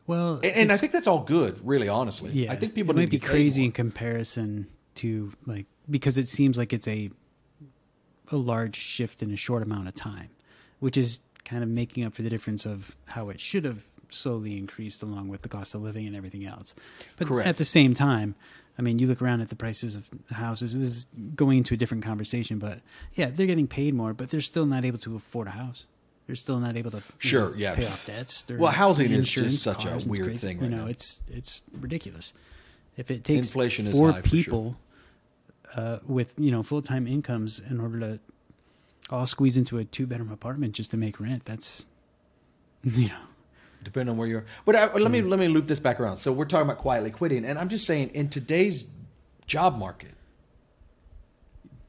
well 0.06 0.36
and, 0.36 0.46
and 0.46 0.72
I 0.72 0.78
think 0.78 0.92
that's 0.92 1.08
all 1.08 1.24
good, 1.24 1.60
really, 1.66 1.88
honestly. 1.88 2.32
Yeah, 2.32 2.52
I 2.52 2.56
think 2.56 2.74
people 2.76 2.94
it 2.96 2.98
might 3.02 3.10
be 3.10 3.20
crazy 3.20 3.62
more. 3.62 3.66
in 3.68 3.72
comparison 3.72 4.68
to 4.96 5.32
like 5.46 5.66
because 5.90 6.18
it 6.18 6.28
seems 6.30 6.58
like 6.58 6.74
it's 6.74 6.88
a 6.88 7.10
a 8.32 8.36
large 8.36 8.76
shift 8.76 9.24
in 9.24 9.32
a 9.32 9.38
short 9.38 9.64
amount 9.64 9.88
of 9.88 9.96
time, 9.96 10.30
which 10.80 10.98
is 10.98 11.20
kind 11.46 11.64
of 11.64 11.70
making 11.70 12.04
up 12.04 12.14
for 12.14 12.22
the 12.24 12.30
difference 12.30 12.66
of 12.66 12.96
how 13.06 13.30
it 13.30 13.40
should 13.40 13.64
have 13.64 13.84
slowly 14.10 14.58
increased 14.58 15.02
along 15.04 15.28
with 15.30 15.42
the 15.42 15.50
cost 15.50 15.76
of 15.76 15.82
living 15.82 16.08
and 16.08 16.16
everything 16.16 16.46
else. 16.46 16.74
But 17.18 17.28
Correct. 17.28 17.48
at 17.48 17.58
the 17.58 17.66
same 17.66 17.94
time, 17.94 18.36
I 18.80 18.82
mean, 18.82 19.00
you 19.00 19.08
look 19.08 19.22
around 19.22 19.42
at 19.42 19.50
the 19.50 19.56
prices 19.56 19.96
of 19.96 20.08
houses. 20.32 20.78
This 20.80 20.90
is 20.98 21.06
going 21.36 21.58
into 21.60 21.74
a 21.74 21.78
different 21.78 22.04
conversation, 22.04 22.60
but 22.60 22.80
yeah, 23.16 23.30
they're 23.32 23.48
getting 23.48 23.68
paid 23.68 23.94
more, 23.96 24.14
but 24.14 24.30
they're 24.30 24.40
still 24.42 24.66
not 24.66 24.86
able 24.86 25.00
to 25.00 25.16
afford 25.16 25.48
a 25.48 25.52
house. 25.52 25.86
They're 26.28 26.36
still 26.36 26.60
not 26.60 26.76
able 26.76 26.92
to 26.92 27.02
Sure, 27.20 27.52
know, 27.52 27.56
yeah. 27.56 27.76
pay 27.76 27.86
off 27.86 28.06
debts. 28.06 28.42
Their 28.44 28.58
Well, 28.58 28.72
housing 28.72 29.12
is 29.12 29.30
just 29.32 29.64
such 29.64 29.86
a 29.86 29.98
weird 30.08 30.26
crazy. 30.28 30.48
thing 30.48 30.62
You 30.62 30.70
know, 30.70 30.84
now. 30.84 30.88
it's 30.88 31.22
it's 31.32 31.62
ridiculous. 31.80 32.34
If 32.98 33.10
it 33.12 33.24
takes 33.24 33.48
Inflation 33.48 33.90
four 33.92 34.12
for 34.14 34.28
sure. 34.28 34.44
people 34.44 34.76
uh, 35.76 36.00
with 36.06 36.34
you 36.38 36.52
know 36.52 36.64
full 36.64 36.82
time 36.82 37.08
incomes 37.08 37.60
in 37.60 37.80
order 37.80 38.00
to 38.02 38.20
all 39.10 39.26
squeeze 39.26 39.56
into 39.58 39.78
a 39.78 39.86
two 39.86 40.06
bedroom 40.06 40.32
apartment 40.32 40.74
just 40.74 40.92
to 40.92 40.98
make 40.98 41.20
rent, 41.20 41.46
that's 41.46 41.86
you 42.84 43.08
know 43.08 43.16
depending 43.88 44.12
on 44.12 44.18
where 44.18 44.28
you're. 44.28 44.46
But 44.66 44.76
I, 44.76 44.84
let 44.94 44.96
Mm. 44.96 45.12
me 45.12 45.22
let 45.22 45.40
me 45.40 45.48
loop 45.48 45.66
this 45.68 45.80
back 45.80 46.00
around. 46.02 46.18
So 46.18 46.34
we're 46.34 46.44
talking 46.46 46.68
about 46.68 46.78
quietly 46.78 47.10
quitting, 47.10 47.46
and 47.46 47.58
I'm 47.58 47.70
just 47.70 47.86
saying, 47.88 48.10
in 48.14 48.28
today's 48.30 48.86
job 49.46 49.78
market, 49.78 50.12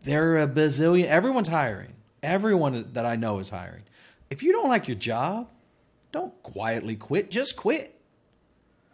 there 0.03 0.33
are 0.35 0.39
a 0.41 0.47
bazillion. 0.49 1.07
Everyone's 1.07 1.49
hiring. 1.49 1.93
Everyone 2.23 2.91
that 2.93 3.05
I 3.05 3.17
know 3.17 3.39
is 3.41 3.49
hiring. 3.49 3.83
If 4.31 4.43
you 4.43 4.53
don't 4.53 4.69
like 4.69 4.89
your 4.89 4.97
job, 4.97 5.49
don't 6.13 6.41
quietly 6.43 6.97
quit. 6.97 7.31
Just 7.31 7.57
quit. 7.57 7.95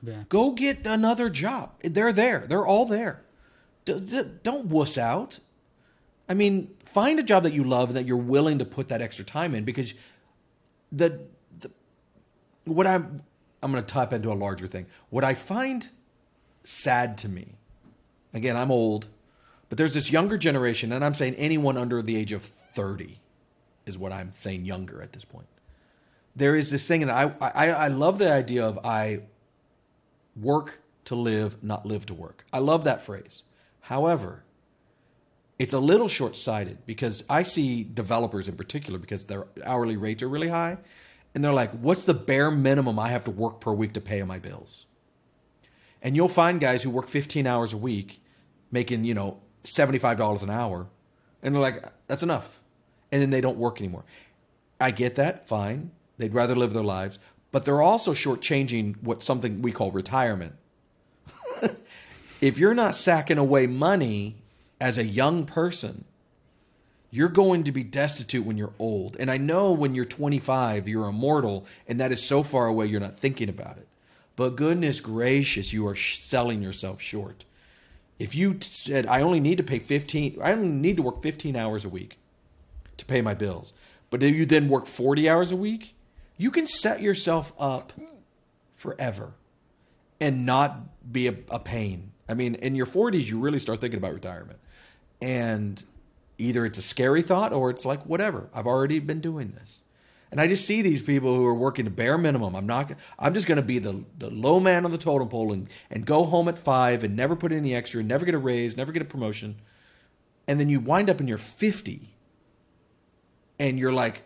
yeah. 0.03 0.25
Go 0.29 0.53
get 0.53 0.87
another 0.87 1.29
job. 1.31 1.73
They're 1.83 2.13
there. 2.13 2.45
They're 2.49 2.67
all 2.67 2.87
there. 2.87 3.23
D- 3.85 4.01
d- 4.01 4.23
don't 4.43 4.67
wuss 4.67 4.97
out. 4.99 5.39
I 6.29 6.35
mean, 6.35 6.71
find 6.85 7.19
a 7.19 7.23
job 7.23 7.43
that 7.43 7.53
you 7.53 7.65
love 7.65 7.89
and 7.91 7.97
that 7.97 8.07
you're 8.07 8.17
willing 8.17 8.59
to 8.61 8.65
put 8.65 8.89
that 8.89 9.03
extra 9.03 9.25
time 9.25 9.55
in 9.55 9.65
because 9.65 9.93
the 10.91 11.21
what 12.65 12.87
I'm 12.87 13.23
I'm 13.63 13.73
going 13.73 13.83
to 13.83 13.95
tap 13.95 14.13
into 14.13 14.31
a 14.31 14.35
larger 14.35 14.67
thing. 14.67 14.87
What 15.09 15.25
I 15.25 15.33
find 15.35 15.89
sad 16.65 17.17
to 17.19 17.29
me. 17.29 17.55
Again, 18.35 18.57
I'm 18.57 18.71
old, 18.71 19.07
but 19.69 19.79
there's 19.79 19.95
this 19.95 20.11
younger 20.11 20.37
generation 20.37 20.93
and 20.93 21.05
I'm 21.05 21.15
saying 21.15 21.35
anyone 21.37 21.79
under 21.79 22.03
the 22.03 22.17
age 22.17 22.33
of 22.33 22.43
30 22.75 23.21
is 23.87 23.97
what 23.97 24.13
I'm 24.13 24.33
saying 24.33 24.65
younger 24.67 25.01
at 25.01 25.13
this 25.13 25.25
point. 25.25 25.47
There 26.37 26.57
is 26.57 26.71
this 26.71 26.87
thing 26.87 27.07
that 27.07 27.11
I 27.11 27.33
I, 27.41 27.71
I 27.71 27.89
love 27.89 28.19
the 28.19 28.33
idea 28.33 28.67
of 28.67 28.79
I 28.85 29.21
work 30.41 30.81
to 31.05 31.15
live, 31.15 31.63
not 31.63 31.87
live 31.87 32.07
to 32.07 32.15
work. 32.15 32.45
I 32.53 32.59
love 32.59 32.85
that 32.85 33.03
phrase. 33.03 33.43
However, 33.81 34.43
it's 35.59 35.73
a 35.73 35.79
little 35.79 36.09
short 36.09 36.37
sighted 36.37 36.79
because 36.87 37.23
I 37.29 37.45
see 37.45 37.85
developers 37.85 38.49
in 38.49 38.57
particular 38.57 38.99
because 38.99 39.27
their 39.27 39.47
hourly 39.65 39.97
rates 39.97 40.23
are 40.23 40.29
really 40.29 40.49
high. 40.49 40.79
And 41.35 41.45
they're 41.45 41.53
like, 41.53 41.73
what's 41.73 42.05
the 42.05 42.15
bare 42.15 42.51
minimum 42.51 42.99
I 42.99 43.09
have 43.09 43.25
to 43.25 43.31
work 43.31 43.61
per 43.61 43.73
week 43.73 43.95
to 43.95 44.01
pay 44.01 44.23
my 44.23 44.39
bills? 44.39 44.87
And 46.01 46.15
you'll 46.15 46.29
find 46.29 46.61
guys 46.61 46.83
who 46.83 46.91
work 46.91 47.09
15 47.09 47.47
hours 47.47 47.73
a 47.73 47.77
week 47.77 48.23
making, 48.71 49.05
you 49.05 49.15
know, 49.15 49.41
$75 49.65 50.43
an 50.43 50.51
hour. 50.51 50.87
And 51.43 51.55
they're 51.55 51.63
like, 51.63 51.83
that's 52.07 52.23
enough. 52.23 52.61
And 53.11 53.21
then 53.21 53.31
they 53.31 53.41
don't 53.41 53.57
work 53.57 53.81
anymore. 53.81 54.05
I 54.81 54.91
get 54.91 55.17
that, 55.17 55.49
fine. 55.49 55.91
They'd 56.19 56.35
rather 56.35 56.55
live 56.55 56.73
their 56.73 56.85
lives. 56.85 57.19
But 57.51 57.65
they're 57.65 57.83
also 57.83 58.13
shortchanging 58.13 59.03
what 59.03 59.23
something 59.23 59.63
we 59.63 59.73
call 59.73 59.91
retirement. 59.93 60.55
if 62.41 62.59
you're 62.59 62.75
not 62.75 62.95
sacking 62.95 63.39
away 63.39 63.67
money 63.67 64.37
as 64.81 64.99
a 64.99 65.05
young 65.05 65.47
person, 65.47 66.05
you're 67.15 67.29
going 67.29 67.63
to 67.63 67.71
be 67.71 67.85
destitute 67.85 68.45
when 68.45 68.59
you're 68.59 68.73
old. 68.81 69.17
And 69.21 69.31
I 69.31 69.37
know 69.37 69.71
when 69.71 69.95
you're 69.95 70.05
25, 70.05 70.89
you're 70.89 71.09
immortal, 71.09 71.65
and 71.87 72.01
that 72.01 72.11
is 72.11 72.21
so 72.21 72.43
far 72.43 72.67
away 72.67 72.87
you're 72.87 72.99
not 72.99 73.21
thinking 73.21 73.49
about 73.49 73.77
it. 73.77 73.87
But 74.35 74.57
goodness 74.57 74.99
gracious, 74.99 75.73
you 75.73 75.87
are 75.87 75.95
selling 75.95 76.61
yourself 76.61 77.01
short. 77.01 77.45
If 78.19 78.35
you 78.35 78.59
said, 78.61 79.07
I 79.07 79.21
only 79.21 79.39
need 79.39 79.59
to 79.59 79.63
pay 79.63 79.79
15, 79.79 80.41
I 80.43 80.51
only 80.55 80.67
need 80.67 80.97
to 80.97 81.05
work 81.05 81.23
15 81.23 81.55
hours 81.55 81.85
a 81.85 81.89
week 81.89 82.19
to 82.97 83.05
pay 83.05 83.23
my 83.23 83.35
bills, 83.35 83.73
but 84.11 84.21
if 84.21 84.35
you 84.35 84.45
then 84.45 84.69
work 84.69 84.87
40 84.87 85.31
hours 85.31 85.53
a 85.53 85.57
week, 85.57 85.95
you 86.37 86.51
can 86.51 86.67
set 86.67 87.01
yourself 87.01 87.53
up 87.61 87.93
forever 88.75 89.35
and 90.19 90.45
not 90.45 91.13
be 91.13 91.29
a, 91.29 91.37
a 91.49 91.61
pain. 91.61 92.11
I 92.29 92.35
mean, 92.35 92.57
in 92.57 92.75
your 92.75 92.87
40s, 92.87 93.29
you 93.29 93.39
really 93.39 93.61
start 93.61 93.81
thinking 93.81 93.99
about 93.99 94.15
retirement. 94.15 94.59
And 95.23 95.81
either 96.39 96.67
it's 96.67 96.79
a 96.79 96.83
scary 96.83 97.23
thought 97.23 97.53
or 97.53 97.71
it's 97.71 97.85
like, 97.85 98.05
whatever, 98.05 98.49
I've 98.55 98.67
already 98.67 98.99
been 98.99 99.21
doing 99.21 99.53
this. 99.53 99.81
And 100.31 100.41
I 100.41 100.49
just 100.49 100.67
see 100.67 100.83
these 100.83 101.01
people 101.01 101.37
who 101.37 101.47
are 101.47 101.55
working 101.55 101.85
the 101.85 101.93
bare 101.93 102.19
minimum. 102.19 102.57
I'm 102.57 102.67
not. 102.67 102.93
I'm 103.21 103.35
just 103.35 103.47
going 103.47 103.57
to 103.57 103.63
be 103.63 103.79
the 103.79 104.05
the 104.19 104.31
low 104.31 104.59
man 104.59 104.85
on 104.85 104.91
the 104.91 104.99
totem 104.99 105.29
pole 105.29 105.53
and 105.53 105.69
and 105.93 106.05
go 106.05 106.25
home 106.25 106.49
at 106.49 106.59
five 106.59 107.05
and 107.05 107.15
never 107.15 107.37
put 107.37 107.53
in 107.53 107.63
the 107.63 107.73
extra, 107.73 108.03
never 108.03 108.27
get 108.27 108.35
a 108.35 108.39
raise, 108.39 108.77
never 108.77 108.91
get 108.91 109.01
a 109.01 109.05
promotion, 109.05 109.61
and 110.49 110.59
then 110.59 110.69
you 110.69 110.81
wind 110.81 111.09
up 111.09 111.21
in 111.21 111.29
you're 111.29 111.39
50, 111.39 112.17
and 113.61 113.79
you're 113.79 113.93
like, 113.93 114.25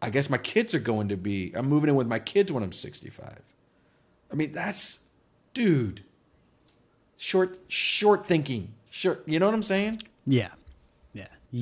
I 0.00 0.08
guess 0.08 0.30
my 0.30 0.38
kids 0.38 0.74
are 0.74 0.80
going 0.80 1.08
to 1.08 1.18
be. 1.18 1.52
I'm 1.54 1.68
moving 1.68 1.90
in 1.90 1.96
with 1.96 2.06
my 2.06 2.18
kids 2.18 2.50
when 2.50 2.62
I'm 2.62 2.72
65. 2.72 3.38
I 4.30 4.34
mean, 4.34 4.52
that's, 4.52 5.00
dude, 5.52 6.02
short 7.18 7.60
short 7.68 8.26
thinking. 8.26 8.72
Short, 8.88 9.22
you 9.26 9.38
know 9.38 9.46
what 9.46 9.54
I'm 9.54 9.62
saying? 9.62 10.02
Yeah, 10.26 10.48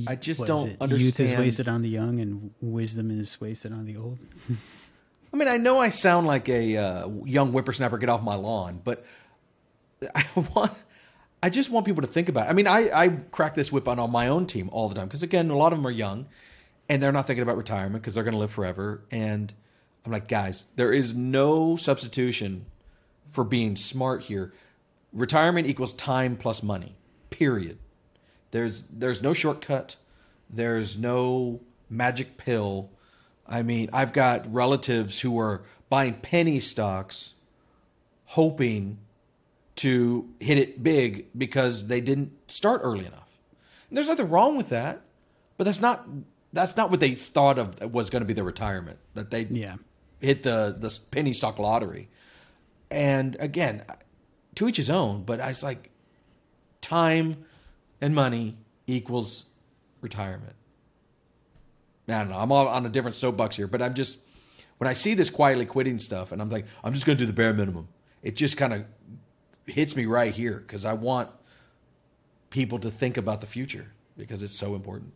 I 0.06 0.14
just 0.14 0.46
don't 0.46 0.76
it? 0.80 0.90
Youth 0.90 1.18
is 1.18 1.32
wasted 1.36 1.68
on 1.68 1.82
the 1.82 1.88
young, 1.88 2.20
and 2.20 2.52
wisdom 2.60 3.10
is 3.10 3.40
wasted 3.40 3.72
on 3.72 3.86
the 3.86 3.96
old. 3.96 4.18
I 5.32 5.36
mean, 5.36 5.48
I 5.48 5.56
know 5.56 5.80
I 5.80 5.88
sound 5.88 6.26
like 6.26 6.48
a 6.48 6.76
uh, 6.76 7.08
young 7.24 7.52
whippersnapper, 7.52 7.98
get 7.98 8.08
off 8.08 8.22
my 8.22 8.34
lawn, 8.34 8.80
but 8.82 9.04
I 10.14 10.24
want, 10.54 10.72
I 11.42 11.50
just 11.50 11.70
want 11.70 11.86
people 11.86 12.02
to 12.02 12.08
think 12.08 12.28
about. 12.28 12.46
It. 12.46 12.50
I 12.50 12.52
mean, 12.52 12.66
I, 12.66 12.90
I 12.92 13.08
crack 13.08 13.54
this 13.54 13.72
whip 13.72 13.88
on 13.88 13.98
on 13.98 14.10
my 14.10 14.28
own 14.28 14.46
team 14.46 14.68
all 14.72 14.88
the 14.88 14.94
time 14.94 15.06
because 15.06 15.22
again, 15.22 15.50
a 15.50 15.56
lot 15.56 15.72
of 15.72 15.78
them 15.78 15.86
are 15.86 15.92
young, 15.92 16.26
and 16.88 17.02
they're 17.02 17.12
not 17.12 17.26
thinking 17.26 17.42
about 17.42 17.56
retirement 17.56 18.02
because 18.02 18.14
they're 18.14 18.24
going 18.24 18.34
to 18.34 18.40
live 18.40 18.50
forever. 18.52 19.02
And 19.10 19.52
I'm 20.04 20.12
like, 20.12 20.28
guys, 20.28 20.66
there 20.76 20.92
is 20.92 21.14
no 21.14 21.76
substitution 21.76 22.66
for 23.28 23.44
being 23.44 23.76
smart 23.76 24.22
here. 24.22 24.52
Retirement 25.12 25.68
equals 25.68 25.92
time 25.94 26.36
plus 26.36 26.62
money. 26.62 26.96
Period. 27.30 27.78
There's 28.50 28.82
there's 28.82 29.22
no 29.22 29.32
shortcut. 29.32 29.96
There's 30.48 30.98
no 30.98 31.60
magic 31.88 32.36
pill. 32.36 32.90
I 33.46 33.62
mean, 33.62 33.90
I've 33.92 34.12
got 34.12 34.52
relatives 34.52 35.20
who 35.20 35.38
are 35.38 35.62
buying 35.88 36.14
penny 36.14 36.60
stocks, 36.60 37.34
hoping 38.26 38.98
to 39.76 40.28
hit 40.40 40.58
it 40.58 40.82
big 40.82 41.26
because 41.36 41.86
they 41.86 42.00
didn't 42.00 42.32
start 42.50 42.80
early 42.84 43.06
enough. 43.06 43.28
And 43.88 43.96
there's 43.96 44.08
nothing 44.08 44.28
wrong 44.28 44.56
with 44.56 44.68
that, 44.68 45.00
but 45.56 45.64
that's 45.64 45.80
not 45.80 46.06
that's 46.52 46.76
not 46.76 46.90
what 46.90 47.00
they 47.00 47.12
thought 47.14 47.58
of 47.58 47.92
was 47.92 48.10
going 48.10 48.22
to 48.22 48.26
be 48.26 48.34
their 48.34 48.44
retirement. 48.44 48.98
That 49.14 49.30
they 49.30 49.42
Yeah, 49.44 49.76
hit 50.20 50.42
the 50.42 50.74
the 50.76 50.96
penny 51.10 51.32
stock 51.32 51.58
lottery. 51.58 52.08
And 52.90 53.36
again, 53.38 53.84
to 54.56 54.68
each 54.68 54.76
his 54.76 54.90
own, 54.90 55.22
but 55.22 55.40
I 55.40 55.48
was 55.48 55.62
like 55.62 55.90
time 56.80 57.44
and 58.00 58.14
money 58.14 58.56
equals 58.86 59.46
retirement. 60.00 60.54
I 62.08 62.12
don't 62.20 62.30
know. 62.30 62.38
I'm 62.38 62.50
all 62.50 62.66
on 62.66 62.84
a 62.84 62.88
different 62.88 63.14
soapbox 63.14 63.56
here, 63.56 63.66
but 63.66 63.80
I'm 63.80 63.94
just 63.94 64.18
when 64.78 64.88
I 64.88 64.94
see 64.94 65.14
this 65.14 65.30
quietly 65.30 65.66
quitting 65.66 65.98
stuff, 65.98 66.32
and 66.32 66.40
I'm 66.40 66.48
like, 66.48 66.66
I'm 66.82 66.94
just 66.94 67.04
going 67.06 67.16
to 67.18 67.22
do 67.22 67.26
the 67.26 67.34
bare 67.34 67.52
minimum. 67.52 67.88
It 68.22 68.34
just 68.34 68.56
kind 68.56 68.72
of 68.72 68.84
hits 69.66 69.94
me 69.94 70.06
right 70.06 70.32
here 70.34 70.64
because 70.66 70.84
I 70.84 70.94
want 70.94 71.30
people 72.48 72.78
to 72.80 72.90
think 72.90 73.16
about 73.16 73.40
the 73.40 73.46
future 73.46 73.92
because 74.16 74.42
it's 74.42 74.56
so 74.56 74.74
important. 74.74 75.12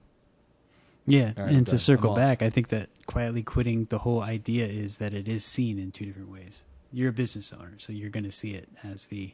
yeah. 1.07 1.33
Right, 1.37 1.51
and 1.51 1.66
to 1.68 1.79
circle 1.79 2.14
back, 2.14 2.42
I 2.42 2.51
think 2.51 2.68
that 2.68 2.88
quietly 3.07 3.42
quitting 3.42 3.85
the 3.85 3.99
whole 3.99 4.23
idea 4.23 4.66
is 4.66 4.99
that 4.99 5.12
it 5.12 5.29
is 5.29 5.44
seen 5.44 5.79
in 5.79 5.90
two 5.90 6.07
different 6.07 6.31
ways. 6.31 6.64
You're 6.92 7.11
a 7.11 7.12
business 7.12 7.53
owner, 7.53 7.75
so 7.79 7.92
you're 7.92 8.11
going 8.11 8.25
to 8.25 8.33
see 8.33 8.53
it 8.53 8.68
as 8.85 9.09
the 9.09 9.33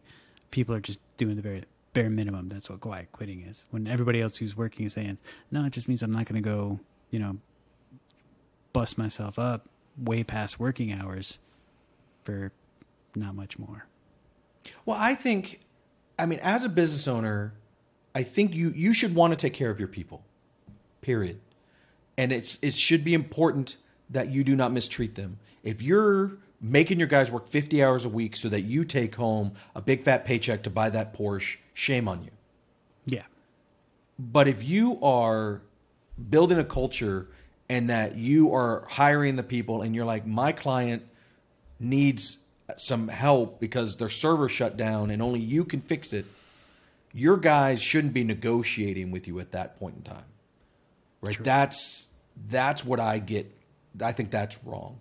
people 0.51 0.75
are 0.75 0.81
just 0.81 0.99
doing 1.19 1.37
the 1.37 1.43
bare 1.43 1.63
bare 1.92 2.11
minimum. 2.11 2.48
That's 2.48 2.70
what 2.70 2.81
quiet 2.81 3.11
quitting 3.12 3.42
is. 3.42 3.66
When 3.70 3.87
everybody 3.87 4.20
else 4.20 4.37
who's 4.37 4.57
working 4.57 4.87
is 4.87 4.92
saying, 4.92 5.18
"No, 5.50 5.64
it 5.64 5.72
just 5.72 5.88
means 5.88 6.03
I'm 6.03 6.12
not 6.12 6.26
going 6.26 6.42
to 6.42 6.48
go," 6.48 6.81
you 7.11 7.18
know, 7.18 7.38
bust 8.72 8.98
myself 8.98 9.38
up 9.38 9.68
way 9.98 10.24
past 10.24 10.59
working 10.59 10.92
hours 10.92 11.38
for 12.22 12.53
not 13.14 13.35
much 13.35 13.59
more. 13.59 13.87
Well, 14.87 14.96
I 14.98 15.14
think, 15.14 15.61
I 16.18 16.26
mean, 16.26 16.38
as 16.40 16.64
a 16.64 16.68
business 16.68 17.09
owner, 17.09 17.55
I 18.14 18.22
think 18.22 18.55
you 18.55 18.72
you 18.74 18.92
should 18.94 19.14
want 19.14 19.33
to 19.33 19.37
take 19.37 19.53
care 19.53 19.70
of 19.70 19.79
your 19.79 19.88
people. 19.88 20.22
Period. 21.00 21.40
And 22.16 22.33
it's 22.33 22.59
it 22.61 22.74
should 22.74 23.05
be 23.05 23.14
important 23.14 23.76
that 24.11 24.29
you 24.29 24.44
do 24.44 24.57
not 24.57 24.72
mistreat 24.72 25.14
them. 25.14 25.38
If 25.62 25.81
you're 25.81 26.38
making 26.61 26.99
your 26.99 27.09
guys 27.09 27.31
work 27.31 27.46
50 27.46 27.83
hours 27.83 28.05
a 28.05 28.09
week 28.09 28.37
so 28.37 28.49
that 28.49 28.62
you 28.62 28.85
take 28.85 29.14
home 29.14 29.53
a 29.75 29.81
big 29.81 30.03
fat 30.03 30.25
paycheck 30.25 30.62
to 30.64 30.70
buy 30.70 30.90
that 30.90 31.14
Porsche, 31.14 31.57
shame 31.75 32.07
on 32.07 32.25
you. 32.25 32.31
Yeah, 33.07 33.23
But 34.18 34.46
if 34.46 34.62
you 34.62 35.03
are 35.03 35.62
building 36.29 36.59
a 36.59 36.64
culture 36.64 37.29
and 37.68 37.88
that 37.88 38.16
you 38.16 38.55
are 38.55 38.85
hiring 38.90 39.37
the 39.37 39.42
people 39.42 39.83
and 39.83 39.94
you're 39.94 40.05
like, 40.05 40.27
my 40.27 40.53
client 40.53 41.03
needs 41.79 42.38
some 42.77 43.09
help 43.09 43.59
because 43.59 43.96
their 43.96 44.11
server 44.11 44.49
shut 44.49 44.77
down 44.77 45.11
and 45.11 45.23
only 45.23 45.40
you 45.40 45.64
can 45.64 45.81
fix 45.81 46.12
it, 46.12 46.27
your 47.12 47.37
guys 47.37 47.81
shouldn't 47.81 48.12
be 48.12 48.23
negotiating 48.23 49.11
with 49.11 49.27
you 49.27 49.40
at 49.40 49.53
that 49.53 49.79
point 49.79 49.96
in 49.96 50.03
time. 50.03 50.25
Right? 51.20 51.38
That's 51.42 52.07
that's 52.49 52.85
what 52.85 53.01
I 53.01 53.18
get. 53.18 53.51
I 54.01 54.12
think 54.12 54.31
that's 54.31 54.62
wrong. 54.64 55.01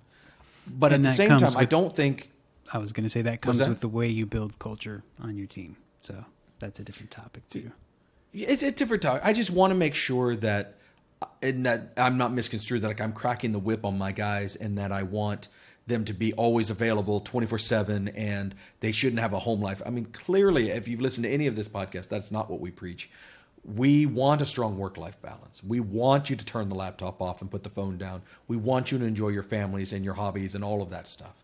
But 0.70 0.94
And 0.94 1.06
at 1.06 1.10
the 1.10 1.16
same 1.16 1.30
time, 1.40 1.58
I 1.58 1.66
don't 1.66 1.96
think 1.96 2.30
I 2.74 2.78
was 2.78 2.94
going 2.94 3.04
to 3.04 3.10
say 3.10 3.22
that 3.24 3.42
comes 3.42 3.60
that? 3.60 3.70
with 3.70 3.80
the 3.80 3.88
way 3.88 4.08
you 4.08 4.26
build 4.26 4.60
culture 4.60 5.04
on 5.22 5.36
your 5.36 5.48
team. 5.48 5.78
So 6.02 6.26
that's 6.60 6.80
a 6.80 6.84
different 6.84 7.12
topic 7.12 7.48
too. 7.50 7.72
It's 8.34 8.64
a 8.64 8.72
different 8.72 9.02
topic. 9.04 9.24
I 9.26 9.34
just 9.34 9.50
want 9.50 9.72
to 9.72 9.76
make 9.76 9.96
sure 9.96 10.36
that, 10.38 10.78
uh, 11.22 11.26
and 11.42 11.66
that 11.66 11.94
I'm 11.98 12.18
not 12.18 12.32
misconstrued. 12.32 12.84
That 12.84 12.88
like 12.90 13.02
I'm 13.02 13.14
cracking 13.14 13.52
the 13.52 13.60
whip 13.60 13.86
on 13.86 13.98
my 13.98 14.12
guys, 14.12 14.56
and 14.56 14.78
that 14.78 14.92
I 14.92 15.04
want 15.04 15.48
them 15.88 16.06
to 16.06 16.14
be 16.14 16.34
always 16.34 16.70
available 16.70 17.20
24 17.20 17.58
seven, 17.58 18.08
and 18.10 18.54
they 18.80 18.92
shouldn't 18.92 19.20
have 19.20 19.34
a 19.34 19.40
home 19.40 19.62
life. 19.62 19.82
I 19.86 19.90
mean, 19.90 20.06
clearly, 20.06 20.70
if 20.70 20.88
you've 20.88 21.02
listened 21.02 21.24
to 21.24 21.30
any 21.30 21.48
of 21.48 21.56
this 21.56 21.68
podcast, 21.68 22.08
that's 22.10 22.32
not 22.32 22.50
what 22.50 22.60
we 22.60 22.70
preach. 22.70 23.10
We 23.64 24.06
want 24.06 24.42
a 24.42 24.46
strong 24.46 24.78
work 24.78 24.98
life 24.98 25.22
balance. 25.22 25.64
We 25.64 25.80
want 25.80 26.30
you 26.30 26.36
to 26.36 26.46
turn 26.46 26.70
the 26.70 26.76
laptop 26.76 27.22
off 27.22 27.42
and 27.42 27.52
put 27.52 27.64
the 27.64 27.70
phone 27.70 27.98
down. 27.98 28.22
We 28.48 28.58
want 28.58 28.92
you 28.92 28.98
to 28.98 29.06
enjoy 29.06 29.30
your 29.30 29.44
families 29.44 29.94
and 29.94 30.04
your 30.04 30.14
hobbies 30.14 30.56
and 30.56 30.64
all 30.64 30.82
of 30.82 30.90
that 30.92 31.08
stuff. 31.08 31.44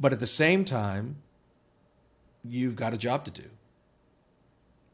But 0.00 0.12
at 0.12 0.20
the 0.20 0.26
same 0.26 0.64
time, 0.64 1.16
you've 2.44 2.76
got 2.76 2.92
a 2.92 2.98
job 2.98 3.24
to 3.26 3.30
do 3.30 3.48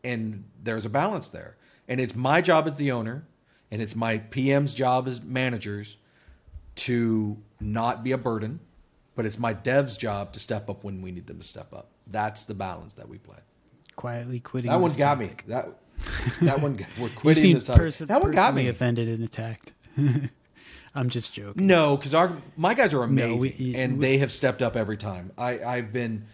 and 0.04 0.44
there's 0.62 0.86
a 0.86 0.90
balance 0.90 1.30
there. 1.30 1.56
And 1.86 2.00
it's 2.00 2.14
my 2.14 2.40
job 2.40 2.66
as 2.66 2.74
the 2.74 2.92
owner, 2.92 3.24
and 3.70 3.80
it's 3.82 3.96
my 3.96 4.18
PM's 4.18 4.74
job 4.74 5.08
as 5.08 5.22
managers 5.22 5.96
to 6.76 7.36
not 7.60 8.04
be 8.04 8.12
a 8.12 8.18
burden, 8.18 8.60
but 9.14 9.26
it's 9.26 9.38
my 9.38 9.52
dev's 9.52 9.96
job 9.96 10.32
to 10.32 10.40
step 10.40 10.70
up 10.70 10.84
when 10.84 11.02
we 11.02 11.10
need 11.10 11.26
them 11.26 11.38
to 11.38 11.46
step 11.46 11.72
up. 11.72 11.90
That's 12.06 12.44
the 12.44 12.54
balance 12.54 12.94
that 12.94 13.08
we 13.08 13.18
play. 13.18 13.38
Quietly 13.98 14.38
quitting. 14.38 14.70
That 14.70 14.80
one 14.80 14.92
got 14.94 15.18
me. 15.18 15.30
That 15.48 15.68
that 16.42 16.60
one 16.62 16.78
we're 17.00 17.08
quitting 17.08 17.54
this 17.54 17.64
topic. 17.64 17.80
person, 17.80 18.06
that 18.06 18.22
one 18.22 18.30
got 18.30 18.54
me. 18.54 18.68
offended 18.68 19.08
and 19.08 19.24
attacked. 19.24 19.72
I'm 20.94 21.08
just 21.10 21.32
joking. 21.32 21.66
No, 21.66 21.96
because 21.96 22.14
our 22.14 22.32
my 22.56 22.74
guys 22.74 22.94
are 22.94 23.06
No, 23.08 23.24
amazing, 23.34 23.40
we- 23.58 23.74
and 23.74 23.94
we- 23.98 24.00
they 24.02 24.18
have 24.18 24.30
stepped 24.30 24.62
up 24.62 24.76
every 24.76 24.96
time. 24.96 25.32
I 25.36 25.62
I've 25.64 25.92
been 25.92 26.26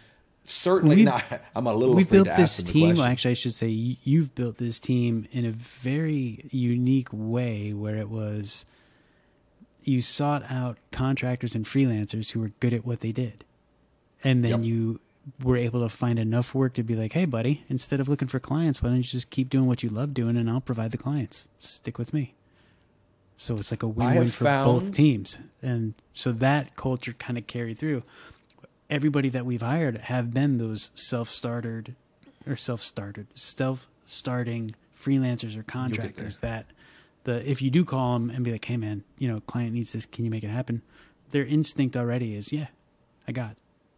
certainly 0.43 1.01
not. 1.03 1.23
I'm 1.55 1.65
a 1.65 1.73
little 1.73 1.95
we 1.95 2.03
built 2.03 2.27
this 2.27 2.61
team. 2.61 2.95
question. 2.95 3.11
Actually, 3.11 3.31
I 3.31 3.33
should 3.33 3.53
say 3.55 3.67
you've 3.69 4.35
built 4.35 4.57
this 4.57 4.79
team 4.79 5.27
in 5.31 5.43
a 5.45 5.51
very 5.51 6.45
unique 6.51 7.09
way, 7.11 7.73
where 7.73 7.95
it 7.97 8.09
was 8.11 8.63
you 9.83 10.01
sought 10.01 10.43
out 10.51 10.77
contractors 10.91 11.55
and 11.55 11.65
freelancers 11.65 12.31
who 12.31 12.39
were 12.41 12.51
good 12.59 12.73
at 12.75 12.85
what 12.85 12.99
they 12.99 13.11
did, 13.11 13.43
and 14.23 14.43
then 14.45 14.51
Yep. 14.51 14.63
you 14.63 14.99
were 15.41 15.57
able 15.57 15.81
to 15.81 15.89
find 15.89 16.19
enough 16.19 16.53
work 16.53 16.73
to 16.75 16.83
be 16.83 16.95
like, 16.95 17.13
"Hey, 17.13 17.25
buddy, 17.25 17.63
instead 17.69 17.99
of 17.99 18.07
looking 18.07 18.27
for 18.27 18.39
clients, 18.39 18.81
why 18.81 18.89
don't 18.89 18.97
you 18.97 19.03
just 19.03 19.29
keep 19.29 19.49
doing 19.49 19.65
what 19.67 19.83
you 19.83 19.89
love 19.89 20.13
doing, 20.13 20.37
and 20.37 20.49
I'll 20.49 20.61
provide 20.61 20.91
the 20.91 20.97
clients. 20.97 21.47
Stick 21.59 21.97
with 21.97 22.13
me." 22.13 22.35
So 23.37 23.57
it's 23.57 23.71
like 23.71 23.83
a 23.83 23.87
win-win 23.87 24.27
for 24.27 24.43
found- 24.45 24.65
both 24.65 24.95
teams, 24.95 25.39
and 25.61 25.93
so 26.13 26.31
that 26.31 26.75
culture 26.75 27.13
kind 27.13 27.37
of 27.37 27.47
carried 27.47 27.79
through. 27.79 28.03
Everybody 28.89 29.29
that 29.29 29.45
we've 29.45 29.61
hired 29.61 29.97
have 29.97 30.33
been 30.33 30.57
those 30.57 30.91
self-started 30.93 31.95
or 32.47 32.55
self-started 32.55 33.25
self-starting 33.33 34.75
freelancers 34.95 35.57
or 35.57 35.63
contractors 35.63 36.37
that 36.39 36.67
the 37.23 37.49
if 37.49 37.61
you 37.61 37.71
do 37.71 37.83
call 37.83 38.13
them 38.13 38.29
and 38.29 38.45
be 38.45 38.51
like 38.51 38.65
hey 38.65 38.77
man 38.77 39.03
you 39.17 39.27
know 39.27 39.39
client 39.41 39.73
needs 39.73 39.93
this. 39.93 40.05
Can 40.05 40.23
you 40.25 40.31
make 40.31 40.43
it 40.43 40.49
happen? 40.49 40.83
Their 41.31 41.45
instinct 41.45 41.97
already 41.97 42.35
is 42.35 42.53
yeah 42.53 42.67
i 43.27 43.31
got 43.31 43.55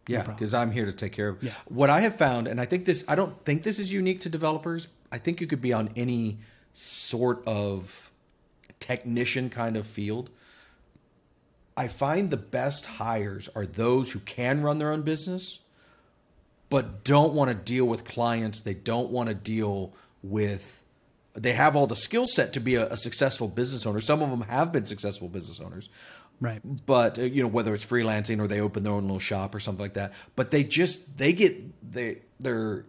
Yeah, 0.08 0.22
because 0.22 0.54
I'm 0.54 0.70
here 0.70 0.86
to 0.86 0.92
take 0.92 1.12
care 1.12 1.28
of. 1.28 1.42
Yeah. 1.42 1.52
What 1.66 1.90
I 1.90 2.00
have 2.00 2.16
found, 2.16 2.48
and 2.48 2.60
I 2.60 2.64
think 2.64 2.84
this, 2.84 3.04
I 3.06 3.14
don't 3.14 3.44
think 3.44 3.62
this 3.62 3.78
is 3.78 3.92
unique 3.92 4.20
to 4.20 4.28
developers. 4.28 4.88
I 5.12 5.18
think 5.18 5.40
you 5.40 5.46
could 5.46 5.60
be 5.60 5.72
on 5.72 5.90
any 5.96 6.38
sort 6.74 7.42
of 7.46 8.10
technician 8.80 9.50
kind 9.50 9.76
of 9.76 9.86
field. 9.86 10.30
I 11.76 11.88
find 11.88 12.30
the 12.30 12.36
best 12.36 12.86
hires 12.86 13.48
are 13.54 13.66
those 13.66 14.10
who 14.12 14.18
can 14.20 14.62
run 14.62 14.78
their 14.78 14.92
own 14.92 15.02
business, 15.02 15.60
but 16.70 17.04
don't 17.04 17.34
want 17.34 17.50
to 17.50 17.54
deal 17.54 17.84
with 17.84 18.04
clients. 18.04 18.60
They 18.60 18.74
don't 18.74 19.10
want 19.10 19.28
to 19.28 19.34
deal 19.34 19.94
with. 20.22 20.82
They 21.34 21.52
have 21.52 21.76
all 21.76 21.86
the 21.86 21.96
skill 21.96 22.26
set 22.26 22.52
to 22.54 22.60
be 22.60 22.74
a, 22.74 22.88
a 22.88 22.96
successful 22.96 23.46
business 23.46 23.86
owner. 23.86 24.00
Some 24.00 24.22
of 24.22 24.30
them 24.30 24.40
have 24.42 24.72
been 24.72 24.86
successful 24.86 25.28
business 25.28 25.60
owners, 25.60 25.88
right 26.40 26.60
but 26.86 27.18
uh, 27.18 27.22
you 27.22 27.42
know 27.42 27.48
whether 27.48 27.74
it's 27.74 27.84
freelancing 27.84 28.40
or 28.40 28.46
they 28.46 28.60
open 28.60 28.82
their 28.82 28.92
own 28.92 29.02
little 29.02 29.18
shop 29.18 29.54
or 29.54 29.60
something 29.60 29.82
like 29.82 29.94
that 29.94 30.12
but 30.36 30.50
they 30.50 30.64
just 30.64 31.18
they 31.18 31.32
get 31.32 31.92
they 31.92 32.18
they're 32.40 32.84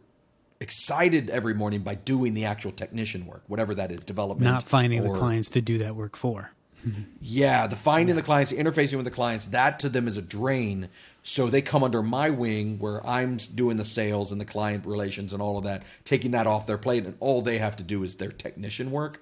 excited 0.59 1.29
every 1.29 1.53
morning 1.53 1.81
by 1.81 1.95
doing 1.95 2.33
the 2.33 2.45
actual 2.45 2.71
technician 2.71 3.25
work 3.25 3.43
whatever 3.47 3.73
that 3.73 3.91
is 3.91 4.03
development 4.03 4.51
not 4.51 4.63
finding 4.63 5.03
the 5.03 5.17
clients 5.17 5.49
to 5.49 5.61
do 5.61 5.77
that 5.77 5.95
work 5.95 6.15
for 6.15 6.51
yeah, 7.21 7.67
the 7.67 7.75
finding 7.75 8.15
the 8.15 8.21
clients, 8.21 8.51
interfacing 8.51 8.95
with 8.95 9.05
the 9.05 9.11
clients, 9.11 9.47
that 9.47 9.79
to 9.79 9.89
them 9.89 10.07
is 10.07 10.17
a 10.17 10.21
drain. 10.21 10.89
So 11.23 11.47
they 11.47 11.61
come 11.61 11.83
under 11.83 12.01
my 12.01 12.29
wing 12.29 12.79
where 12.79 13.05
I'm 13.05 13.37
doing 13.37 13.77
the 13.77 13.85
sales 13.85 14.31
and 14.31 14.39
the 14.39 14.45
client 14.45 14.85
relations 14.85 15.33
and 15.33 15.41
all 15.41 15.57
of 15.57 15.65
that, 15.65 15.83
taking 16.05 16.31
that 16.31 16.47
off 16.47 16.67
their 16.67 16.77
plate, 16.77 17.05
and 17.05 17.15
all 17.19 17.41
they 17.41 17.57
have 17.57 17.75
to 17.77 17.83
do 17.83 18.03
is 18.03 18.15
their 18.15 18.31
technician 18.31 18.91
work. 18.91 19.21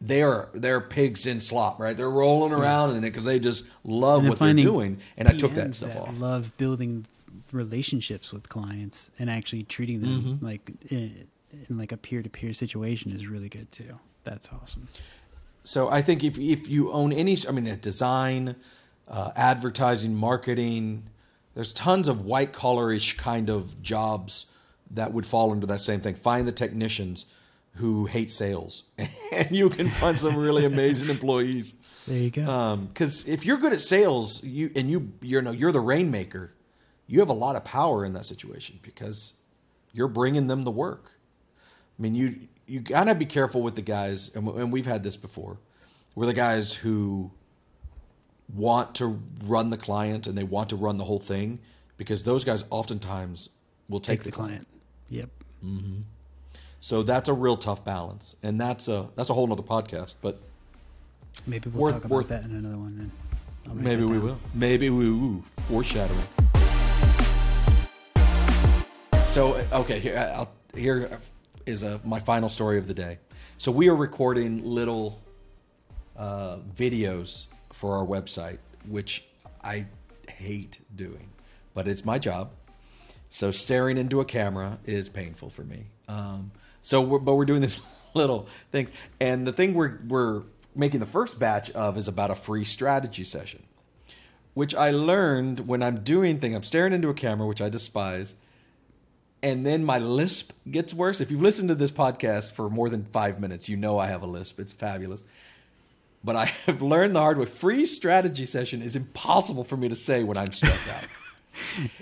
They're 0.00 0.48
they're 0.54 0.80
pigs 0.80 1.26
in 1.26 1.40
slop, 1.40 1.78
right? 1.78 1.96
They're 1.96 2.08
rolling 2.10 2.52
around 2.52 2.90
in 2.90 2.98
it 2.98 3.10
because 3.10 3.24
they 3.24 3.38
just 3.38 3.64
love 3.84 4.26
what 4.26 4.38
they're 4.38 4.54
doing. 4.54 4.98
And 5.16 5.28
I 5.28 5.32
took 5.32 5.52
that 5.52 5.74
stuff 5.74 5.96
off. 5.96 6.18
Love 6.18 6.56
building 6.56 7.06
relationships 7.52 8.32
with 8.32 8.48
clients 8.48 9.10
and 9.18 9.28
actually 9.28 9.64
treating 9.64 10.00
them 10.00 10.10
Mm-hmm. 10.22 10.44
like 10.44 10.70
in, 10.88 11.26
in 11.68 11.78
like 11.78 11.92
a 11.92 11.96
peer 11.96 12.22
to 12.22 12.30
peer 12.30 12.52
situation 12.52 13.12
is 13.12 13.26
really 13.26 13.48
good 13.48 13.70
too. 13.72 13.98
That's 14.24 14.48
awesome. 14.52 14.88
So 15.64 15.90
I 15.90 16.00
think 16.00 16.24
if 16.24 16.38
if 16.38 16.68
you 16.68 16.90
own 16.92 17.12
any, 17.12 17.36
I 17.46 17.52
mean, 17.52 17.78
design, 17.80 18.56
uh, 19.08 19.32
advertising, 19.36 20.14
marketing, 20.14 21.04
there's 21.54 21.72
tons 21.74 22.08
of 22.08 22.24
white 22.24 22.52
collarish 22.52 23.18
kind 23.18 23.50
of 23.50 23.82
jobs 23.82 24.46
that 24.92 25.12
would 25.12 25.26
fall 25.26 25.52
into 25.52 25.66
that 25.66 25.80
same 25.80 26.00
thing. 26.00 26.14
Find 26.14 26.48
the 26.48 26.52
technicians 26.52 27.26
who 27.74 28.06
hate 28.06 28.30
sales, 28.30 28.84
and 29.32 29.50
you 29.50 29.68
can 29.68 29.88
find 29.88 30.18
some 30.18 30.36
really 30.36 30.64
amazing 30.64 31.08
employees. 31.08 31.74
There 32.06 32.18
you 32.18 32.30
go. 32.30 32.44
Um, 32.46 32.86
because 32.86 33.28
if 33.28 33.44
you're 33.44 33.58
good 33.58 33.72
at 33.72 33.80
sales, 33.80 34.42
you 34.42 34.70
and 34.74 34.90
you 34.90 35.12
you 35.20 35.40
know 35.42 35.52
you're 35.52 35.72
the 35.72 35.80
rainmaker, 35.80 36.52
you 37.06 37.20
have 37.20 37.28
a 37.28 37.34
lot 37.34 37.56
of 37.56 37.64
power 37.64 38.04
in 38.04 38.12
that 38.14 38.24
situation 38.24 38.78
because 38.82 39.34
you're 39.92 40.08
bringing 40.08 40.46
them 40.46 40.64
the 40.64 40.70
work. 40.70 41.12
I 41.98 42.02
mean, 42.02 42.14
you 42.14 42.40
you 42.66 42.80
gotta 42.80 43.14
be 43.14 43.26
careful 43.26 43.62
with 43.62 43.76
the 43.76 43.82
guys, 43.82 44.30
and, 44.34 44.48
and 44.48 44.72
we've 44.72 44.86
had 44.86 45.02
this 45.02 45.16
before, 45.16 45.58
where 46.14 46.26
the 46.26 46.34
guys 46.34 46.74
who 46.74 47.30
want 48.54 48.96
to 48.96 49.20
run 49.44 49.70
the 49.70 49.76
client 49.76 50.26
and 50.26 50.36
they 50.36 50.44
want 50.44 50.70
to 50.70 50.76
run 50.76 50.96
the 50.96 51.04
whole 51.04 51.20
thing, 51.20 51.60
because 51.96 52.22
those 52.24 52.44
guys 52.44 52.64
oftentimes 52.70 53.50
will 53.88 54.00
take, 54.00 54.20
Take 54.20 54.24
the 54.24 54.32
client. 54.32 54.66
Yep. 55.08 55.30
Mm-hmm. 55.64 56.00
So 56.80 57.02
that's 57.02 57.28
a 57.28 57.32
real 57.34 57.56
tough 57.58 57.84
balance, 57.84 58.36
and 58.42 58.58
that's 58.60 58.88
a 58.88 59.08
that's 59.14 59.28
a 59.30 59.34
whole 59.34 59.50
other 59.52 59.62
podcast. 59.62 60.14
But 60.22 60.40
Maybe 61.46 61.70
we'll 61.70 61.84
Worth- 61.84 61.94
talk 61.94 62.04
about 62.04 62.14
worth- 62.14 62.28
that 62.28 62.44
in 62.44 62.52
another 62.56 62.76
one. 62.78 63.12
Then 63.64 63.82
maybe 63.82 64.04
we 64.04 64.18
will. 64.18 64.38
Maybe 64.54 64.90
we 64.90 65.10
will. 65.10 65.42
Foreshadowing. 65.68 66.20
So 69.28 69.62
okay, 69.72 70.00
here 70.00 70.16
I'll, 70.34 70.50
here 70.74 71.20
is 71.66 71.82
a, 71.82 72.00
my 72.04 72.18
final 72.18 72.48
story 72.48 72.78
of 72.78 72.88
the 72.88 72.94
day. 72.94 73.18
So 73.58 73.70
we 73.70 73.88
are 73.88 73.94
recording 73.94 74.64
little 74.64 75.20
uh, 76.16 76.56
videos 76.74 77.46
for 77.72 77.96
our 77.96 78.04
website, 78.06 78.58
which 78.88 79.24
I 79.62 79.86
hate 80.28 80.80
doing, 80.96 81.28
but 81.74 81.86
it's 81.86 82.04
my 82.04 82.18
job. 82.18 82.50
So 83.28 83.50
staring 83.52 83.98
into 83.98 84.20
a 84.20 84.24
camera 84.24 84.78
is 84.84 85.08
painful 85.08 85.50
for 85.50 85.62
me. 85.62 85.86
Um, 86.08 86.50
so, 86.82 87.00
we're, 87.00 87.18
but 87.18 87.34
we're 87.34 87.44
doing 87.44 87.60
this 87.60 87.80
little 88.14 88.48
things, 88.72 88.92
and 89.20 89.46
the 89.46 89.52
thing 89.52 89.74
we're 89.74 89.98
we're 90.06 90.42
making 90.74 91.00
the 91.00 91.06
first 91.06 91.38
batch 91.38 91.70
of 91.72 91.96
is 91.96 92.08
about 92.08 92.30
a 92.30 92.34
free 92.34 92.64
strategy 92.64 93.24
session, 93.24 93.62
which 94.54 94.74
I 94.74 94.90
learned 94.90 95.66
when 95.66 95.82
I'm 95.82 96.00
doing 96.00 96.38
thing. 96.38 96.54
I'm 96.54 96.62
staring 96.62 96.92
into 96.92 97.08
a 97.08 97.14
camera, 97.14 97.46
which 97.46 97.60
I 97.60 97.68
despise, 97.68 98.34
and 99.42 99.64
then 99.66 99.84
my 99.84 99.98
lisp 99.98 100.52
gets 100.70 100.92
worse. 100.92 101.20
If 101.20 101.30
you've 101.30 101.42
listened 101.42 101.68
to 101.70 101.74
this 101.74 101.90
podcast 101.90 102.52
for 102.52 102.68
more 102.68 102.88
than 102.88 103.04
five 103.04 103.40
minutes, 103.40 103.68
you 103.68 103.76
know 103.76 103.98
I 103.98 104.06
have 104.08 104.22
a 104.22 104.26
lisp. 104.26 104.60
It's 104.60 104.72
fabulous. 104.72 105.24
But 106.22 106.36
I 106.36 106.44
have 106.66 106.82
learned 106.82 107.16
the 107.16 107.20
hard 107.20 107.38
way. 107.38 107.46
Free 107.46 107.84
strategy 107.86 108.44
session 108.44 108.82
is 108.82 108.96
impossible 108.96 109.64
for 109.64 109.76
me 109.76 109.88
to 109.88 109.94
say 109.94 110.24
when 110.24 110.36
I'm 110.36 110.52
stressed 110.52 110.88
out. 110.88 111.04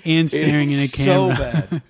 And 0.04 0.28
staring 0.28 0.70
in 0.70 0.78
a 0.78 0.88
camera. 0.88 1.34
So 1.34 1.42
bad. 1.42 1.82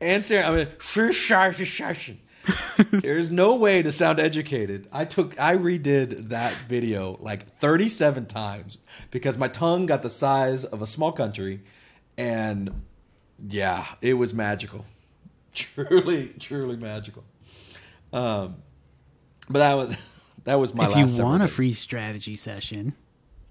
and 0.00 0.24
staring. 0.24 0.44
I 0.46 0.56
mean, 0.56 0.68
free 0.78 1.12
strategy 1.12 1.66
session. 1.66 2.18
There's 2.90 3.30
no 3.30 3.56
way 3.56 3.82
to 3.82 3.92
sound 3.92 4.20
educated. 4.20 4.88
I 4.92 5.04
took, 5.04 5.38
I 5.40 5.56
redid 5.56 6.28
that 6.28 6.54
video 6.68 7.16
like 7.20 7.46
37 7.58 8.26
times 8.26 8.78
because 9.10 9.38
my 9.38 9.48
tongue 9.48 9.86
got 9.86 10.02
the 10.02 10.10
size 10.10 10.64
of 10.64 10.82
a 10.82 10.86
small 10.86 11.12
country, 11.12 11.62
and 12.16 12.82
yeah, 13.48 13.86
it 14.00 14.14
was 14.14 14.34
magical. 14.34 14.84
Truly, 15.54 16.28
truly 16.40 16.76
magical. 16.76 17.22
Um, 18.12 18.56
but 19.48 19.60
that 19.60 19.74
was 19.74 19.96
that 20.44 20.58
was 20.58 20.74
my 20.74 20.88
if 20.88 20.96
you 20.96 21.22
want 21.22 21.42
a 21.42 21.46
days. 21.46 21.54
free 21.54 21.72
strategy 21.72 22.34
session, 22.34 22.94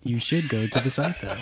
you 0.03 0.19
should 0.19 0.49
go 0.49 0.67
to 0.67 0.79
the 0.81 0.89
site 0.89 1.15
though. 1.21 1.37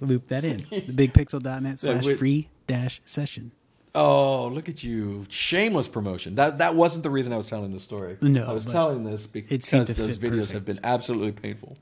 Loop 0.00 0.28
that 0.28 0.44
in. 0.44 0.66
The 0.70 0.82
Thebigpixel.net 0.82 1.78
slash 1.78 2.06
free 2.16 2.48
dash 2.66 3.00
session. 3.06 3.52
Oh, 4.00 4.46
look 4.46 4.68
at 4.68 4.84
you! 4.84 5.26
Shameless 5.28 5.88
promotion. 5.88 6.36
That 6.36 6.58
that 6.58 6.76
wasn't 6.76 7.02
the 7.02 7.10
reason 7.10 7.32
I 7.32 7.36
was 7.36 7.48
telling 7.48 7.72
this 7.72 7.82
story. 7.82 8.16
No, 8.20 8.46
I 8.46 8.52
was 8.52 8.64
telling 8.64 9.02
this 9.02 9.26
because 9.26 9.68
those 9.68 10.18
videos 10.18 10.52
have 10.52 10.64
been 10.64 10.78
absolutely 10.84 11.32
painful. 11.32 11.76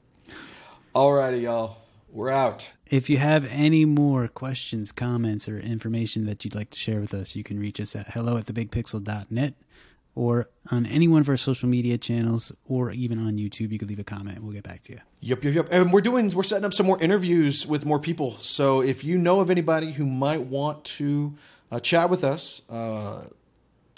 Alrighty, 0.94 1.42
y'all, 1.42 1.76
we're 2.10 2.30
out. 2.30 2.72
If 2.86 3.10
you 3.10 3.18
have 3.18 3.44
any 3.50 3.84
more 3.84 4.28
questions, 4.28 4.92
comments, 4.92 5.46
or 5.46 5.60
information 5.60 6.24
that 6.24 6.42
you'd 6.42 6.54
like 6.54 6.70
to 6.70 6.78
share 6.78 7.00
with 7.00 7.12
us, 7.12 7.36
you 7.36 7.44
can 7.44 7.60
reach 7.60 7.78
us 7.82 7.94
at 7.94 8.10
hello 8.12 8.38
at 8.38 8.46
thebigpixel.net 8.46 9.52
or 10.14 10.48
on 10.70 10.86
any 10.86 11.08
one 11.08 11.20
of 11.20 11.28
our 11.28 11.36
social 11.36 11.68
media 11.68 11.98
channels 11.98 12.50
or 12.66 12.92
even 12.92 13.18
on 13.18 13.36
YouTube. 13.36 13.72
You 13.72 13.78
can 13.78 13.88
leave 13.88 13.98
a 13.98 14.04
comment. 14.04 14.42
We'll 14.42 14.54
get 14.54 14.62
back 14.62 14.80
to 14.84 14.94
you. 14.94 15.00
Yep, 15.20 15.44
yep, 15.44 15.54
yep. 15.54 15.68
And 15.70 15.92
we're 15.92 16.00
doing 16.00 16.30
we're 16.30 16.44
setting 16.44 16.64
up 16.64 16.72
some 16.72 16.86
more 16.86 16.98
interviews 16.98 17.66
with 17.66 17.84
more 17.84 17.98
people. 17.98 18.38
So 18.38 18.80
if 18.80 19.04
you 19.04 19.18
know 19.18 19.40
of 19.40 19.50
anybody 19.50 19.92
who 19.92 20.06
might 20.06 20.44
want 20.44 20.82
to 20.84 21.34
uh, 21.70 21.80
chat 21.80 22.10
with 22.10 22.24
us, 22.24 22.62
uh, 22.70 23.24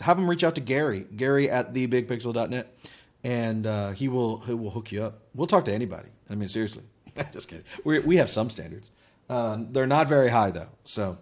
have 0.01 0.17
them 0.17 0.29
reach 0.29 0.45
out 0.45 0.55
to 0.55 0.61
Gary, 0.61 1.07
Gary 1.17 1.51
at 1.51 1.75
thebigpixel.net, 1.75 2.79
and 3.25 3.67
uh, 3.67 3.91
he 3.93 4.09
will 4.09 4.39
he 4.39 4.55
will 4.55 4.71
hook 4.71 4.93
you 4.93 5.03
up. 5.03 5.23
We'll 5.35 5.47
talk 5.47 5.65
to 5.67 5.73
anybody. 5.73 6.09
I 6.31 6.35
mean, 6.35 6.49
seriously, 6.49 6.85
just 7.33 7.49
kidding. 7.49 7.65
We 7.85 8.01
we 8.01 8.17
have 8.17 8.31
some 8.31 8.51
standards. 8.51 8.91
Uh, 9.29 9.59
they're 9.71 9.87
not 9.87 10.09
very 10.09 10.29
high 10.29 10.51
though. 10.51 10.69
So, 10.85 11.19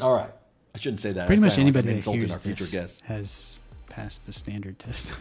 all 0.00 0.14
right, 0.14 0.30
I 0.74 0.78
shouldn't 0.78 1.00
say 1.00 1.12
that. 1.12 1.26
Pretty 1.26 1.42
much 1.42 1.52
like 1.52 1.60
anybody 1.60 1.90
I'm 1.90 2.20
that 2.20 2.30
our 2.30 2.38
future 2.38 2.64
this 2.64 2.72
guests. 2.72 3.00
has 3.02 3.58
passed 3.88 4.24
the 4.24 4.32
standard 4.32 4.78
test. 4.78 5.12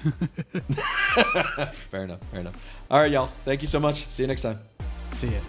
Fair 1.92 2.04
enough. 2.04 2.20
Fair 2.32 2.40
enough. 2.40 2.84
All 2.90 3.00
right, 3.00 3.12
y'all. 3.12 3.30
Thank 3.46 3.62
you 3.62 3.68
so 3.68 3.80
much. 3.80 4.08
See 4.10 4.24
you 4.24 4.28
next 4.28 4.42
time. 4.42 4.60
See 5.12 5.30
ya. 5.30 5.40